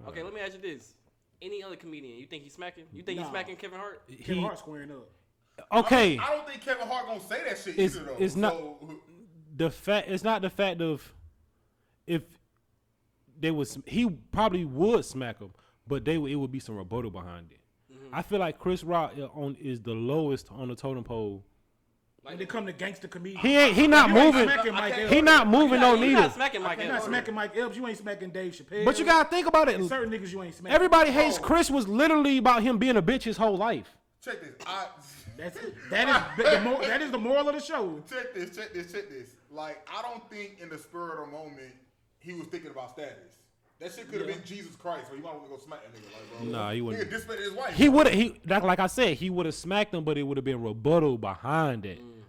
Okay, 0.08 0.24
let 0.24 0.34
me 0.34 0.42
ask 0.42 0.54
you 0.56 0.62
this: 0.62 0.94
Any 1.42 1.62
other 1.64 1.76
comedian, 1.76 2.18
you 2.18 2.26
think 2.26 2.44
he's 2.44 2.54
smacking? 2.54 2.86
You 2.94 3.04
think 3.04 3.20
he's 3.20 3.28
smacking 3.30 3.58
Kevin 3.58 3.78
Hart? 3.78 4.02
Kevin 4.08 4.36
he 4.36 4.42
Hart 4.42 4.58
squaring 4.58 4.90
up. 4.92 5.08
Okay. 5.72 6.18
I 6.18 6.30
don't 6.36 6.48
think 6.48 6.62
Kevin 6.64 6.88
Hart 6.88 7.06
gonna 7.08 7.20
say 7.22 7.44
that 7.48 7.58
shit 7.58 7.78
It's- 7.80 7.96
either 7.96 8.06
though. 8.06 8.16
it's 8.20 8.36
not- 8.36 8.54
So, 8.54 9.00
The 9.56 9.70
fact 9.70 10.10
it's 10.10 10.24
not 10.24 10.42
the 10.42 10.50
fact 10.50 10.82
of 10.82 11.14
if 12.08 12.24
there 13.40 13.54
was 13.54 13.78
he 13.86 14.10
probably 14.32 14.66
would 14.66 15.06
smack 15.06 15.40
him, 15.40 15.52
but 15.88 16.06
they 16.06 16.18
would- 16.18 16.32
it 16.32 16.36
would 16.36 16.52
be 16.52 16.60
some 16.60 16.76
rebuttal 16.76 17.12
behind 17.12 17.52
it. 17.52 17.58
I 18.14 18.22
feel 18.22 18.40
like 18.40 18.60
Chris 18.60 18.84
Rock 18.84 19.14
uh, 19.18 19.28
on 19.28 19.56
is 19.56 19.80
the 19.82 19.94
lowest 19.94 20.52
on 20.52 20.68
the 20.68 20.76
totem 20.76 21.04
pole. 21.04 21.44
Like 22.24 22.38
they 22.38 22.46
come 22.46 22.66
to 22.68 22.74
gangster 22.74 23.08
comedians, 23.08 23.42
He 23.42 23.56
ain't 23.58 23.76
he 23.76 23.88
not 23.88 24.12
moving. 24.12 24.44
smacking 24.44 24.74
Mike 24.74 24.94
I 24.94 25.02
Epps. 25.04 25.14
He 25.14 25.22
not 25.22 25.48
moving 25.48 25.80
no 25.80 25.96
You're 25.96 26.12
not 26.20 26.34
smacking 26.36 26.62
Mike 26.62 26.78
You're 26.80 26.88
not 26.90 27.04
smacking 27.04 27.34
Mike 27.34 27.58
Epps. 27.58 27.76
You 27.78 27.88
ain't 27.88 27.98
smacking 27.98 28.30
Dave 28.30 28.54
Chappelle. 28.54 28.86
But 28.86 29.00
you 29.00 29.06
gotta 29.06 29.28
think 29.30 29.48
about 29.48 29.70
it. 29.70 29.76
And 29.80 29.88
certain 29.90 30.12
niggas 30.14 30.32
you 30.32 30.44
ain't 30.44 30.54
smacking. 30.54 30.76
Everybody 30.76 31.10
hates 31.12 31.40
Oh. 31.40 31.42
Chris 31.42 31.72
was 31.72 31.88
literally 31.88 32.38
about 32.38 32.62
him 32.64 32.78
being 32.78 32.96
a 32.98 33.02
bitch 33.02 33.24
his 33.24 33.38
whole 33.38 33.58
life. 33.58 33.98
check 34.24 34.40
this. 34.42 34.54
I, 34.68 34.86
That's 35.42 35.58
that 35.90 36.38
is 36.40 36.54
the 36.54 36.62
more, 36.62 36.82
that 36.82 37.02
is 37.02 37.12
the 37.12 37.18
moral 37.18 37.50
of 37.50 37.56
the 37.56 37.62
show. 37.62 38.02
check 38.10 38.34
this. 38.34 38.56
Check 38.56 38.74
this. 38.74 38.92
Check 38.92 39.10
this. 39.10 39.30
Like 39.52 39.88
I 39.92 40.02
don't 40.02 40.28
think 40.30 40.58
in 40.62 40.70
the 40.70 40.78
spur 40.78 41.22
of 41.24 41.26
the 41.26 41.32
moment 41.38 41.74
he 42.20 42.34
was 42.34 42.48
thinking 42.48 42.72
about 42.72 42.92
status. 42.92 43.38
That 43.80 43.92
shit 43.92 44.12
could 44.12 44.20
have 44.20 44.28
been 44.28 44.44
Jesus 44.46 44.76
Christ, 44.76 45.08
but 45.10 45.16
he 45.16 45.24
might 45.24 45.34
want 45.34 45.46
to 45.46 45.50
go 45.50 45.58
smack 45.58 45.80
that 45.82 45.92
nigga. 45.92 46.14
Like, 46.14 46.42
bro, 46.44 46.52
Nah, 46.52 46.72
he 46.72 46.82
wouldn't. 46.82 47.10
Nigga 47.10 47.14
disrespected 47.20 47.40
his 47.40 47.54
wife. 47.54 47.74
He 47.74 47.90
would 47.90 48.06
have 48.06 48.16
he 48.16 48.40
like 48.46 48.62
like 48.62 48.80
I 48.80 48.86
said 48.88 49.18
he 49.18 49.32
would 49.32 49.48
have 49.48 49.56
smacked 49.56 49.94
him, 49.94 50.04
but 50.04 50.20
it 50.20 50.24
would 50.24 50.38
have 50.38 50.46
been 50.46 50.62
rebuttal 50.62 51.18
behind 51.18 51.86
it. 51.88 52.00
Mm. 52.00 52.22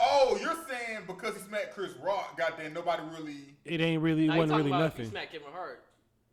Oh, 0.00 0.36
you're 0.40 0.56
saying 0.68 1.02
because 1.06 1.34
he 1.36 1.40
smacked 1.42 1.74
Chris 1.74 1.92
Rock, 2.02 2.36
goddamn, 2.36 2.74
nobody 2.74 3.02
really. 3.16 3.54
It 3.64 3.80
ain't 3.80 4.02
really 4.02 4.26
Now, 4.26 4.34
you 4.34 4.40
wasn't 4.40 4.56
really 4.58 4.70
about 4.70 4.86
if 4.92 4.98
you 4.98 5.04
nothing. 5.04 5.10
smack 5.12 5.30
Kevin 5.32 5.46
Hart, 5.54 5.84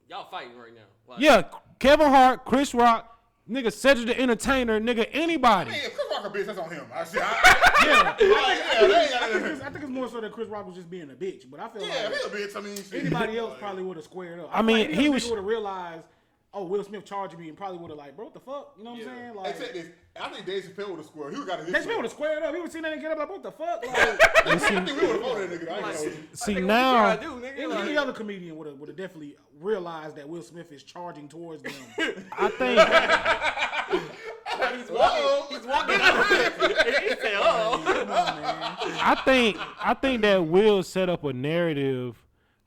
y'all 0.10 0.30
fighting 0.32 0.58
right 0.58 0.74
now. 0.74 0.82
Like, 1.08 1.20
Yeah, 1.22 1.44
Kevin 1.78 2.08
Hart, 2.10 2.44
Chris 2.44 2.74
Rock, 2.74 3.21
nigga 3.50 3.72
Cedric 3.72 4.08
the 4.08 4.20
Entertainer, 4.20 4.80
nigga 4.80 5.08
anybody. 5.12 5.72
Man, 5.72 5.80
if 5.84 5.94
Chris 5.96 6.08
Rock 6.12 6.26
a 6.26 6.38
bitch, 6.38 6.46
that's 6.46 6.60
on 6.60 6.70
him. 6.72 6.86
I, 6.94 7.04
shit, 7.06 7.22
I, 7.24 7.84
Yeah, 7.86 8.02
like, 8.04 8.18
oh, 8.22 8.28
yeah, 8.82 8.88
they 8.88 9.04
ain't 9.04 9.16
I 9.22 9.32
think, 9.32 9.46
it's, 9.46 9.62
I 9.62 9.70
think 9.70 9.84
it's 9.84 9.92
more 9.92 10.10
so 10.10 10.22
that 10.22 10.32
Chris 10.32 10.48
Rock 10.48 10.66
was 10.68 10.76
just 10.76 10.90
being 10.90 11.10
a 11.10 11.14
bitch. 11.14 11.50
But 11.50 11.60
I 11.60 11.70
feel 11.70 11.82
yeah, 11.88 12.10
like 12.10 12.14
he 12.16 12.44
a 12.44 12.48
bitch. 12.48 12.56
I 12.56 12.62
mean, 12.62 12.78
anybody 12.94 13.38
else 13.38 13.58
probably 13.60 13.84
would 13.84 13.98
have 13.98 14.06
squared 14.06 14.40
up. 14.40 14.50
I 14.52 14.58
feel 14.58 14.64
mean, 14.64 14.88
like 14.88 15.00
he 15.00 15.10
was- 15.10 15.30
would 15.30 15.38
have 15.38 15.46
realized. 15.46 16.04
Oh, 16.54 16.66
Will 16.66 16.84
Smith 16.84 17.06
charged 17.06 17.38
me, 17.40 17.48
and 17.48 17.56
probably 17.58 17.78
would 17.78 17.92
have 17.92 17.98
like, 17.98 18.14
bro, 18.14 18.26
what 18.26 18.34
the 18.34 18.42
fuck? 18.42 18.74
You 18.78 18.84
know 18.84 18.92
what 18.92 19.00
I'm 19.00 19.06
saying? 19.06 19.36
Like, 19.36 19.58
check 19.58 19.74
this. 19.74 19.86
I 20.20 20.28
think 20.28 20.46
Dave 20.46 20.64
Chappelle 20.66 20.90
would 20.90 20.98
have 20.98 21.06
scored. 21.06 21.32
He 21.34 21.40
would 21.40 21.48
have 21.48 21.60
got 21.60 21.66
his. 21.66 21.74
Dave 21.74 21.84
Chappelle 21.86 21.96
would 21.96 22.06
have 22.06 22.12
squared 22.12 22.44
up. 22.44 22.54
He 22.54 22.60
would 22.60 22.66
have 22.66 22.74
seen 22.74 22.82
that 22.82 22.92
and 22.92 23.02
get 23.02 23.12
up 23.12 23.20
like, 23.20 23.30
what 23.30 23.44
the 23.44 23.52
fuck? 23.52 23.86
Like, 24.44 24.56
I 24.56 24.58
think 24.58 24.86
we 25.02 25.08
would 25.08 25.12
have 25.12 25.22
voted 25.22 25.50
that 25.52 25.62
nigga. 25.62 25.84
I 25.84 25.92
ain't 25.92 26.38
See 26.38 26.56
nigga, 26.56 26.66
now, 26.66 26.94
trying 26.94 27.18
to 27.20 27.24
do, 27.24 27.32
nigga? 27.36 27.58
any, 27.58 27.66
Like, 27.68 27.80
any 27.86 27.98
other 27.98 28.12
comedian 28.12 28.58
would 28.58 28.68
have 28.68 28.78
would 28.80 28.90
have 28.90 28.98
definitely 28.98 29.38
realized 29.62 30.16
that 30.18 30.28
Will 30.28 30.42
Smith 30.42 30.72
is 30.72 30.84
charging 30.84 31.30
towards 31.30 31.64
them. 31.64 31.72
I 32.38 32.50
think 32.50 32.80
he's 34.78 34.92
walking. 34.92 35.58
He's 35.58 35.66
walking. 35.66 36.00
he 36.00 37.10
said, 37.22 37.34
"Oh." 37.38 37.82
Come 37.86 37.98
on, 38.12 38.42
man. 38.42 38.78
I 39.04 39.22
think 39.24 39.58
I 39.82 39.94
think 39.94 40.22
that 40.24 40.46
will 40.46 40.84
set 40.84 41.08
up 41.08 41.24
a 41.24 41.32
narrative, 41.34 42.22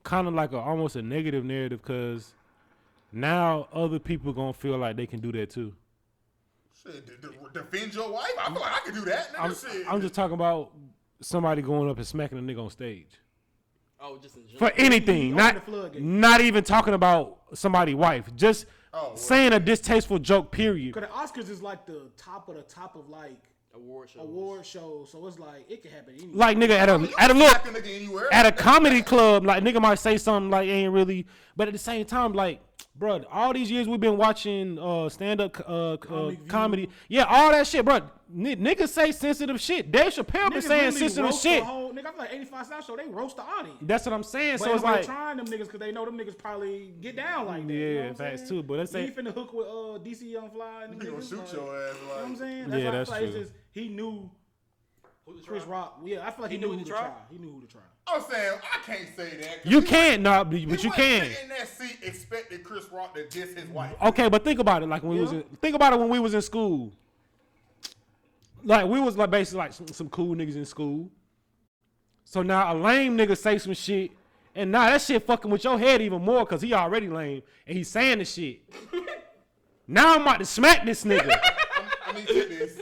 kind 0.04 0.26
of 0.28 0.34
like 0.34 0.52
a 0.52 0.58
almost 0.58 0.96
a 0.96 1.02
negative 1.02 1.44
narrative, 1.44 1.82
because 1.82 2.34
now 3.14 3.68
other 3.72 3.98
people 3.98 4.32
gonna 4.32 4.52
feel 4.52 4.76
like 4.78 4.96
they 4.96 5.06
can 5.06 5.20
do 5.20 5.32
that 5.32 5.50
too. 5.50 5.72
Shit, 6.82 7.06
de- 7.06 7.28
de- 7.28 7.62
defend 7.62 7.94
your 7.94 8.10
wife? 8.12 8.32
I 8.38 8.50
feel 8.52 8.60
like 8.60 8.72
I 8.74 8.80
could 8.80 8.94
do 8.94 9.04
that. 9.06 9.30
I'm. 9.38 9.54
I'm 9.88 10.00
just 10.00 10.14
talking 10.14 10.34
about 10.34 10.72
somebody 11.20 11.62
going 11.62 11.88
up 11.88 11.96
and 11.96 12.06
smacking 12.06 12.38
a 12.38 12.42
nigga 12.42 12.62
on 12.62 12.70
stage 12.70 13.08
Oh, 14.00 14.18
just 14.20 14.36
in 14.36 14.46
general. 14.46 14.58
for 14.70 14.72
anything, 14.78 15.34
not 15.34 15.64
the 15.64 15.92
not 16.00 16.40
even 16.40 16.62
talking 16.64 16.92
about 16.94 17.38
somebody's 17.54 17.94
wife, 17.94 18.28
just 18.34 18.66
Oh, 18.92 19.08
well. 19.08 19.16
saying 19.16 19.52
a 19.52 19.60
distasteful 19.60 20.18
joke. 20.18 20.50
Period. 20.52 20.92
Cause 20.94 21.02
the 21.02 21.08
Oscars 21.42 21.48
is 21.50 21.62
like 21.62 21.86
the 21.86 22.10
top 22.16 22.48
of 22.48 22.56
the 22.56 22.62
top 22.62 22.94
of 22.96 23.08
like 23.08 23.40
award 23.74 24.10
show. 24.10 24.20
award 24.20 24.66
shows, 24.66 25.10
so 25.10 25.26
it's 25.26 25.38
like 25.38 25.64
it 25.70 25.82
can 25.82 25.90
happen 25.90 26.14
anywhere. 26.14 26.36
Like 26.36 26.58
nigga 26.58 26.70
at 26.78 26.88
a 26.88 26.92
oh, 26.92 26.98
You 26.98 27.14
at 27.18 27.30
a 27.30 27.34
look 27.34 27.48
smack 27.50 27.66
a 27.66 27.70
nigga 27.80 27.96
anywhere. 27.96 28.32
at 28.32 28.44
a 28.46 28.52
comedy 28.52 29.00
club, 29.02 29.46
like 29.46 29.62
nigga 29.64 29.80
might 29.80 29.98
say 30.00 30.18
something 30.18 30.50
like 30.50 30.68
ain't 30.68 30.92
really, 30.92 31.26
but 31.56 31.66
at 31.68 31.72
the 31.72 31.78
same 31.78 32.04
time, 32.04 32.34
like, 32.34 32.60
bro, 32.96 33.22
all 33.30 33.52
these 33.52 33.70
years 33.70 33.86
we've 33.88 34.00
been 34.00 34.16
watching 34.16 34.78
uh 34.78 35.08
stand 35.08 35.40
up 35.40 35.58
uh, 35.68 35.94
uh 35.94 36.32
comedy, 36.48 36.88
yeah, 37.08 37.24
all 37.24 37.50
that 37.50 37.66
shit, 37.66 37.84
bro. 37.84 38.00
N- 38.36 38.56
niggas 38.64 38.88
say 38.88 39.12
sensitive 39.12 39.60
shit. 39.60 39.92
Dave 39.92 40.12
Chappelle 40.12 40.50
been 40.50 40.58
Niggas 40.58 40.62
saying 40.64 40.84
really 40.86 40.98
sensitive 40.98 41.24
roast 41.26 41.42
shit. 41.42 41.60
The 41.60 41.64
whole, 41.66 41.92
nigga, 41.92 42.06
I 42.06 42.10
feel 42.10 42.18
like 42.18 42.32
85 42.32 42.66
South 42.66 42.84
Show, 42.86 42.96
they 42.96 43.06
roast 43.06 43.36
the 43.36 43.42
audience. 43.42 43.78
That's 43.82 44.04
what 44.06 44.12
I'm 44.12 44.22
saying. 44.24 44.56
But 44.58 44.64
so 44.64 44.74
it's 44.74 44.82
like, 44.82 45.04
trying 45.04 45.36
them 45.36 45.46
niggas 45.46 45.66
because 45.66 45.78
they 45.78 45.92
know 45.92 46.04
them 46.04 46.18
niggas 46.18 46.36
probably 46.36 46.94
get 47.00 47.14
down 47.14 47.46
like 47.46 47.66
that. 47.66 47.72
Yeah, 47.72 47.86
you 47.86 47.94
know 48.08 48.14
facts 48.14 48.40
saying? 48.40 48.48
too, 48.48 48.62
but 48.64 48.78
let's 48.78 48.90
say- 48.90 49.06
he 49.06 49.12
finna 49.12 49.32
hook 49.32 49.52
with 49.52 49.66
uh 49.66 49.98
DC 50.02 50.22
Young 50.32 50.50
Fly 50.50 50.84
and 50.84 51.00
them 51.00 51.10
gonna 51.10 51.24
shoot 51.24 51.38
like, 51.38 51.52
your 51.52 51.76
ass. 51.88 51.94
You 52.00 52.08
know 52.08 52.14
what 52.14 52.24
I'm 52.24 52.30
Like, 52.30 52.38
saying? 52.38 52.58
Yeah, 52.70 52.84
why 52.86 52.90
that's 52.96 53.10
feel 53.10 53.20
like 53.20 53.30
true. 53.32 53.40
It's 53.40 53.50
just, 53.50 53.52
he 53.70 53.88
knew 53.88 54.30
Who 55.26 55.36
to 55.38 55.42
Chris 55.42 55.64
try? 55.64 55.72
Rock. 55.72 56.00
Yeah, 56.04 56.26
I 56.26 56.30
feel 56.30 56.42
like 56.42 56.50
he, 56.50 56.58
He 56.58 56.60
knew 56.62 56.68
knew 56.68 56.72
who 56.74 56.78
who 56.80 56.84
to 56.84 56.90
to 56.90 56.96
try. 56.96 57.00
try? 57.02 57.12
He 57.30 57.38
knew 57.38 57.52
who 57.52 57.60
to 57.62 57.66
try. 57.66 57.80
I'm 58.06 58.20
saying 58.30 58.58
I 58.62 58.78
can't 58.84 59.08
say 59.16 59.36
that. 59.40 59.64
You 59.66 59.80
can't, 59.80 60.22
nah, 60.22 60.44
but 60.44 60.50
but 60.50 60.60
you 60.60 60.68
wasn't 60.68 60.94
can. 60.94 61.22
sitting 61.22 61.36
in 61.44 61.48
that 61.48 61.68
seat 61.68 61.98
expecting 62.02 62.62
Chris 62.62 62.84
Rock 62.92 63.14
to 63.14 63.26
diss 63.28 63.54
his 63.54 63.66
wife. 63.70 63.94
Okay, 64.02 64.28
but 64.28 64.44
think 64.44 64.58
about 64.60 64.82
it. 64.82 64.88
Like 64.88 65.02
when 65.02 65.14
we 65.16 65.20
was 65.22 65.32
in, 65.32 65.42
think 65.62 65.74
about 65.74 65.94
it 65.94 65.98
when 65.98 66.10
we 66.10 66.18
was 66.20 66.34
in 66.34 66.42
school. 66.42 66.92
Like 68.62 68.86
we 68.86 69.00
was 69.00 69.16
like 69.16 69.30
basically 69.30 69.58
like 69.58 69.72
some, 69.72 69.88
some 69.88 70.08
cool 70.10 70.34
niggas 70.34 70.56
in 70.56 70.64
school. 70.66 71.08
So 72.26 72.42
now 72.42 72.72
a 72.72 72.74
lame 72.76 73.16
nigga 73.16 73.36
say 73.36 73.58
some 73.58 73.74
shit, 73.74 74.10
and 74.54 74.70
now 74.70 74.86
that 74.90 75.00
shit 75.00 75.22
fucking 75.26 75.50
with 75.50 75.64
your 75.64 75.78
head 75.78 76.02
even 76.02 76.22
more 76.22 76.44
because 76.44 76.60
he 76.60 76.74
already 76.74 77.08
lame 77.08 77.42
and 77.66 77.76
he's 77.76 77.88
saying 77.88 78.18
the 78.18 78.24
shit. 78.26 78.60
now 79.88 80.14
I'm 80.14 80.22
about 80.22 80.38
to 80.40 80.44
smack 80.44 80.84
this 80.84 81.04
nigga. 81.04 81.30
I'm, 81.32 81.88
I 82.06 82.12
mean, 82.12 82.26
this. 82.26 82.80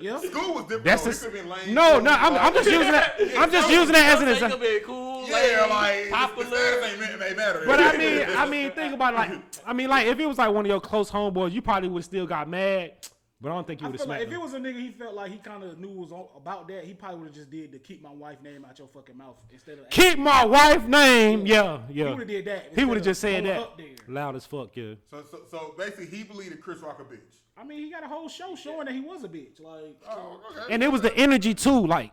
Yeah. 0.00 0.18
School 0.20 0.54
was 0.54 0.62
different. 0.64 0.84
That's 0.84 1.20
though. 1.20 1.28
a, 1.28 1.30
been 1.30 1.48
lame, 1.48 1.74
no, 1.74 1.98
no. 2.00 2.10
I'm, 2.10 2.34
I'm 2.34 2.54
just 2.54 2.70
using 2.70 2.92
that. 2.92 3.14
I'm 3.38 3.50
just 3.50 3.70
using 3.70 3.92
that 3.94 4.16
as 4.16 4.20
an 4.20 4.26
Don't 4.26 4.34
think 4.38 4.42
example. 4.42 4.56
of 4.56 4.62
it 4.62 4.84
cool, 4.84 5.28
Yeah, 5.28 5.34
lame, 5.34 5.70
like 5.70 5.96
the- 5.96 6.04
the 6.04 6.10
popular. 6.10 6.46
status 6.46 6.90
ain't 7.02 7.18
ma- 7.20 7.24
ain't 7.26 7.36
matter. 7.36 7.62
But 7.66 7.80
I 7.80 7.96
mean, 7.96 8.26
I 8.36 8.46
mean, 8.48 8.70
think 8.72 8.94
about 8.94 9.14
it, 9.14 9.16
like, 9.16 9.30
I 9.66 9.72
mean, 9.72 9.88
like 9.88 10.06
if 10.06 10.18
it 10.18 10.26
was 10.26 10.38
like 10.38 10.52
one 10.52 10.64
of 10.64 10.70
your 10.70 10.80
close 10.80 11.10
homeboys, 11.10 11.52
you 11.52 11.62
probably 11.62 11.88
would 11.88 12.04
still 12.04 12.26
got 12.26 12.48
mad. 12.48 12.92
But 13.38 13.52
I 13.52 13.54
don't 13.56 13.66
think 13.66 13.80
he 13.80 13.86
would 13.86 13.92
have 13.92 14.00
feel 14.00 14.08
like 14.08 14.22
if 14.26 14.32
it 14.32 14.40
was 14.40 14.54
a 14.54 14.58
nigga 14.58 14.80
he 14.80 14.90
felt 14.92 15.14
like 15.14 15.30
he 15.30 15.36
kind 15.36 15.62
of 15.62 15.78
knew 15.78 15.90
was 15.90 16.10
on, 16.10 16.24
about 16.34 16.66
that, 16.68 16.84
he 16.84 16.94
probably 16.94 17.18
would 17.18 17.26
have 17.28 17.34
just 17.34 17.50
did 17.50 17.70
the 17.70 17.78
keep 17.78 18.02
my 18.02 18.10
wife 18.10 18.40
name 18.42 18.64
out 18.64 18.78
your 18.78 18.88
fucking 18.88 19.16
mouth 19.16 19.36
instead 19.52 19.78
of 19.78 19.90
Keep 19.90 20.18
my 20.18 20.42
wife 20.46 20.86
name. 20.88 21.44
Yeah, 21.44 21.80
He 21.86 22.00
yeah. 22.00 22.10
would 22.10 22.20
have 22.20 22.28
did 22.28 22.46
that. 22.46 22.72
He 22.74 22.86
would 22.86 22.96
have 22.96 23.04
just 23.04 23.20
said 23.20 23.44
that 23.44 23.68
loud 24.08 24.36
as 24.36 24.46
fuck. 24.46 24.70
Yeah. 24.74 24.94
So, 25.10 25.22
so, 25.30 25.40
so 25.50 25.74
basically, 25.76 26.06
he 26.06 26.22
believed 26.24 26.52
that 26.52 26.62
Chris 26.62 26.78
Rock 26.78 26.98
a 26.98 27.04
bitch. 27.04 27.18
I 27.58 27.64
mean, 27.64 27.78
he 27.78 27.90
got 27.90 28.04
a 28.04 28.08
whole 28.08 28.28
show 28.28 28.54
showing 28.54 28.84
that 28.86 28.94
he 28.94 29.00
was 29.00 29.24
a 29.24 29.28
bitch. 29.28 29.60
Like, 29.60 29.96
Oh, 30.10 30.40
okay. 30.50 30.74
And 30.74 30.82
it 30.82 30.92
was 30.92 31.00
the 31.00 31.14
energy 31.16 31.54
too, 31.54 31.86
like, 31.86 32.12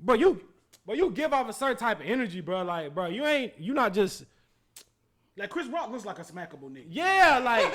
bro, 0.00 0.14
you, 0.16 0.40
but 0.86 0.96
you 0.96 1.10
give 1.10 1.32
off 1.32 1.48
a 1.48 1.52
certain 1.52 1.76
type 1.76 2.00
of 2.00 2.06
energy, 2.06 2.40
bro. 2.40 2.62
Like, 2.64 2.94
bro, 2.94 3.06
you 3.06 3.24
ain't, 3.24 3.52
you 3.58 3.72
not 3.72 3.94
just, 3.94 4.24
like 5.36 5.50
Chris 5.50 5.66
Rock 5.68 5.90
looks 5.90 6.04
like 6.04 6.18
a 6.18 6.22
smackable 6.22 6.70
nigga. 6.70 6.86
yeah, 6.90 7.38
like, 7.42 7.64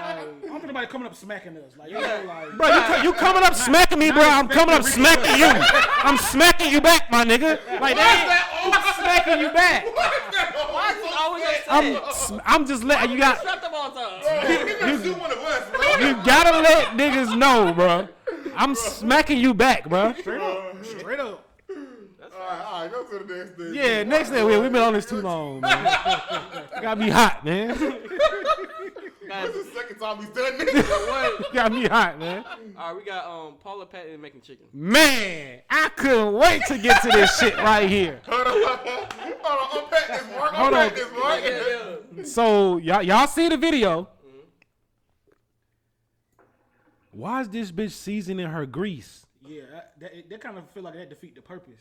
Like, 0.00 0.16
I 0.16 0.24
don't 0.46 0.60
think 0.60 0.66
nobody 0.66 0.86
coming 0.86 1.06
up 1.06 1.14
smacking 1.14 1.56
us. 1.58 1.76
Like, 1.76 1.90
you 1.90 2.00
know, 2.00 2.22
like, 2.26 2.56
bro, 2.56 2.68
you, 2.68 2.82
co- 2.82 3.02
you 3.02 3.12
coming 3.12 3.42
up 3.42 3.54
smacking 3.54 3.98
me, 3.98 4.10
bro. 4.10 4.22
I'm 4.22 4.48
coming 4.48 4.74
up 4.74 4.82
smacking 4.84 5.36
you. 5.38 5.46
I'm 6.02 6.16
smacking 6.16 6.70
you 6.72 6.80
back, 6.80 7.10
my 7.10 7.24
nigga. 7.24 7.58
Like, 7.80 7.96
that 7.96 8.46
I'm 8.64 8.94
smacking 9.04 9.40
you 9.40 9.50
back. 9.52 9.84
Why 9.84 10.94
is 10.96 11.04
he 11.04 11.12
always 11.18 11.42
I'm, 11.70 12.40
I'm 12.44 12.66
just 12.66 12.84
letting 12.84 13.12
you 13.12 13.18
got, 13.18 13.42
Shut 13.42 13.62
up 13.62 13.72
all 13.72 13.90
time. 13.92 14.20
He 14.46 14.74
gonna 14.74 15.18
one 15.18 15.30
of 15.30 15.38
us, 15.38 15.70
bro. 15.70 16.06
you 16.06 16.14
gotta 16.24 16.58
let 16.60 16.88
niggas 16.88 17.36
know, 17.38 17.72
bro. 17.72 18.08
I'm 18.56 18.74
smacking 18.74 19.38
you 19.38 19.54
back, 19.54 19.88
bro. 19.88 20.14
straight 20.18 20.40
up, 20.40 20.84
straight 20.84 21.20
up. 21.20 21.46
All 21.70 22.46
right, 22.48 22.64
all 22.64 22.82
right, 22.82 22.90
go 22.90 23.04
to 23.18 23.24
the 23.24 23.34
next 23.36 23.56
thing. 23.56 23.74
Yeah, 23.74 24.02
next 24.02 24.30
thing 24.30 24.44
we 24.46 24.58
we've 24.58 24.72
been 24.72 24.82
on 24.82 24.94
this 24.94 25.06
too 25.06 25.20
long, 25.20 25.60
man. 25.60 25.84
Got 26.80 26.98
me 26.98 27.10
hot, 27.10 27.44
man. 27.44 27.68
Guys, 29.28 29.46
This 29.52 29.56
is 29.56 29.72
the 29.72 29.78
second 29.78 29.98
time 29.98 30.18
he's 30.18 30.28
done 30.30 30.58
this. 30.58 30.88
what? 30.88 31.52
Got 31.52 31.72
me 31.72 31.86
hot, 31.86 32.18
man. 32.18 32.44
All 32.76 32.88
right, 32.88 32.96
we 32.96 33.04
got 33.04 33.26
um 33.26 33.54
Paula 33.62 33.86
Patton 33.86 34.20
making 34.20 34.40
chicken. 34.40 34.66
Man, 34.72 35.60
I 35.70 35.88
couldn't 35.90 36.32
wait 36.32 36.62
to 36.66 36.78
get 36.78 37.00
to 37.02 37.08
this 37.10 37.38
shit 37.38 37.56
right 37.58 37.88
here. 37.88 38.20
Hold 39.50 39.84
on, 39.84 39.84
unpack 39.84 40.06
this, 40.08 40.36
Mark. 40.36 40.52
Hold 40.52 40.68
Unpack 40.74 40.92
on. 40.92 40.98
this, 40.98 41.12
Mark. 41.12 41.40
Yeah, 41.44 41.96
yeah. 42.16 42.24
So 42.24 42.76
y'all 42.78 43.02
y'all 43.02 43.26
see 43.26 43.48
the 43.48 43.56
video. 43.56 44.08
Why 47.12 47.40
is 47.40 47.48
this 47.48 47.72
bitch 47.72 47.90
seasoning 47.90 48.46
her 48.46 48.66
grease? 48.66 49.26
Yeah, 49.44 49.62
that, 49.72 49.94
that, 50.00 50.30
that 50.30 50.40
kind 50.40 50.58
of 50.58 50.70
feel 50.70 50.84
like 50.84 50.94
that 50.94 51.10
defeat 51.10 51.34
the 51.34 51.42
purpose. 51.42 51.80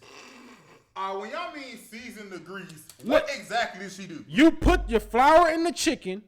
Uh, 0.96 1.14
when 1.18 1.30
y'all 1.30 1.54
mean 1.54 1.78
season 1.78 2.30
the 2.30 2.40
grease, 2.40 2.66
What- 3.04 3.24
what 3.28 3.36
exactly 3.38 3.82
did 3.82 3.92
she 3.92 4.08
do? 4.08 4.26
You 4.28 4.52
put 4.52 4.90
your 4.90 5.00
flour 5.00 5.50
in 5.50 5.64
the 5.64 5.72
chicken, 5.72 6.24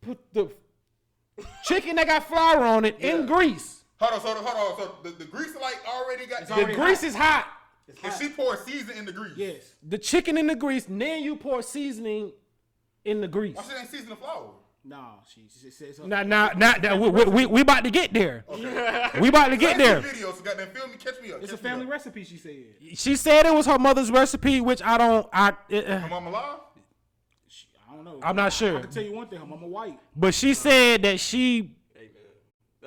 put 0.00 0.18
the 0.32 0.50
chicken 1.64 1.96
that 1.96 2.06
got 2.06 2.26
flour 2.26 2.64
on 2.64 2.84
it 2.86 2.98
in 2.98 3.26
grease. 3.26 3.84
Hold 4.00 4.12
on, 4.14 4.20
hold 4.20 4.36
on, 4.38 4.44
hold 4.44 4.80
on. 4.80 4.86
So 4.86 5.10
the, 5.10 5.10
the 5.16 5.24
grease 5.26 5.54
like 5.60 5.76
already 5.86 6.26
got. 6.26 6.46
The 6.46 6.54
already 6.54 6.74
grease 6.74 7.02
is 7.02 7.14
hot. 7.14 7.46
It's 7.88 7.98
and 8.02 8.12
she 8.14 8.28
poured 8.30 8.58
seasoning 8.60 8.98
in 8.98 9.04
the 9.04 9.12
grease. 9.12 9.32
yes. 9.36 9.74
The 9.82 9.98
chicken 9.98 10.36
in 10.36 10.46
the 10.48 10.56
grease, 10.56 10.88
and 10.88 11.00
then 11.00 11.22
you 11.22 11.36
pour 11.36 11.62
seasoning 11.62 12.32
in 13.04 13.20
the 13.20 13.28
grease. 13.28 13.54
Why 13.56 13.62
she 13.62 13.76
ain't 13.78 13.88
season 13.88 14.08
the 14.10 14.16
flour? 14.16 14.50
Nah, 14.84 15.14
she, 15.32 15.42
she 15.60 15.70
says 15.70 15.96
something. 15.96 16.08
Now, 16.10 16.22
now, 16.22 16.50
now, 16.56 16.74
now 16.80 16.96
we, 16.96 17.08
we, 17.10 17.24
we, 17.24 17.46
we 17.46 17.60
about 17.60 17.82
to 17.84 17.90
get 17.90 18.12
there. 18.12 18.44
Okay. 18.48 19.10
We 19.20 19.28
about 19.28 19.48
to 19.48 19.56
get 19.56 19.78
there. 19.78 19.96
the 20.00 20.08
video, 20.08 20.32
so 20.32 20.42
goddamn 20.42 20.68
film 20.68 20.90
me, 20.92 20.96
catch 20.96 21.20
me 21.20 21.32
up. 21.32 21.42
It's 21.42 21.52
a 21.52 21.56
catch 21.56 21.64
me 21.64 21.70
family 21.70 21.86
recipe, 21.86 22.22
she 22.24 22.36
said. 22.36 22.54
She 22.94 23.16
said 23.16 23.46
it 23.46 23.54
was 23.54 23.66
her 23.66 23.78
mother's 23.78 24.10
recipe, 24.12 24.60
which 24.60 24.80
I 24.82 24.98
don't. 24.98 25.26
I, 25.32 25.48
uh, 25.48 25.98
Her 25.98 26.08
mama 26.08 26.30
alive? 26.30 26.58
She, 27.48 27.66
I 27.90 27.94
don't 27.96 28.04
know. 28.04 28.20
I'm 28.22 28.36
not 28.36 28.46
I 28.46 28.48
sure. 28.50 28.78
I 28.78 28.80
can 28.82 28.90
tell 28.90 29.02
you 29.02 29.12
one 29.12 29.26
thing, 29.28 29.40
her 29.40 29.46
mama 29.46 29.66
white. 29.66 29.98
But 30.14 30.34
she 30.34 30.54
said 30.54 31.02
that 31.02 31.18
she. 31.18 31.75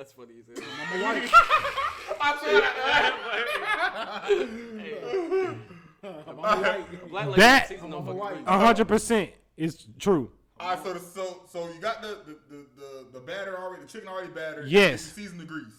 that's 0.00 0.12
funny. 0.12 0.32
As 0.40 0.46
hell. 0.58 0.68
Mama 0.78 1.04
white. 1.04 1.28
her 6.02 6.34
mama 6.34 6.62
white. 6.62 7.10
Black 7.10 7.26
lady 7.26 7.40
That- 7.40 7.68
season 7.68 7.84
I'm 7.86 7.94
on 7.94 8.02
a 8.02 8.06
fucking 8.06 8.18
white. 8.18 8.42
A 8.46 8.58
hundred 8.58 8.88
percent 8.88 9.30
is 9.56 9.86
true. 9.98 10.30
All 10.58 10.74
right, 10.74 10.84
so 10.84 10.92
the, 10.92 11.00
so 11.00 11.42
so 11.50 11.68
you 11.72 11.80
got 11.80 12.02
the 12.02 12.18
the, 12.26 12.36
the, 12.50 12.66
the, 12.76 13.06
the 13.14 13.20
batter 13.20 13.56
already, 13.58 13.82
the 13.82 13.88
chicken 13.88 14.08
already 14.08 14.30
battered. 14.30 14.68
Yes. 14.68 15.02
Season 15.02 15.38
the 15.38 15.44
grease 15.44 15.72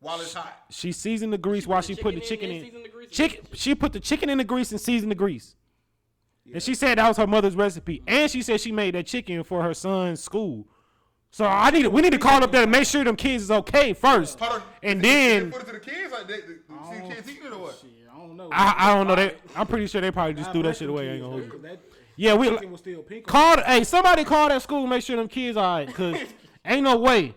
while 0.00 0.20
it's 0.20 0.34
hot. 0.34 0.56
She 0.70 0.92
seasoned 0.92 1.32
the 1.32 1.38
grease 1.38 1.66
while 1.66 1.82
she 1.82 1.94
put 1.94 2.14
the 2.14 2.20
chicken 2.20 2.50
and 2.50 2.66
in. 2.66 2.82
the 2.82 3.06
Chicken. 3.10 3.46
She 3.54 3.74
put 3.74 3.92
the 3.92 4.00
chicken 4.00 4.30
in 4.30 4.38
the 4.38 4.44
grease 4.44 4.72
and 4.72 4.80
seasoned 4.80 5.10
the 5.10 5.16
grease. 5.16 5.54
And 6.52 6.62
she 6.62 6.74
said 6.74 6.98
that 6.98 7.08
was 7.08 7.16
her 7.16 7.26
mother's 7.26 7.54
recipe. 7.54 8.02
And 8.06 8.30
she 8.30 8.42
said 8.42 8.60
she 8.60 8.72
made 8.72 8.94
that 8.94 9.06
chicken 9.06 9.42
for 9.44 9.62
her 9.62 9.74
son's 9.74 10.22
school. 10.22 10.66
So 11.34 11.46
I 11.46 11.70
need 11.70 11.86
we 11.86 12.02
need 12.02 12.12
to 12.12 12.18
call 12.18 12.44
up 12.44 12.52
there 12.52 12.62
and 12.62 12.70
make 12.70 12.86
sure 12.86 13.02
them 13.04 13.16
kids 13.16 13.44
is 13.44 13.50
okay 13.50 13.94
first. 13.94 14.38
Hold 14.38 14.52
on. 14.60 14.62
And 14.82 15.02
Did 15.02 15.10
they 15.10 15.38
then 15.40 15.50
put 15.50 15.62
it 15.62 15.66
to 15.66 15.72
the 15.72 15.80
kids 15.80 16.12
like 16.12 16.28
they, 16.28 16.34
they, 16.40 16.40
see 16.42 17.08
the 17.08 17.14
kids 17.14 17.30
eating 17.30 17.46
it 17.46 17.52
or 17.54 17.58
what? 17.58 17.78
Shit, 17.80 17.90
I 18.14 18.18
don't 18.18 18.36
know. 18.36 18.48
I, 18.52 18.74
I 18.76 18.94
don't 18.94 19.06
know 19.06 19.16
that. 19.16 19.38
I'm 19.56 19.66
pretty 19.66 19.86
sure 19.86 20.02
they 20.02 20.10
probably 20.10 20.34
just 20.34 20.52
threw 20.52 20.62
that 20.64 20.76
shit 20.76 20.90
away. 20.90 21.08
I 21.08 21.12
ain't 21.14 21.22
gonna 21.22 21.32
hold 21.32 21.44
you. 21.54 21.58
That 21.62 21.80
Yeah, 22.16 22.34
we 22.34 22.50
chicken 22.50 22.70
was 22.70 22.80
still 22.80 23.02
pink. 23.02 23.26
on 23.26 23.32
called. 23.32 23.60
Hey, 23.66 23.82
somebody 23.84 24.24
call 24.24 24.50
that 24.50 24.60
school. 24.60 24.86
Make 24.86 25.02
sure 25.02 25.16
them 25.16 25.26
kids 25.28 25.56
all 25.56 25.78
right. 25.78 25.92
Cause 25.94 26.18
ain't 26.66 26.82
no 26.82 26.98
way. 26.98 27.34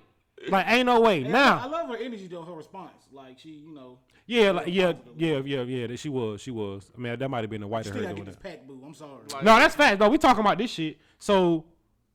Like 0.50 0.68
ain't 0.70 0.86
no 0.88 1.00
way. 1.00 1.22
it. 1.22 1.28
I 1.28 1.32
Now, 1.32 1.68
love 1.70 1.88
her 1.88 1.98
energy 1.98 2.28
though, 2.28 2.44
her 2.44 2.54
response. 2.54 2.92
Like 3.14 3.40
she, 3.40 3.50
you 3.50 3.74
know, 3.74 3.98
yeah, 4.28 4.52
like, 4.52 4.68
yeah, 4.68 4.92
yeah, 5.16 5.40
yeah, 5.46 5.62
yeah. 5.62 5.88
That 5.88 6.00
she 6.00 6.10
was. 6.10 6.42
She 6.42 6.52
was. 6.52 6.92
I 6.96 7.00
mean, 7.00 7.18
that 7.18 7.30
might 7.30 7.42
have 7.42 7.50
been 7.50 7.62
the 7.62 7.68
white 7.68 7.86
of 7.86 7.94
still 7.94 7.98
her 7.98 8.02
gotta 8.04 8.16
doing 8.16 8.26
get 8.26 8.34
this 8.34 8.42
that. 8.44 8.60
pack 8.60 8.68
boo. 8.68 8.82
I'm 8.86 8.94
sorry. 8.94 9.22
No, 9.42 9.58
that's 9.58 9.74
fact. 9.76 10.00
though. 10.00 10.10
we 10.10 10.18
talking 10.18 10.42
about 10.42 10.58
this 10.58 10.70
shit. 10.70 10.98
So, 11.18 11.64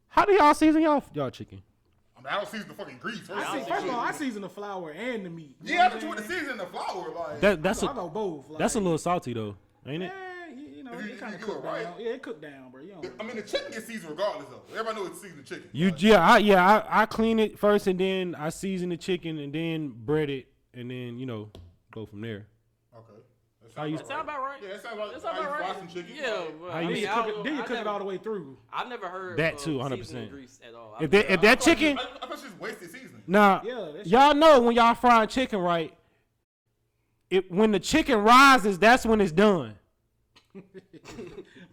how 0.09 0.27
do 0.27 0.33
y'all 0.35 0.53
season 0.53 0.83
y'all 0.83 1.03
y'all 1.15 1.31
chicken? 1.31 1.63
I 2.21 2.23
mean, 2.23 2.33
I 2.33 2.37
don't 2.37 2.49
season 2.49 2.69
the 2.69 2.75
fucking 2.75 2.99
grease. 3.01 3.19
First, 3.21 3.49
I 3.49 3.59
see, 3.63 3.69
first 3.69 3.85
of 3.85 3.91
all, 3.91 4.01
I 4.01 4.13
season 4.13 4.43
the 4.43 4.49
flour 4.49 4.91
and 4.91 5.25
the 5.25 5.31
meat. 5.31 5.57
You 5.63 5.75
yeah, 5.75 5.81
I 5.81 5.85
know 5.89 5.91
thought 5.95 6.03
you 6.03 6.09
what 6.09 6.17
went 6.19 6.31
I'm 6.31 6.37
to 6.37 6.41
season 6.41 6.59
the 6.59 6.67
flour. 6.67 7.11
Like, 7.15 7.41
That 7.41 7.63
that's 7.63 7.81
saying? 7.81 7.91
I 7.91 7.93
a 7.93 7.97
go 7.97 8.09
both. 8.09 8.49
Like, 8.51 8.59
that's 8.59 8.75
a 8.75 8.81
little 8.81 8.99
salty 8.99 9.33
though, 9.33 9.57
ain't 9.87 10.03
it? 10.03 10.13
Yeah, 10.15 10.55
you, 10.55 10.67
you 10.77 10.85
know, 10.85 10.93
You- 10.99 11.13
it 11.15 11.19
kind 11.21 11.35
of 11.35 11.41
cooked 11.41 11.63
were 11.65 11.71
right. 11.71 11.85
down. 11.85 11.95
Yeah, 11.99 12.11
it 12.11 12.23
cooked 12.23 12.43
down, 12.43 12.71
bro. 12.71 12.83
You 12.83 12.93
know, 12.93 13.03
I 13.19 13.23
mean, 13.23 13.37
the 13.37 13.43
chicken 13.43 13.73
gets 13.73 13.87
seasoned 13.87 14.11
regardless 14.11 14.47
though. 14.51 14.63
Everybody 14.73 14.97
knows 14.97 15.09
it's 15.11 15.23
seasoned 15.23 15.47
chicken. 15.47 15.69
You 15.73 15.91
Like, 15.91 16.03
yeah, 16.03 16.21
I, 16.31 16.39
yeah, 16.39 16.67
I, 16.91 17.03
I 17.03 17.07
clean 17.07 17.39
it 17.39 17.59
first 17.59 17.87
and 17.87 17.99
then 17.99 18.35
I 18.35 18.51
season 18.51 18.91
the 18.91 18.97
chicken 18.99 19.39
and 19.39 19.53
then 19.53 19.89
bread 19.97 20.29
it 20.31 20.49
and 20.75 20.91
then 20.91 21.19
you 21.19 21.27
know 21.27 21.51
go 21.93 22.05
from 22.07 22.21
there. 22.21 22.47
Okay. 23.71 23.75
That 23.75 23.81
How 23.81 23.85
you- 23.87 23.97
That 23.99 24.07
sound 24.07 24.21
about 24.23 24.41
right. 24.43 24.59
Yeah, 24.63 24.69
that 24.71 24.83
sounds 24.83 24.99
like 24.99 25.13
That 25.13 25.23
sound 25.23 25.39
about 25.39 25.61
right. 25.61 25.77
some 25.79 25.89
chicken. 25.89 26.13
Yeah, 26.15 26.43
but 26.61 26.71
How 26.73 26.79
I 26.79 26.81
you 26.83 26.87
mean, 26.89 26.95
then 26.95 27.03
you 27.03 27.09
cook 27.09 27.29
it, 27.29 27.45
then 27.45 27.55
you 27.55 27.61
I 27.61 27.63
cook 27.63 27.71
it 27.71 27.75
never- 27.75 27.89
all 27.91 27.99
the 27.99 28.05
way 28.05 28.19
through. 28.19 28.57
I've 28.73 28.89
never 28.89 29.09
heard 29.09 29.37
That 29.39 29.55
of 29.55 29.59
too, 29.61 29.65
seasoning 29.83 30.29
100%. 30.29 30.31
grease 30.31 30.61
at 30.67 30.75
all. 30.75 30.95
If 30.99 31.05
I've 31.05 31.11
that 31.11 31.17
never- 31.19 31.33
if 31.35 31.41
that 31.41 31.47
I 31.51 31.55
thought 31.55 31.67
you- 31.67 31.75
chicken 31.75 31.99
I, 31.99 32.03
I 32.03 32.27
thought 32.29 32.39
she 32.39 32.45
just 32.47 32.59
wasted 32.61 32.91
seasoning. 32.91 33.23
now 33.27 33.63
Yeah, 33.65 33.75
that's- 33.87 34.07
y'all 34.07 34.35
know 34.35 34.61
when 34.61 34.75
y'all 34.77 34.95
frying 34.95 35.29
chicken 35.29 35.61
right, 35.61 35.95
it 37.31 37.51
when 37.51 37.71
the 37.71 37.81
chicken 37.81 38.19
rises, 38.23 38.79
that's 38.79 39.07
when 39.07 39.21
it's 39.21 39.33
done. 39.33 39.77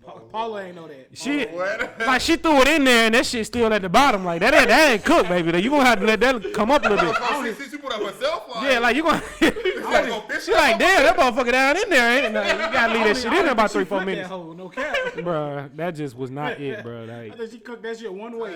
Pa- 0.08 0.20
Paula 0.32 0.63
ain't 0.63 0.76
know 0.76 0.88
that. 0.88 1.10
She 1.13 1.46
oh, 1.48 1.56
What? 1.58 2.00
like 2.08 2.22
she 2.22 2.38
threw 2.38 2.62
it 2.62 2.67
in 2.70 2.86
there 2.86 3.08
and 3.08 3.15
that 3.15 3.26
shit 3.26 3.46
still 3.46 3.74
at 3.74 3.82
the 3.82 3.89
bottom. 3.89 4.24
Like 4.24 4.39
that 4.39 4.54
ain't 4.54 4.70
that 4.70 4.91
ain't 4.91 5.04
cooked, 5.04 5.28
baby. 5.28 5.62
You 5.62 5.70
gonna 5.70 5.84
have 5.86 6.00
to 6.00 6.06
let 6.06 6.22
that 6.22 6.54
come 6.54 6.72
up 6.72 6.86
a 6.86 6.89
little 6.89 7.12
bit. 7.12 7.17
Oh, 7.20 7.46
she, 7.46 7.63
she, 7.63 7.72
she 7.72 7.78
put 7.78 7.91
up 7.91 8.02
herself. 8.02 8.48
Like, 8.56 8.72
Yeah, 8.72 8.80
like 8.80 8.96
you 8.96 9.04
gonna. 9.04 9.22
you 9.41 9.82
gotta 9.82 10.39
she 10.46 10.54
like, 10.54 10.80
damn, 10.80 11.04
that 11.04 11.17
motherfucker 11.17 11.52
down 11.52 11.76
in 11.78 11.89
there, 11.89 12.17
ain't 12.17 12.26
it? 12.28 12.32
Nah, 12.32 12.43
you 12.43 12.74
gotta 12.74 12.93
leave 12.93 13.04
that 13.04 13.17
shit 13.17 13.26
in 13.26 13.32
there 13.34 13.52
about 13.52 13.70
three, 13.72 13.84
think 13.84 13.88
she 13.88 13.89
four 13.89 14.06
minutes. 14.06 14.30
That 14.30 14.36
hole, 14.36 14.54
no 14.54 14.70
cap. 14.70 14.96
Bruh, 15.15 15.76
that 15.76 15.91
just 15.91 16.15
was 16.15 16.32
not 16.32 16.60
it, 16.62 16.84
bro. 16.84 17.04
I 17.04 17.28
Like 17.28 17.38
think 17.38 17.52
she 17.52 17.60
cooked 17.60 17.84
that 17.84 18.00
shit 18.00 18.13
one 18.13 18.39
way. 18.39 18.54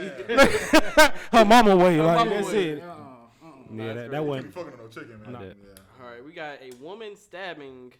her 1.34 1.46
mama 1.46 1.76
way, 1.76 2.00
like 2.02 2.18
mama 2.18 2.30
that's 2.30 2.48
way. 2.48 2.70
it. 2.70 2.84
Uh-uh, 2.84 2.92
uh-uh. 2.94 3.50
Yeah, 3.74 3.94
that, 3.94 4.12
that 4.12 4.26
wasn't. 4.26 4.54
fucking 4.54 4.74
on 4.74 4.80
no 4.80 4.88
chicken, 4.88 5.22
man. 5.22 5.34
Not 5.34 5.42
Yeah. 5.44 5.54
All 6.02 6.10
right, 6.10 6.24
we 6.26 6.32
got 6.32 6.60
a 6.62 6.72
woman 6.82 7.16
stabbing, 7.18 7.92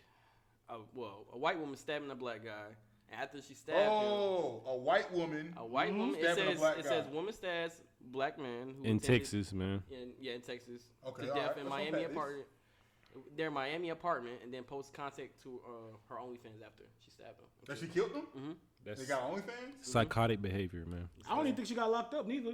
a, 0.70 0.76
well, 0.96 1.26
a 1.34 1.38
white 1.38 1.60
woman 1.60 1.76
stabbing 1.76 2.10
a 2.12 2.16
black 2.16 2.46
guy. 2.46 2.76
And 3.12 3.22
after 3.22 3.42
she 3.42 3.54
stabbed 3.54 3.78
him, 3.80 3.90
Oh, 3.92 4.62
a 4.68 4.76
white 4.76 5.12
woman. 5.14 5.54
a 5.58 5.66
white 5.66 5.94
woman. 5.94 6.16
It 6.16 6.22
Stabbing 6.22 6.44
a 6.48 6.52
says 6.52 6.60
black 6.60 6.78
it 6.80 6.84
guy. 6.84 6.90
says 6.90 7.06
woman 7.08 7.34
stabs 7.34 7.76
black 8.12 8.38
man 8.40 8.74
who 8.78 8.84
In 8.84 8.98
attended- 8.98 9.02
Texas, 9.04 9.54
man. 9.54 9.84
In, 9.92 10.12
yeah, 10.20 10.34
in 10.34 10.42
Texas. 10.42 10.84
Okay, 11.06 11.22
to 11.24 11.28
death 11.28 11.36
right, 11.36 11.58
in 11.58 11.64
let's 11.64 11.70
Miami 11.70 11.88
unpack 11.88 12.02
this. 12.08 12.12
apartment. 12.12 12.46
their 13.38 13.52
Miami 13.52 13.90
apartment 13.90 14.36
and 14.44 14.54
then 14.54 14.64
post 14.64 14.94
contact 14.94 15.42
to 15.44 15.60
uh, 15.66 15.98
her 16.10 16.16
OnlyFans 16.16 16.62
after 16.66 16.84
she 17.04 17.10
stabbed 17.12 17.40
him. 17.40 17.46
That 17.68 17.78
she 17.78 17.88
killed 17.88 18.14
them? 18.14 18.28
Mm-hmm. 18.38 18.52
That's 18.86 19.02
They 19.02 19.08
got 19.08 19.30
OnlyFans? 19.32 19.82
psychotic 19.82 20.42
behavior, 20.42 20.86
man. 20.88 21.10
I 21.30 21.36
don't 21.36 21.46
even 21.46 21.56
think 21.56 21.68
she 21.68 21.76
got 21.76 21.92
locked 21.92 22.14
up 22.14 22.28
neither. 22.28 22.52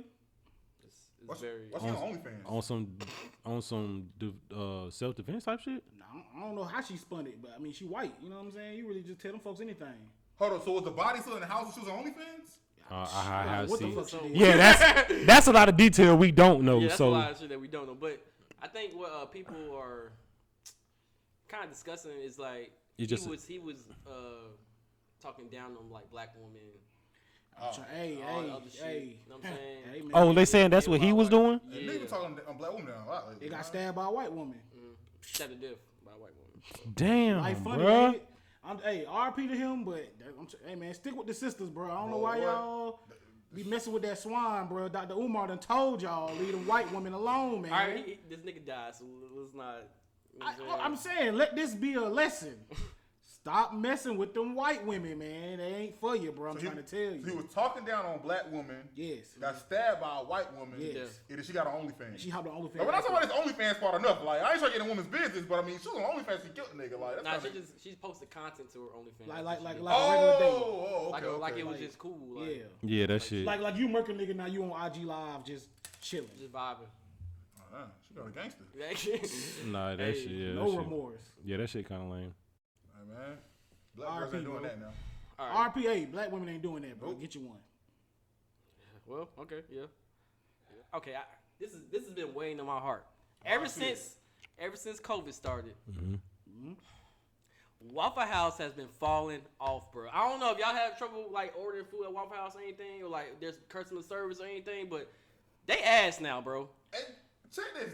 It's, 0.84 0.96
it's 1.20 1.28
What's, 1.28 1.42
very. 1.42 1.68
what's 1.70 1.86
on 1.86 1.96
OnlyFans? 1.96 2.46
On 2.46 2.62
some 2.62 2.98
on 3.46 3.62
some 3.62 4.08
uh, 4.54 4.90
self 4.90 5.16
defense 5.16 5.46
type 5.46 5.60
shit. 5.62 5.84
Nah, 5.98 6.06
I 6.10 6.14
don't- 6.14 6.26
I 6.36 6.40
don't 6.48 6.56
know 6.56 6.64
how 6.66 6.82
she 6.82 6.98
spun 6.98 7.28
it, 7.28 7.42
but 7.42 7.52
I 7.56 7.60
mean, 7.60 7.72
she 7.74 7.86
white. 7.86 8.14
You 8.22 8.30
know 8.30 8.36
what 8.38 8.46
I'm 8.46 8.52
saying? 8.52 8.78
You 8.78 8.88
really 8.88 9.02
just 9.02 9.20
tell 9.22 9.32
them 9.32 9.40
folks 9.42 9.60
anything. 9.62 9.88
Hold 10.40 10.54
on, 10.54 10.62
so 10.64 10.72
was 10.74 10.84
the 10.84 10.92
body 10.92 11.20
still 11.22 11.34
in 11.36 11.40
the 11.42 11.48
house 11.48 11.64
when 11.66 11.74
she 11.74 11.80
was 11.80 11.90
on 11.90 12.04
OnlyFans? 12.06 12.54
Uh, 12.90 12.94
I, 13.12 13.44
I 13.44 13.56
have 13.56 13.70
what 13.70 13.80
the 13.80 13.86
seen. 13.88 13.96
fuck 13.96 14.08
she? 14.10 14.18
Yeah, 14.34 14.56
that's 14.56 15.26
that's 15.26 15.48
a 15.48 15.52
lot 15.52 15.68
of 15.68 15.76
detail 15.76 16.16
we 16.18 16.32
don't 16.32 16.64
know. 16.64 16.80
yeah, 16.80 16.88
that's 16.88 16.98
so 16.98 17.10
a 17.10 17.12
lot 17.12 17.32
of 17.32 17.38
shit 17.40 17.50
that 17.50 17.60
we 17.60 17.68
don't 17.68 17.86
know. 17.88 17.96
But 18.00 18.22
I 18.62 18.68
think 18.68 18.94
what 18.96 19.12
uh, 19.12 19.26
people 19.26 19.56
are 19.78 20.12
kind 21.50 21.66
of 21.66 21.72
discussing 21.72 22.12
is 22.24 22.38
like 22.40 22.72
You 22.98 23.06
just- 23.08 23.26
he 23.26 23.30
was 23.30 23.46
he 23.46 23.60
was 23.60 23.76
uh, 24.08 24.12
talking 25.22 25.48
down 25.50 25.72
on 25.78 25.90
like 25.92 26.10
black 26.12 26.34
women. 26.36 26.62
Try- 27.74 27.84
Hey, 27.92 28.20
all 28.24 28.42
hey, 28.44 28.50
hey. 28.84 29.18
you 29.26 29.30
know 29.30 29.38
what 29.38 29.46
I'm 29.46 29.52
saying? 29.52 29.78
Hey, 29.94 30.02
man. 30.02 30.12
oh, 30.14 30.32
they 30.34 30.46
saying 30.46 30.70
that's 30.70 30.88
what 30.88 31.02
he 31.02 31.12
was 31.12 31.28
doing. 31.28 31.60
And 31.66 31.74
Yeah. 31.74 31.92
niggas 31.92 32.00
been 32.00 32.08
talking 32.08 32.38
on 32.48 32.58
black 32.58 32.72
women 32.74 32.94
a 33.06 33.10
lot 33.10 33.28
lately. 33.28 33.46
They 33.48 33.50
got 33.50 33.56
man. 33.58 33.64
stabbed 33.66 33.96
by 33.96 34.06
a 34.06 34.12
white 34.12 34.32
woman. 34.32 34.60
Shut 35.22 35.50
to 35.50 35.56
death 35.56 35.72
by 36.06 36.12
a 36.12 36.16
white 36.16 36.32
woman. 36.38 36.94
Damn, 36.96 37.42
Like 37.42 37.64
funny, 37.64 37.84
bruh. 37.84 38.20
Ain't 38.70 38.80
it? 38.80 38.86
I'm, 38.86 38.94
hey, 38.94 39.06
RP 39.08 39.48
to 39.50 39.56
him, 39.56 39.84
but 39.84 40.08
I'm, 40.40 40.48
hey 40.66 40.76
man, 40.76 40.94
stick 40.94 41.16
with 41.16 41.28
the 41.28 41.34
sisters, 41.34 41.70
bro. 41.70 41.92
I 41.92 41.96
don't 41.96 42.12
know 42.12 42.18
why 42.18 42.38
what? 42.38 42.44
y'all 42.44 43.00
be 43.54 43.64
messing 43.64 43.94
with 43.94 44.04
that 44.04 44.18
swine, 44.20 44.68
bro. 44.68 44.88
Dr. 44.90 45.14
Umar 45.14 45.48
done 45.48 45.60
told 45.60 46.02
y'all 46.02 46.36
leave 46.36 46.52
the 46.52 46.58
white 46.60 46.92
women 46.94 47.14
alone, 47.14 47.62
man. 47.62 47.72
All 47.72 47.80
right, 47.80 47.98
he, 47.98 48.12
he- 48.12 48.20
this 48.30 48.40
nigga 48.40 48.66
died, 48.66 48.96
so 48.96 49.06
let's 49.36 49.54
not. 49.56 49.84
You 50.34 50.40
know 50.40 50.46
I, 50.46 50.78
what 50.78 50.80
I'm 50.82 50.96
saying? 50.96 51.16
I'm 51.16 51.18
saying, 51.18 51.36
let 51.36 51.56
this 51.56 51.74
be 51.74 51.96
a 51.96 52.02
lesson. 52.02 52.56
Stop 53.48 53.74
messing 53.74 54.18
with 54.18 54.34
them 54.34 54.56
white 54.56 54.86
women, 54.86 55.20
man. 55.20 55.60
They 55.60 55.74
ain't 55.74 56.00
for 56.02 56.18
you, 56.18 56.34
bro. 56.34 56.52
I'm 56.52 56.58
So 56.58 56.62
he- 56.62 56.66
trying 56.68 56.84
to 56.84 56.84
tell 56.84 57.12
so 57.22 57.26
he 57.26 57.32
you. 57.32 57.38
was 57.38 57.46
talking 57.54 57.86
down 57.86 58.06
on 58.06 58.20
black 58.20 58.52
women. 58.52 58.76
Yes. 58.94 59.36
Got 59.40 59.58
stabbed 59.58 60.02
by 60.02 60.18
a 60.20 60.24
white 60.26 60.54
woman. 60.58 60.76
Yes. 60.82 61.22
And 61.30 61.38
then 61.38 61.46
she 61.46 61.54
got 61.54 61.66
on 61.66 61.88
OnlyFans. 61.88 62.18
She 62.20 62.30
hopped 62.30 62.48
on 62.50 62.56
OnlyFans. 62.56 62.76
Now, 62.76 62.86
we're 62.86 62.92
not 62.92 63.06
talking 63.06 63.16
about 63.16 63.30
this 63.46 63.54
OnlyFans 63.54 63.80
part 63.80 63.96
enough. 64.02 64.22
Like, 64.26 64.42
I 64.42 64.52
ain't 64.52 64.60
trying 64.60 64.74
to 64.74 64.78
get 64.78 64.86
in 64.86 64.86
a 64.86 64.90
woman's 64.90 65.08
business, 65.08 65.46
but 65.48 65.64
I 65.64 65.66
mean, 65.66 65.80
she 65.82 65.88
was 65.88 65.98
on 65.98 66.04
OnlyFans. 66.20 66.44
She 66.44 66.50
killed 66.50 66.68
the 66.76 66.84
nigga. 66.84 67.00
Like, 67.00 67.24
that's 67.24 67.44
Nah, 67.46 67.50
she 67.50 67.58
just 67.58 67.82
she 67.82 67.96
posted 67.96 68.30
content 68.30 68.70
to 68.74 68.80
her 68.82 68.88
OnlyFans. 69.00 69.28
Like, 69.30 69.46
like, 69.46 69.62
like, 69.62 69.80
like 69.80 69.96
did. 69.96 70.04
a 70.04 70.12
regular 70.12 70.40
date. 70.40 70.44
Oh, 70.44 70.88
oh, 70.90 70.98
okay, 71.06 71.12
like, 71.12 71.24
okay. 71.24 71.40
like 71.42 71.58
it 71.58 71.66
was 71.68 71.78
Like, 71.78 71.86
just 71.86 72.00
cool. 72.00 72.20
Like, 72.42 72.50
Yeah. 72.50 72.64
Yeah, 72.82 73.06
that 73.08 73.22
shit. 73.24 73.46
Like, 73.46 73.62
like 73.62 73.78
you 73.78 73.88
murking 73.88 74.18
nigga, 74.20 74.36
now 74.36 74.48
you 74.48 74.62
on 74.66 74.86
IG 74.92 75.06
Live 75.06 75.46
just 75.46 75.70
chilling. 76.02 76.28
just 76.38 76.52
vibing. 76.52 76.80
Uh, 77.74 77.78
she 78.08 78.14
got 78.14 78.28
a 78.28 78.32
gangster. 78.32 78.64
Nah, 79.68 79.96
that 79.96 80.00
Hey, 80.00 80.14
shit. 80.20 80.32
Yeah, 80.32 80.54
no 80.54 80.66
that 80.66 80.70
shit. 80.72 80.80
remorse. 80.80 81.32
Yeah, 81.46 81.58
that 81.58 81.70
shit 81.70 81.88
kind 81.88 82.02
of 82.04 82.10
lame. 82.10 82.34
Hey, 83.08 83.14
man. 83.14 83.38
Black 83.96 84.20
girls 84.20 84.34
ain't 84.34 84.44
doing 84.44 84.60
bro. 84.60 84.68
that 84.68 84.80
now. 84.80 84.92
All 85.40 85.64
right. 85.64 85.76
RPA, 85.76 86.12
black 86.12 86.32
women 86.32 86.50
ain't 86.50 86.62
doing 86.62 86.82
that, 86.84 87.00
bro. 87.00 87.10
Nope. 87.10 87.22
Get 87.22 87.36
you 87.36 87.42
one. 87.42 87.58
Well, 89.08 89.30
okay, 89.40 89.62
yeah. 89.72 89.84
Okay, 90.94 91.16
I, 91.16 91.22
this 91.60 91.72
is 91.72 91.82
this 91.92 92.04
has 92.04 92.12
been 92.12 92.34
weighing 92.34 92.60
on 92.60 92.66
my 92.66 92.80
heart 92.80 93.06
ever 93.46 93.66
I 93.66 93.68
feel 93.68 93.88
since 93.88 94.16
ever 94.60 94.76
since 94.76 95.00
COVID 95.00 95.34
started. 95.34 95.74
Mm-hmm. 95.92 96.74
Waffle 97.92 98.24
House 98.24 98.58
has 98.58 98.74
been 98.74 98.88
falling 99.00 99.42
off, 99.60 99.92
bro. 99.94 100.10
I 100.12 100.28
don't 100.28 100.40
know 100.40 100.52
if 100.52 100.58
y'all 100.58 100.74
have 100.74 100.98
trouble 100.98 101.26
like 101.32 101.54
ordering 101.58 101.86
food 101.86 102.06
at 102.06 102.14
Waffle 102.14 102.36
House 102.36 102.56
or 102.56 102.62
anything, 102.62 103.04
or 103.04 103.10
like 103.10 103.40
there's 103.40 103.58
customer 103.70 104.02
service 104.02 104.40
or 104.40 104.46
anything, 104.46 104.88
but 104.90 105.12
they 105.68 105.82
ass 105.84 106.20
now, 106.20 106.42
bro. 106.42 106.70
Hey, 106.92 107.00
check 107.54 107.66
this. 107.80 107.94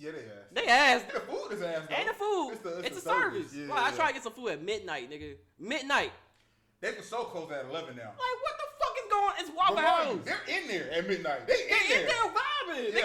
Yeah, 0.00 0.12
they 0.12 0.18
ass. 0.18 0.48
They 0.52 0.66
ass. 0.66 1.02
The 1.12 1.20
food 1.20 1.52
is 1.52 1.62
ass. 1.62 1.82
though. 1.88 1.94
Ain't 1.96 2.08
the 2.08 2.14
food. 2.14 2.50
It's, 2.52 2.60
the, 2.62 2.78
It's, 2.78 2.86
it's 2.88 2.98
a 2.98 3.00
the 3.04 3.10
service. 3.10 3.54
Yeah, 3.54 3.68
Like, 3.74 3.92
I 3.92 3.96
try 3.96 4.06
to 4.08 4.12
get 4.14 4.22
some 4.22 4.32
food 4.32 4.48
at 4.48 4.62
midnight, 4.62 5.10
nigga. 5.10 5.34
Midnight. 5.58 6.12
They 6.80 6.92
can 6.92 7.04
show 7.04 7.24
close 7.24 7.50
at 7.52 7.66
11 7.66 7.96
now. 7.96 8.04
Like, 8.04 8.16
what 8.16 8.56
the 8.56 8.64
fuck 8.80 8.96
is 8.96 9.10
going? 9.10 9.34
It's 9.40 9.50
Waffle 9.54 9.76
House. 9.76 10.18
they're 10.24 10.56
in 10.62 10.68
there 10.68 10.90
at 10.90 11.06
midnight. 11.06 11.46
They 11.46 11.52
in 11.54 11.68
They 11.68 11.94
in 12.00 12.06
there. 12.06 12.06
there 12.06 12.32
vibing. 12.32 12.94
They 12.94 13.00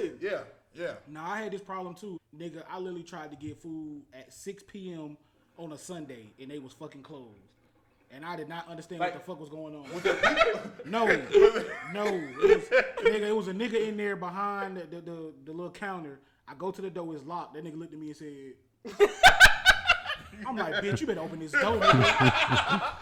chilling. 0.00 0.18
Yeah, 0.22 0.38
yeah. 0.74 0.92
Now 1.06 1.30
I 1.30 1.42
had 1.42 1.52
this 1.52 1.60
problem 1.60 1.94
too, 1.94 2.18
nigga. 2.36 2.62
I 2.70 2.78
literally 2.78 3.02
tried 3.02 3.30
to 3.30 3.36
get 3.36 3.60
food 3.60 4.02
at 4.14 4.32
6 4.32 4.62
p.m. 4.66 5.18
on 5.58 5.72
a 5.72 5.76
Sunday, 5.76 6.32
and 6.40 6.50
they 6.50 6.58
was 6.58 6.72
fucking 6.72 7.02
closed. 7.02 7.26
And 8.10 8.24
I 8.24 8.36
did 8.36 8.48
not 8.48 8.66
understand 8.68 9.00
Like- 9.00 9.12
what 9.12 9.20
the 9.22 9.26
fuck 9.30 9.38
was 9.40 9.50
going 9.50 9.74
on. 9.74 9.92
Was 9.92 10.02
there 10.02 10.14
people? 10.14 10.60
No, 10.86 11.04
no, 11.92 12.06
it 12.06 12.40
was, 12.40 12.64
nigga, 13.04 13.28
it 13.28 13.36
was 13.36 13.48
a 13.48 13.52
nigga 13.52 13.86
in 13.86 13.98
there 13.98 14.16
behind 14.16 14.78
the, 14.78 14.86
the, 14.86 15.00
the, 15.02 15.32
the 15.44 15.52
little 15.52 15.70
counter. 15.70 16.18
I 16.50 16.54
go 16.56 16.70
to 16.70 16.80
the 16.80 16.90
door, 16.90 17.14
it's 17.14 17.26
locked. 17.26 17.54
That 17.54 17.64
nigga 17.64 17.78
looked 17.78 17.92
at 17.92 17.98
me 17.98 18.08
and 18.08 18.16
said, 18.16 18.54
I'm 20.46 20.56
like, 20.56 20.74
bitch, 20.74 21.00
you 21.00 21.06
better 21.06 21.20
open 21.20 21.40
this 21.40 21.52
door. 21.52 21.80
Nigga. 21.80 22.92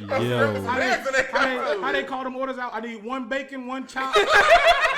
Yo, 0.00 0.62
How 0.62 0.74
they, 0.74 0.80
Bags 0.80 1.06
in 1.06 1.12
that 1.14 1.30
how, 1.32 1.44
they, 1.44 1.80
how 1.80 1.92
they 1.92 2.04
call 2.04 2.24
them 2.24 2.36
orders 2.36 2.58
out? 2.58 2.74
I 2.74 2.80
need 2.80 3.02
one 3.02 3.28
bacon, 3.28 3.66
one 3.66 3.86
chop, 3.86 4.14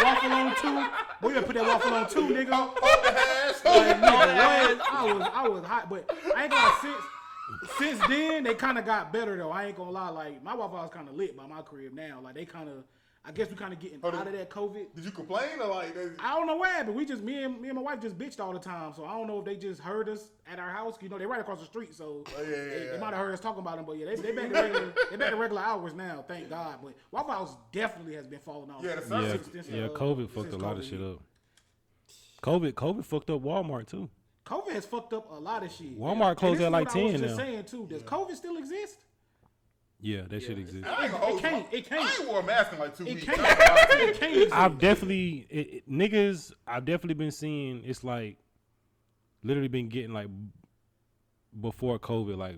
waffle 0.03 0.33
on 0.33 0.55
two. 0.57 0.89
Boy, 1.21 1.29
you 1.29 1.35
better 1.35 1.47
put 1.47 1.55
that 1.55 1.67
waffle 1.67 1.95
on 1.95 2.09
two, 2.09 2.23
nigga. 2.23 2.53
Hold 2.53 3.05
the 3.05 3.13
hash. 3.13 3.65
Like, 3.65 3.97
nigga, 3.97 4.37
what? 4.37 4.93
I 4.93 5.13
was, 5.13 5.29
I 5.35 5.49
was 5.49 5.65
hot, 5.65 5.89
but 5.89 6.11
I 6.35 6.45
ain't 6.45 6.51
gonna 6.51 6.63
lie, 6.63 6.79
since, 6.83 7.79
since 7.79 8.09
then 8.09 8.45
they 8.45 8.55
kind 8.55 8.79
of 8.79 8.85
got 8.85 9.13
better 9.13 9.37
though. 9.37 9.51
I 9.51 9.67
ain't 9.67 9.77
gonna 9.77 9.91
lie, 9.91 10.09
like 10.09 10.43
my 10.43 10.55
Waffle 10.55 10.79
House 10.79 10.91
kind 10.93 11.09
of 11.09 11.15
lit 11.15 11.37
by 11.37 11.47
my 11.47 11.63
crib 11.63 11.93
now. 11.95 12.21
Like 12.23 12.35
they 12.35 12.45
kind 12.45 12.69
of, 12.69 12.85
I 13.25 13.31
guess 13.33 13.51
we 13.51 13.57
kind 13.57 13.75
of 13.75 13.79
getting 13.79 14.01
Hold 14.01 14.15
out 14.15 14.23
on. 14.23 14.29
of 14.29 14.33
that 14.33 14.49
COVID. 14.49 14.95
Did 14.95 15.05
you 15.05 15.11
complain 15.11 15.61
or 15.61 15.67
like? 15.67 15.95
They, 15.95 16.07
I 16.19 16.35
don't 16.35 16.47
know 16.47 16.57
why, 16.57 16.83
but 16.83 16.95
we 16.95 17.05
just 17.05 17.23
me 17.23 17.43
and 17.43 17.61
me 17.61 17.69
and 17.69 17.77
my 17.77 17.83
wife 17.83 18.01
just 18.01 18.17
bitched 18.17 18.41
all 18.41 18.53
the 18.55 18.59
time. 18.59 18.93
So 18.95 19.05
I 19.05 19.13
don't 19.13 19.27
know 19.27 19.41
if 19.41 19.45
they 19.45 19.57
just 19.57 19.81
heard 19.83 20.09
us 20.09 20.31
at 20.51 20.59
our 20.59 20.71
house. 20.71 20.97
You 21.03 21.11
know, 21.11 21.19
they 21.19 21.27
right 21.27 21.41
across 21.41 21.59
the 21.61 21.67
street, 21.67 21.95
so 21.95 22.25
Oh, 22.27 22.43
yeah, 22.43 22.49
yeah, 22.49 22.55
they, 22.57 22.85
yeah. 22.87 22.93
they 22.93 22.99
might 22.99 23.11
have 23.11 23.19
heard 23.19 23.35
us 23.35 23.41
talking 23.41 23.61
about 23.61 23.77
them. 23.77 23.85
But 23.85 23.99
yeah, 23.99 24.07
they 24.07 24.17
they 24.17 24.33
back 24.33 24.49
to 24.49 24.55
regular 24.55 24.93
they 25.11 25.17
back 25.17 25.31
to 25.31 25.37
regular 25.37 25.61
hours 25.63 25.93
now. 25.95 26.25
Thank 26.27 26.49
God. 26.49 26.77
But 26.83 26.95
Waffle 27.11 27.33
House 27.35 27.57
definitely 27.73 28.15
has 28.15 28.27
been 28.27 28.39
falling 28.41 28.71
off. 28.71 28.83
Yeah, 28.83 28.95
the 28.95 29.03
yeah, 29.03 29.09
service 29.09 29.31
since- 29.47 29.67
since, 29.67 29.69
yeah. 29.69 29.85
uh, 29.87 29.89
COVID 29.91 30.31
fucked 30.31 30.53
a 30.55 30.57
lot 30.57 30.79
of 30.79 30.85
COVID 30.85 30.89
shit 30.89 31.01
up. 31.03 31.19
COVID, 32.43 32.73
COVID 32.73 33.05
fucked 33.05 33.31
up 33.31 33.43
Walmart 33.43 33.89
too. 33.89 34.09
COVID 34.47 34.71
has 34.71 34.87
fucked 34.87 35.13
up 35.13 35.31
a 35.31 35.35
lot 35.35 35.63
of 35.65 35.71
shit. 35.73 35.99
Walmart 35.99 36.29
And 36.31 36.37
closed 36.39 36.61
this 36.61 36.65
at 36.65 36.69
is 36.69 36.73
like 36.73 36.87
what 36.87 36.97
I 36.97 37.03
was 37.03 37.13
10 37.13 37.21
just 37.21 37.37
now. 37.37 37.45
saying 37.45 37.65
too. 37.65 37.87
Does 37.91 38.03
COVID 38.05 38.35
still 38.37 38.57
exist? 38.57 39.05
Yeah, 40.01 40.23
that 40.29 40.41
shit 40.43 40.59
exists. 40.59 40.89
I 40.89 41.05
ain't 41.07 41.13
gonna 41.13 41.35
It 41.37 41.41
can't- 41.43 41.67
it 41.73 41.89
can't. 41.89 42.03
I 42.09 42.21
ain't 42.21 42.29
wore 42.29 42.41
a 42.41 42.43
mask 42.45 42.73
in 42.73 42.79
like 42.79 42.97
two 42.97 43.05
It 43.07 43.15
weeks. 43.15 43.25
can't. 43.27 43.41
I 43.41 43.49
ain't 43.51 43.59
gonna 43.59 43.75
lie 43.75 43.85
to 43.87 43.99
you. 44.05 44.09
It 44.11 44.21
can't 44.21 44.33
exist. 44.37 44.55
I've 44.55 44.79
definitely 44.79 45.47
it, 45.51 45.59
it- 45.75 45.91
niggas. 45.91 46.53
I've 46.67 46.85
definitely 46.85 47.15
been 47.15 47.31
seeing. 47.33 47.83
It's 47.85 48.05
like 48.05 48.37
literally 49.43 49.69
been 49.69 49.89
getting 49.89 50.13
like 50.13 50.29
before 51.61 51.99
COVID. 51.99 52.37
Like 52.37 52.57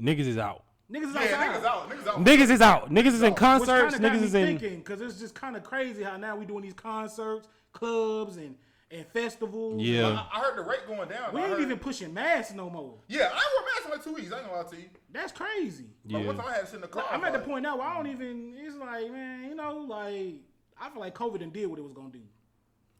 niggas 0.00 0.20
is 0.26 0.38
out. 0.38 0.64
niggas 0.90 1.08
is 1.08 1.14
Yeah, 1.14 1.20
outside. 1.20 1.50
niggas 1.50 1.64
out. 1.64 1.90
Niggas 1.90 2.06
out. 2.06 2.24
Niggas 2.24 2.50
is 2.50 2.60
out. 2.60 2.90
Niggas 2.90 3.06
is 3.14 3.22
in 3.22 3.34
concerts. 3.34 3.96
Niggas 3.96 4.22
is 4.22 4.34
in. 4.34 4.46
thinking 4.58 4.78
because 4.78 5.00
it's 5.00 5.18
just 5.18 5.34
kind 5.34 5.56
of 5.56 5.62
crazy 5.64 6.02
how 6.02 6.16
now 6.16 6.36
we 6.36 6.46
doing 6.46 6.62
these 6.62 6.72
concerts, 6.74 7.48
clubs, 7.72 8.36
and 8.38 8.54
and 8.94 9.06
festivals. 9.08 9.82
Yeah. 9.82 10.24
I, 10.32 10.38
I 10.38 10.42
heard 10.42 10.56
the 10.58 10.62
rate 10.62 10.86
going 10.86 11.08
down. 11.08 11.34
we 11.34 11.40
I 11.40 11.44
ain't 11.44 11.52
heard- 11.54 11.62
even 11.62 11.78
pushing 11.78 12.14
masks 12.14 12.54
no 12.54 12.70
more. 12.70 12.94
Yeah, 13.08 13.22
I 13.22 13.24
ain't 13.26 13.32
wore 13.32 13.62
a 13.62 13.74
mask 13.74 13.84
in 13.86 13.90
like 13.90 14.04
two 14.04 14.12
weeks. 14.14 14.32
I 14.32 14.38
ain't 14.38 14.46
gonna 14.48 14.62
lie 14.62 14.68
to 14.70 14.76
you. 14.76 14.88
That's 15.12 15.32
crazy. 15.32 15.84
Like 16.08 16.22
Yeah. 16.22 16.26
one 16.26 16.36
time 16.36 16.46
I 16.48 16.52
had 16.54 16.66
shit 16.66 16.74
in 16.76 16.80
the 16.82 16.88
car. 16.88 17.02
Like, 17.02 17.12
I 17.12 17.14
I'm 17.16 17.20
was 17.22 17.28
at 17.28 17.32
the 17.34 17.38
point 17.50 17.62
now 17.62 17.76
where 17.78 17.86
I 17.88 17.94
don't 17.96 18.06
even. 18.06 18.54
It's 18.56 18.76
like, 18.76 19.10
man, 19.10 19.44
you 19.48 19.54
know, 19.54 19.78
like 19.88 20.34
I 20.80 20.88
feel 20.90 21.00
like 21.00 21.14
COVID 21.14 21.42
and 21.42 21.52
did 21.52 21.66
what 21.66 21.78
it 21.78 21.82
was 21.82 21.92
gonna 21.92 22.10
do. 22.10 22.20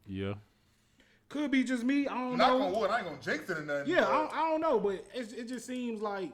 Yeah. 0.07 0.33
Could 1.29 1.49
be 1.51 1.63
just 1.63 1.83
me. 1.83 2.07
I 2.07 2.13
don't 2.13 2.37
Knock 2.37 2.59
know. 2.59 2.65
on 2.67 2.73
wood. 2.75 2.89
I 2.91 2.97
ain't 2.99 3.05
gonna 3.07 3.19
jinx 3.21 3.49
it 3.49 3.57
or 3.57 3.61
nothing. 3.63 3.91
Yeah, 3.93 4.07
I 4.07 4.11
don't, 4.11 4.33
I 4.33 4.49
don't 4.51 4.61
know, 4.61 4.79
but 4.79 4.93
it, 5.13 5.33
it 5.37 5.47
just 5.47 5.65
seems 5.65 5.99
like 6.01 6.31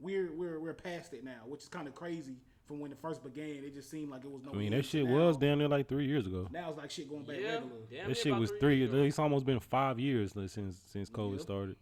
we're 0.00 0.30
we're 0.32 0.60
we're 0.60 0.74
past 0.74 1.14
it 1.14 1.24
now, 1.24 1.40
which 1.46 1.62
is 1.62 1.68
kind 1.68 1.88
of 1.88 1.94
crazy. 1.94 2.36
From 2.66 2.80
when 2.80 2.90
it 2.92 2.98
first 3.02 3.22
began, 3.22 3.46
it 3.62 3.74
just 3.74 3.90
seemed 3.90 4.10
like 4.10 4.24
it 4.24 4.30
was 4.30 4.42
no. 4.42 4.52
I 4.52 4.54
mean, 4.54 4.70
that 4.72 4.86
shit 4.86 5.04
now. 5.04 5.14
was 5.26 5.36
down 5.36 5.58
there 5.58 5.68
like 5.68 5.86
three 5.86 6.06
years 6.06 6.26
ago. 6.26 6.48
Now 6.50 6.70
it's 6.70 6.78
like 6.78 6.90
shit 6.90 7.10
going 7.10 7.24
back 7.24 7.36
Yeah, 7.38 7.54
regular. 7.56 7.70
damn 7.90 8.08
That 8.08 8.16
shit 8.16 8.34
was 8.34 8.50
three 8.52 8.58
three. 8.60 8.76
years 8.78 8.90
ago. 8.90 9.02
It's 9.02 9.18
almost 9.18 9.44
been 9.44 9.60
five 9.60 10.00
years 10.00 10.34
like, 10.34 10.48
since 10.48 10.78
since 10.90 11.10
COVID 11.10 11.32
Yep. 11.32 11.40
started. 11.42 11.76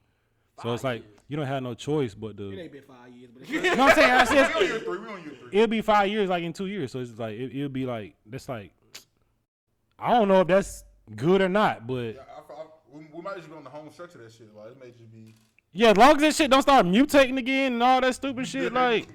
so 0.61 0.75
it's 0.75 0.83
like 0.83 1.03
years. 1.03 1.15
you 1.29 1.37
don't 1.37 1.47
have 1.47 1.63
no 1.63 1.75
choice 1.75 2.15
but 2.15 2.31
It 2.31 2.37
to. 2.39 2.61
ain't 2.61 2.73
been 2.73 2.83
five 2.83 3.13
years, 3.13 3.31
but 3.33 3.49
You 3.49 3.63
know 3.63 3.71
what 3.77 3.81
I'm 3.81 3.95
saying? 3.95 4.11
I 4.11 4.15
We 4.19 4.21
on 4.21 4.27
said 4.27 4.61
year 4.69 4.79
three. 4.81 4.99
We 4.99 5.07
on 5.07 5.23
year 5.23 5.33
three. 5.41 5.49
it'll 5.53 5.67
be 5.69 5.81
five 5.83 6.09
years 6.09 6.29
like 6.29 6.43
in 6.43 6.53
two 6.53 6.67
years. 6.67 6.91
So 6.91 6.99
it's 6.99 7.17
like 7.19 7.39
it, 7.39 7.55
it'll 7.57 7.69
be 7.69 7.87
like 7.87 8.17
that's 8.27 8.49
like 8.49 8.73
I 10.01 10.11
don't 10.15 10.27
know 10.27 10.41
if 10.41 10.49
that's 10.49 10.83
good 11.15 11.41
or 11.43 11.49
not, 11.49 11.87
but 11.87 11.95
Yeah, 12.17 12.21
I, 12.37 12.53
I, 12.53 12.65
we, 12.93 13.07
we 13.15 13.23
might 13.23 13.37
just 13.37 13.49
be 13.49 13.55
on 13.55 13.63
the 13.63 13.71
home 13.71 13.89
stretch 13.93 14.17
of 14.17 14.21
that 14.23 14.33
shit. 14.33 14.53
Like 14.57 14.73
it 14.73 14.81
may 14.81 14.91
just 14.91 15.13
be. 15.13 15.37
yeah, 15.73 15.91
as 15.93 15.97
long 15.97 16.17
as 16.17 16.23
this 16.23 16.37
shit 16.37 16.51
don't 16.51 16.63
start 16.63 16.85
mutating 16.87 17.39
again 17.39 17.75
and 17.75 17.83
all 17.85 18.01
that 18.01 18.15
stupid 18.17 18.49
shit, 18.49 18.73
like 18.73 19.07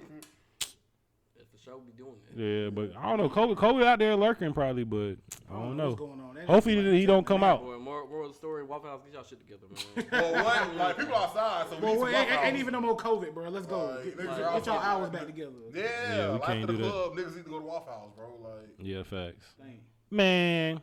That's 1.35 1.49
for 1.51 1.57
sure 1.63 1.79
be 1.79 1.91
doing 1.97 2.13
that. 2.25 2.26
Yeah, 2.37 2.69
but 2.69 2.91
I 2.97 3.09
don't 3.09 3.17
know. 3.17 3.29
COVID, 3.29 3.55
COVID 3.55 3.83
out 3.85 3.99
there 3.99 4.15
lurking 4.15 4.53
probably, 4.53 4.83
but 4.83 5.15
I 5.49 5.53
don't 5.53 5.75
what's 5.75 5.77
know. 5.77 5.95
going 5.95 6.21
on. 6.21 6.35
That 6.35 6.45
Hopefully 6.45 6.75
like 6.75 6.93
he 6.99 7.05
don't 7.05 7.25
come 7.25 7.43
out. 7.43 7.61
Boy, 7.63 7.77
more 7.79 8.07
moral 8.07 8.27
of 8.27 8.31
the 8.31 8.37
story. 8.37 8.63
Waffle 8.63 8.89
House, 8.89 9.01
get 9.05 9.13
y'all 9.15 9.23
shit 9.23 9.39
together, 9.39 9.65
man. 9.71 10.05
Well, 10.33 10.43
what? 10.45 10.75
Like 10.75 10.97
people 10.97 11.15
outside, 11.15 11.65
so 11.69 11.75
we 11.77 11.81
Well, 11.81 11.93
need 11.95 11.99
well, 12.01 12.11
some 12.11 12.15
ain't, 12.21 12.29
Waffle 12.29 12.45
ain't 12.45 12.57
even 12.57 12.71
no 12.73 12.81
more 12.81 12.95
COVID, 12.97 13.33
bro. 13.33 13.49
Let's 13.49 13.65
go. 13.65 13.85
Like, 13.87 14.03
get, 14.05 14.17
niggas 14.17 14.37
get- 14.37 14.53
get 14.53 14.65
y'all 14.67 14.79
hours 14.79 15.09
back 15.09 15.25
together. 15.25 15.51
Yeah, 15.73 15.83
Yeah, 15.83 16.25
we 16.27 16.31
like 16.33 16.43
can't 16.43 16.59
after 16.61 16.67
do 16.73 16.77
the 16.77 16.83
that. 16.83 16.91
club, 16.91 17.15
niggas 17.17 17.35
need 17.35 17.43
to 17.45 17.49
go 17.49 17.59
to 17.59 17.65
Waffle 17.65 17.91
House, 17.93 18.09
bro. 18.15 18.27
Like, 18.43 18.69
Yeah, 18.79 19.03
facts. 19.03 19.45
Dang. 19.59 19.79
Man, 20.11 20.81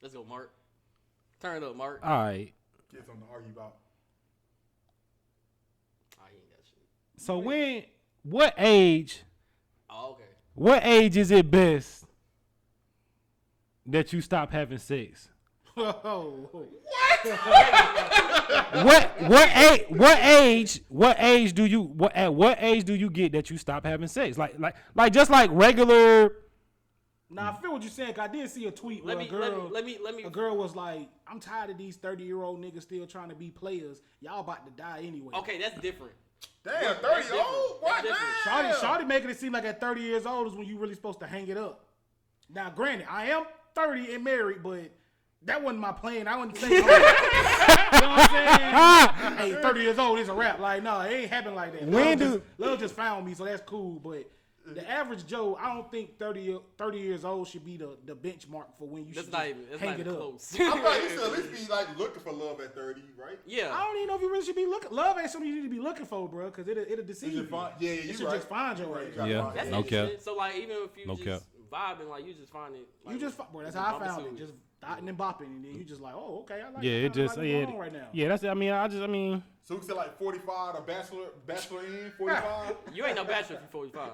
Let's 0.00 0.14
go, 0.14 0.24
Mark. 0.24 0.50
Turn 1.42 1.62
it 1.62 1.66
up, 1.66 1.76
Mark. 1.76 2.00
All 2.02 2.10
right. 2.10 2.52
Get 2.92 3.04
something 3.04 3.22
to 3.26 3.32
argue 3.32 3.50
about. 3.54 3.74
I 6.20 6.26
ain't 6.28 6.50
got 6.50 6.64
shit. 6.64 7.22
So 7.22 7.38
when 7.38 7.84
what 8.22 8.54
age 8.58 9.16
okay. 9.16 9.24
What 10.54 10.84
age 10.84 11.16
is 11.16 11.30
it 11.30 11.50
best 11.50 12.04
that 13.86 14.12
you 14.12 14.20
stop 14.20 14.50
having 14.52 14.78
sex? 14.78 15.28
Oh, 15.76 16.48
What 18.72 19.22
what 19.22 19.56
age 19.56 19.84
what 19.90 20.18
age 20.18 20.80
what 20.88 21.16
age 21.20 21.52
do 21.52 21.64
you 21.64 21.82
what 21.82 22.14
at 22.16 22.34
what 22.34 22.58
age 22.60 22.84
do 22.84 22.94
you 22.94 23.08
get 23.10 23.32
that 23.32 23.50
you 23.50 23.56
stop 23.58 23.84
having 23.84 24.08
sex? 24.08 24.36
Like 24.36 24.58
like 24.58 24.74
like 24.94 25.12
just 25.12 25.30
like 25.30 25.50
regular 25.52 26.32
Now 27.30 27.52
I 27.52 27.60
feel 27.60 27.72
what 27.72 27.82
you're 27.82 27.90
saying. 27.90 28.14
'cause 28.14 28.28
I 28.28 28.32
did 28.32 28.50
see 28.50 28.66
a 28.66 28.70
tweet 28.72 29.04
Let 29.04 29.16
where 29.16 29.24
me, 29.26 29.30
a 29.30 29.38
let 29.38 29.52
girl, 29.52 29.64
me, 29.64 29.70
let 29.72 29.84
me, 29.84 29.98
let 30.02 30.14
me. 30.16 30.22
a 30.24 30.30
girl 30.30 30.56
was 30.56 30.74
like, 30.74 31.08
"I'm 31.28 31.38
tired 31.40 31.70
of 31.70 31.78
these 31.78 31.96
30 31.96 32.24
year 32.24 32.42
old 32.42 32.60
niggas 32.60 32.82
still 32.82 33.06
trying 33.06 33.28
to 33.28 33.34
be 33.36 33.50
players. 33.50 34.02
Y'all 34.20 34.40
about 34.40 34.64
to 34.66 34.72
die 34.72 35.02
anyway." 35.04 35.32
Okay, 35.36 35.58
that's 35.60 35.80
different. 35.80 36.12
Damn, 36.64 36.96
30 36.96 37.22
different. 37.22 37.44
old? 37.46 37.76
What? 37.80 38.04
That's 38.04 38.18
Damn. 38.44 38.64
different. 38.64 38.76
Shawty, 38.76 39.00
Shawty 39.02 39.06
making 39.06 39.30
it 39.30 39.38
seem 39.38 39.52
like 39.52 39.64
at 39.64 39.80
30 39.80 40.00
years 40.00 40.26
old 40.26 40.46
is 40.46 40.54
when 40.54 40.66
you 40.66 40.76
really 40.78 40.94
supposed 40.94 41.20
to 41.20 41.26
hang 41.26 41.48
it 41.48 41.56
up. 41.56 41.84
Now, 42.52 42.70
granted, 42.70 43.06
I 43.08 43.26
am 43.26 43.44
30 43.74 44.14
and 44.14 44.24
married, 44.24 44.62
but 44.62 44.90
that 45.44 45.62
wasn't 45.62 45.80
my 45.80 45.92
plan. 45.92 46.28
I 46.28 46.36
wasn't 46.36 46.58
saying, 46.58 46.72
you 46.74 46.80
know 46.82 46.86
what 46.86 48.30
I'm 48.30 49.36
saying? 49.38 49.54
hey, 49.54 49.62
30 49.62 49.80
years 49.80 49.98
old 49.98 50.18
is 50.18 50.28
a 50.28 50.34
rap. 50.34 50.58
Like, 50.60 50.82
no, 50.82 51.00
it 51.00 51.12
ain't 51.12 51.30
happen 51.30 51.54
like 51.54 51.72
that. 51.72 51.82
When 51.88 52.04
love, 52.04 52.18
do- 52.18 52.24
just, 52.24 52.40
love 52.58 52.78
just 52.78 52.94
found 52.94 53.24
me, 53.26 53.34
so 53.34 53.44
that's 53.44 53.62
cool. 53.64 53.98
But 54.00 54.30
the 54.66 54.88
average 54.88 55.26
Joe, 55.26 55.56
I 55.60 55.72
don't 55.74 55.90
think 55.90 56.18
30, 56.18 56.58
30 56.78 56.98
years 56.98 57.24
old 57.24 57.48
should 57.48 57.64
be 57.64 57.76
the, 57.76 57.96
the 58.04 58.14
benchmark 58.14 58.66
for 58.78 58.86
when 58.86 59.06
you 59.06 59.14
That's 59.14 59.26
should 59.26 59.32
not 59.32 59.38
just 59.46 59.50
even. 59.50 59.62
That's 59.70 59.80
hang 59.80 59.90
not 59.90 59.98
it 59.98 60.00
even 60.02 60.12
up. 60.12 60.18
close. 60.18 60.54
I 60.54 60.56
feel 60.58 60.68
like 60.84 61.02
you 61.02 61.08
should 61.10 61.20
at 61.20 61.32
least 61.52 61.66
be 61.66 61.72
like 61.72 61.98
looking 61.98 62.22
for 62.22 62.32
love 62.32 62.60
at 62.60 62.74
30, 62.74 63.00
right? 63.18 63.38
yeah. 63.46 63.74
I 63.74 63.84
don't 63.84 63.96
even 63.96 64.08
know 64.08 64.16
if 64.16 64.20
you 64.22 64.30
really 64.30 64.44
should 64.44 64.56
be 64.56 64.66
looking. 64.66 64.90
Love 64.92 65.18
ain't 65.18 65.30
something 65.30 65.48
you 65.48 65.56
need 65.56 65.68
to 65.68 65.74
be 65.74 65.80
looking 65.80 66.06
for, 66.06 66.28
bro, 66.28 66.46
because 66.46 66.68
it'll, 66.68 66.84
it'll 66.84 67.04
deceive 67.04 67.32
You 67.32 67.40
you. 67.42 67.46
find, 67.46 67.74
yeah, 67.80 67.90
yeah, 67.92 68.00
You 68.02 68.08
you 68.08 68.14
should 68.14 68.26
right. 68.26 68.34
just 68.36 68.48
find 68.48 68.78
your 68.78 68.88
way. 68.88 69.08
right. 69.16 69.28
Yeah. 69.30 69.44
find 69.44 69.56
That's. 69.56 69.70
No 69.70 69.82
cap. 69.82 70.08
So 70.20 70.34
like, 70.36 70.56
even 70.56 70.70
if 70.84 70.96
you 70.96 71.06
No 71.06 71.16
just 71.16 71.24
cap. 71.26 71.98
vibing, 71.98 72.08
like 72.10 72.26
you 72.26 72.34
just 72.34 72.52
find 72.52 72.74
it. 72.74 72.86
Like, 73.04 73.14
You 73.14 73.20
just, 73.20 73.36
bro, 73.52 73.62
that's 73.62 73.74
how 73.74 73.96
I 73.98 74.06
found 74.06 74.26
it. 74.26 74.36
Just 74.36 74.52
dotting 74.80 75.08
and 75.08 75.18
bopping, 75.18 75.42
and 75.46 75.64
then 75.64 75.74
you 75.74 75.84
just 75.84 76.00
like, 76.00 76.14
oh, 76.14 76.40
okay, 76.40 76.60
I 76.62 76.70
like. 76.70 76.82
yeah 76.82 76.92
it 76.92 77.12
just 77.12 77.36
what's 77.36 77.46
yeah 77.46 77.64
going 77.64 77.74
on 77.74 77.78
right 77.78 77.92
now. 77.92 78.06
yeah 78.12 78.28
that's 78.28 78.42
it. 78.42 78.48
I 78.48 78.54
mean 78.54 78.70
I 78.72 78.88
just 78.88 79.02
I 79.02 79.06
mean 79.06 79.42
So 79.62 79.74
we 79.74 79.80
can 79.80 79.88
say 79.88 79.94
like 79.94 80.18
45 80.18 80.74
or 80.76 80.80
bachelor, 80.82 81.26
bachelor 81.46 81.84
in 81.84 82.12
45. 82.18 82.76
You 82.94 83.04
ain't 83.06 83.16
no 83.16 83.24
bachelor 83.24 83.56
if 83.56 83.62
you're 83.62 83.90
45. 83.90 84.10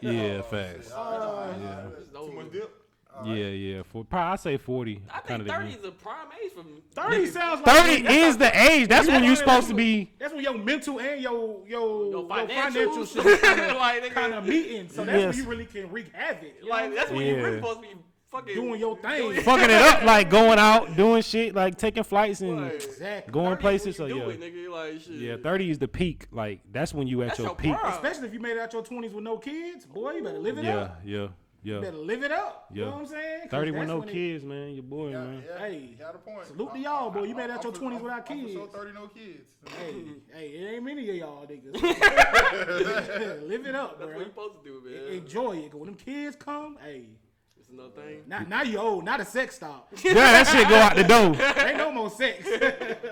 yeah 0.00 0.38
oh, 0.38 0.42
facts 0.42 0.92
oh, 0.94 1.54
yeah. 1.62 2.00
It's 2.00 2.10
Too 2.10 2.32
much 2.32 2.50
dip. 2.52 2.70
yeah 3.24 3.34
yeah 3.34 3.82
for 3.84 4.04
probably 4.04 4.32
I 4.32 4.36
say 4.36 4.56
forty 4.58 5.00
I 5.08 5.20
kind 5.20 5.42
think 5.42 5.48
of 5.50 5.62
30 5.62 5.72
is 5.74 5.84
a 5.84 5.90
prime 5.92 6.26
age 6.44 6.52
for 6.52 6.62
me. 6.62 6.82
30 6.94 7.26
sounds 7.26 7.66
like 7.66 7.76
thirty 7.76 8.06
is 8.14 8.36
the 8.36 8.60
age 8.70 8.88
that's 8.88 9.08
when 9.08 9.24
you're 9.24 9.36
supposed 9.36 9.68
to 9.68 9.74
be 9.74 10.12
That's 10.18 10.34
when 10.34 10.42
your 10.44 10.58
mental 10.58 10.98
and 11.00 11.20
your 11.22 11.60
your, 11.66 11.66
Your 11.66 12.10
your 12.10 12.28
financial 12.28 13.04
financial 13.06 13.06
shit 13.06 13.76
like, 13.76 14.12
kind 14.14 14.34
of 14.34 14.44
meeting. 14.46 14.88
So 14.88 15.04
that's 15.04 15.16
Yes. 15.18 15.34
when 15.34 15.44
you 15.44 15.50
really 15.50 15.66
can 15.66 15.90
wreak 15.90 16.12
havoc. 16.12 16.52
Like 16.68 16.94
that's 16.94 17.10
when 17.10 17.26
you're 17.26 17.42
really 17.42 17.56
supposed 17.58 17.82
to 17.82 17.88
be 17.88 17.94
fucking 18.30 18.54
doing 18.54 18.78
your 18.80 18.96
thing. 18.98 19.40
fucking 19.42 19.64
it 19.70 19.82
up 19.82 20.02
like 20.04 20.28
going 20.30 20.58
out 20.58 20.96
doing 20.96 21.22
shit 21.22 21.54
like 21.54 21.76
taking 21.78 22.02
flights 22.02 22.40
and 22.40 22.60
Like, 22.62 22.74
Exactly. 22.74 23.32
going 23.32 23.56
places 23.56 23.96
so 23.96 24.06
yeah 24.06 24.28
it, 24.28 24.40
nigga, 24.40 24.68
like 24.70 25.00
shit. 25.00 25.12
yeah 25.14 25.36
thirty 25.42 25.70
is 25.70 25.78
the 25.78 25.88
peak 25.88 26.26
like 26.30 26.60
that's 26.70 26.92
when 26.92 27.06
you 27.08 27.22
at 27.22 27.28
That's 27.28 27.38
your 27.38 27.48
your 27.48 27.54
peak. 27.56 27.76
Especially 27.84 28.28
if 28.28 28.34
you 28.34 28.40
made 28.40 28.52
it 28.52 28.60
out 28.60 28.72
your 28.72 28.82
20s 28.82 29.12
with 29.12 29.24
no 29.24 29.38
kids, 29.38 29.86
boy, 29.86 30.12
you 30.12 30.22
better 30.22 30.38
live 30.38 30.58
it 30.58 30.64
yeah 30.64 30.76
up. 30.78 31.00
yeah 31.04 31.12
You 31.12 31.30
yeah 31.64 31.74
You 31.74 31.80
better 31.80 31.96
live 31.96 32.22
it 32.22 32.30
up. 32.30 32.66
You 32.72 32.84
know 32.84 32.90
what 32.92 33.00
I'm 33.00 33.06
saying? 33.06 33.40
'Cause 33.42 33.50
thirty 33.50 33.70
with 33.72 33.88
no 33.88 33.98
when 33.98 34.08
it- 34.08 34.12
kids 34.12 34.44
man 34.44 34.74
your 34.74 34.82
boy 34.84 35.08
Yeah, 35.10 35.24
man 35.24 35.42
yeah, 35.48 35.58
Hey, 35.58 35.78
you 35.90 35.96
got 35.96 36.14
a 36.14 36.18
point. 36.18 36.46
salute 36.46 36.72
to 36.74 36.78
y'all, 36.78 37.10
boy. 37.10 37.24
You 37.24 37.34
I- 37.34 37.38
made 37.38 37.50
out 37.50 37.64
your 37.64 37.72
for- 37.72 37.80
20s 37.80 37.94
I'm- 37.94 38.02
without 38.02 38.30
I'm 38.30 38.42
for 38.42 38.48
sure 38.50 38.66
30 38.68 38.92
no 38.92 39.06
kids. 39.08 39.52
Hey, 39.78 39.94
hey, 40.34 40.46
it 40.50 40.74
ain't 40.74 40.84
many 40.84 41.08
of 41.10 41.16
y'all 41.16 41.46
niggas. 41.46 41.72
live 43.48 43.66
it 43.66 43.74
up, 43.74 43.98
That's 43.98 44.08
bro. 44.10 44.16
what 44.16 44.18
you 44.18 44.24
supposed 44.26 44.54
to 44.62 44.64
do, 44.64 44.82
man. 44.84 45.12
Enjoy 45.18 45.56
it. 45.56 45.70
'cause 45.72 45.80
when 45.80 45.86
them 45.86 45.96
kids 45.96 46.36
come, 46.36 46.78
hey, 46.82 47.06
It's 47.70 47.78
another 47.78 47.90
thing. 47.90 48.22
now, 48.26 48.46
now 48.48 48.62
you 48.62 48.78
old, 48.78 49.04
not 49.04 49.20
a 49.20 49.26
sex 49.26 49.56
stop. 49.56 49.88
yeah 50.02 50.14
that 50.14 50.46
shit 50.46 50.66
go 50.68 50.74
out 50.76 50.96
the 50.96 51.04
door 51.04 51.36
ain't 51.66 51.76
no 51.76 51.92
more 51.92 52.08
sex. 52.08 52.46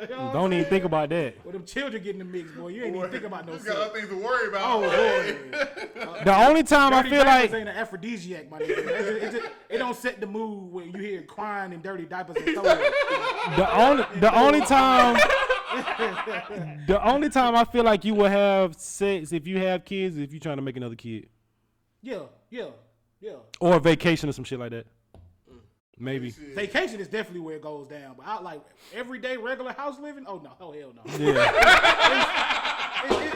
You 0.06 0.14
know 0.14 0.30
don't 0.32 0.52
even 0.52 0.64
think 0.66 0.84
about 0.84 1.08
that 1.10 1.44
With 1.44 1.52
them 1.54 1.64
children 1.64 2.02
getting 2.02 2.20
in 2.22 2.26
the 2.30 2.32
mix, 2.38 2.50
boy, 2.52 2.68
you 2.68 2.84
ain't 2.84 2.96
even 2.96 3.10
think 3.10 3.24
about 3.24 3.46
no 3.46 3.52
You 3.54 3.58
sex. 3.58 3.70
got 3.70 3.78
other 3.90 3.94
things 3.98 4.08
to 4.08 4.16
worry 4.16 4.48
about. 4.48 4.62
Oh 4.64 4.80
boy, 4.80 6.24
the 6.24 6.36
only 6.36 6.62
time 6.62 6.94
I 6.94 7.02
dirty 7.02 7.10
feel 7.16 7.24
diapers 7.24 7.50
like 7.52 7.60
ain't 7.60 7.68
an 7.68 7.76
aphrodisiac, 7.76 8.50
my 8.50 8.58
nigga. 8.60 8.68
It, 8.70 8.86
just, 8.86 9.08
it, 9.08 9.32
just, 9.42 9.52
it 9.68 9.78
don't 9.78 9.96
set 9.96 10.20
the 10.20 10.26
mood 10.26 10.72
when 10.72 10.90
you 10.92 10.98
hear 11.00 11.22
crying 11.22 11.72
and 11.74 11.82
dirty 11.82 12.04
diapers 12.06 12.36
and 12.36 12.46
throwing. 12.54 12.78
the 13.56 13.76
only 13.78 14.04
the 14.20 14.38
only 14.38 14.60
time 14.62 15.16
the 16.86 17.00
only 17.04 17.28
time 17.28 17.54
I 17.56 17.64
feel 17.64 17.84
like 17.84 18.04
you 18.04 18.14
will 18.14 18.30
have 18.30 18.76
sex 18.76 19.32
if 19.32 19.46
you 19.46 19.58
have 19.58 19.84
kids 19.84 20.16
is 20.16 20.22
if 20.22 20.32
you're 20.32 20.40
trying 20.40 20.56
to 20.56 20.62
make 20.62 20.76
another 20.76 20.94
kid 20.96 21.28
Yeah, 22.02 22.20
yeah, 22.50 22.66
yeah. 23.20 23.32
or 23.60 23.74
a 23.76 23.80
vacation 23.80 24.28
or 24.28 24.32
some 24.32 24.44
shit 24.44 24.58
like 24.58 24.70
that. 24.70 24.86
Mm. 25.50 25.58
Maybe. 25.98 26.30
Vacation 26.30 27.00
is 27.00 27.08
definitely 27.08 27.40
where 27.40 27.56
it 27.56 27.62
goes 27.62 27.86
down, 27.88 28.14
but 28.16 28.26
I 28.26 28.40
like 28.40 28.60
everyday 28.94 29.36
regular 29.36 29.72
house 29.72 29.98
living. 30.00 30.24
Oh 30.26 30.40
no, 30.42 30.52
oh 30.60 30.72
hell 30.72 30.92
no. 30.94 31.02
Yeah. 31.18 31.52
It- 33.04 33.12
it- 33.12 33.32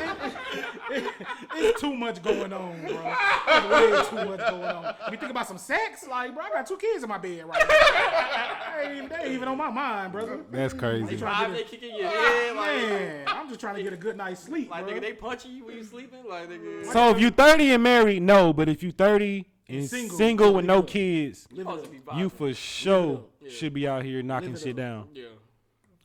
it- 0.91 1.05
it- 1.07 1.27
it's 1.55 1.81
too 1.81 1.95
much 1.95 2.23
going 2.23 2.53
on, 2.53 2.81
bro. 2.81 3.15
There's 3.47 3.67
way 3.71 4.09
too 4.09 4.29
much 4.31 4.41
going 4.51 4.65
on. 4.65 4.95
You 5.11 5.17
think 5.17 5.31
about 5.31 5.47
some 5.47 5.59
sex, 5.59 6.07
like, 6.09 6.35
bro, 6.35 6.43
I 6.45 6.51
got 6.51 6.67
two 6.67 6.77
kids 6.77 7.03
in 7.05 7.09
my 7.09 7.19
bed 7.19 7.45
right 7.45 7.63
now. 7.69 8.77
They 8.77 8.83
ain't 8.89 8.97
even, 8.97 9.09
they 9.09 9.17
ain't 9.17 9.35
even 9.35 9.49
on 9.49 9.59
my 9.59 9.71
mind, 9.71 10.13
brother. 10.13 10.41
That's 10.51 10.75
crazy. 10.75 11.17
Five, 11.19 11.53
they 11.53 11.63
kick 11.65 11.83
in 11.83 11.97
your 11.97 12.09
head, 12.09 12.57
like, 12.57 12.77
Man, 12.77 13.25
I'm 13.29 13.49
just 13.49 13.61
trying 13.61 13.77
to 13.77 13.83
get 13.83 13.93
a 13.93 13.97
good 13.97 14.17
night's 14.17 14.43
sleep, 14.43 14.71
like 14.71 14.87
bro. 14.87 14.95
nigga, 14.95 15.01
they 15.03 15.13
punching 15.13 15.53
you 15.53 15.65
when 15.67 15.77
you 15.77 15.85
sleeping, 15.85 16.25
like 16.29 16.49
nigga. 16.51 16.87
So 16.93 17.11
if 17.11 17.21
you 17.21 17.31
30 17.31 17.73
and 17.75 17.83
married, 17.83 18.23
no, 18.23 18.53
but 18.53 18.69
if 18.69 18.83
you 18.83 18.91
30 18.91 19.47
and 19.71 19.89
Single, 19.89 20.17
single, 20.19 20.55
with 20.55 20.65
no 20.65 20.79
up. 20.81 20.87
kids, 20.89 21.47
Live 21.53 21.67
it 21.67 21.71
supposed 21.71 21.85
up. 21.85 21.91
to 22.07 22.13
be 22.15 22.19
you 22.21 22.29
for 22.29 22.53
sure 22.55 23.25
Yeah. 23.41 23.51
should 23.51 23.75
be 23.75 23.87
out 23.89 24.05
here 24.05 24.23
knocking 24.23 24.57
shit 24.57 24.77
down. 24.77 25.09
Yeah. 25.15 25.25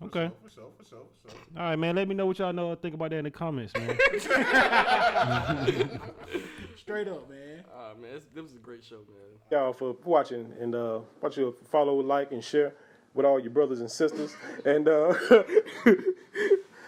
Okay. 0.04 0.30
For 0.44 0.50
sure, 0.50 0.70
for 0.78 0.86
sure, 0.86 1.00
for 1.24 1.32
sure. 1.32 1.40
All 1.58 1.64
right, 1.64 1.76
man. 1.78 1.96
Let 1.96 2.08
me 2.08 2.14
know 2.16 2.26
what 2.28 2.38
y'all 2.38 2.54
know. 2.54 2.76
Think 2.76 2.94
about 2.96 3.10
that 3.12 3.18
in 3.18 3.24
the 3.24 3.32
comments, 3.32 3.74
man. 3.74 3.98
Straight 6.78 7.08
up, 7.08 7.30
man. 7.30 7.64
Ah 7.74 7.94
man, 8.00 8.14
this, 8.14 8.26
this 8.34 8.44
was 8.44 8.54
a 8.54 8.58
great 8.60 8.84
show, 8.84 8.98
man. 8.98 9.40
y'all 9.52 9.74
for 9.74 9.96
watching 10.04 10.52
and 10.60 10.76
uh 10.76 11.00
want 11.22 11.36
you 11.38 11.46
to 11.46 11.56
follow, 11.70 11.96
like, 12.00 12.32
and 12.32 12.44
share 12.44 12.74
with 13.14 13.26
all 13.26 13.40
your 13.40 13.52
brothers 13.52 13.80
and 13.80 13.90
sisters, 13.90 14.36
and 14.66 14.88
uh 14.88 15.14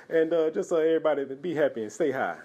and 0.09 0.33
uh 0.33 0.49
just 0.51 0.69
so 0.69 0.77
everybody 0.77 1.25
be 1.41 1.55
happy 1.55 1.81
and 1.81 1.91
stay 1.91 2.11
high. 2.11 2.37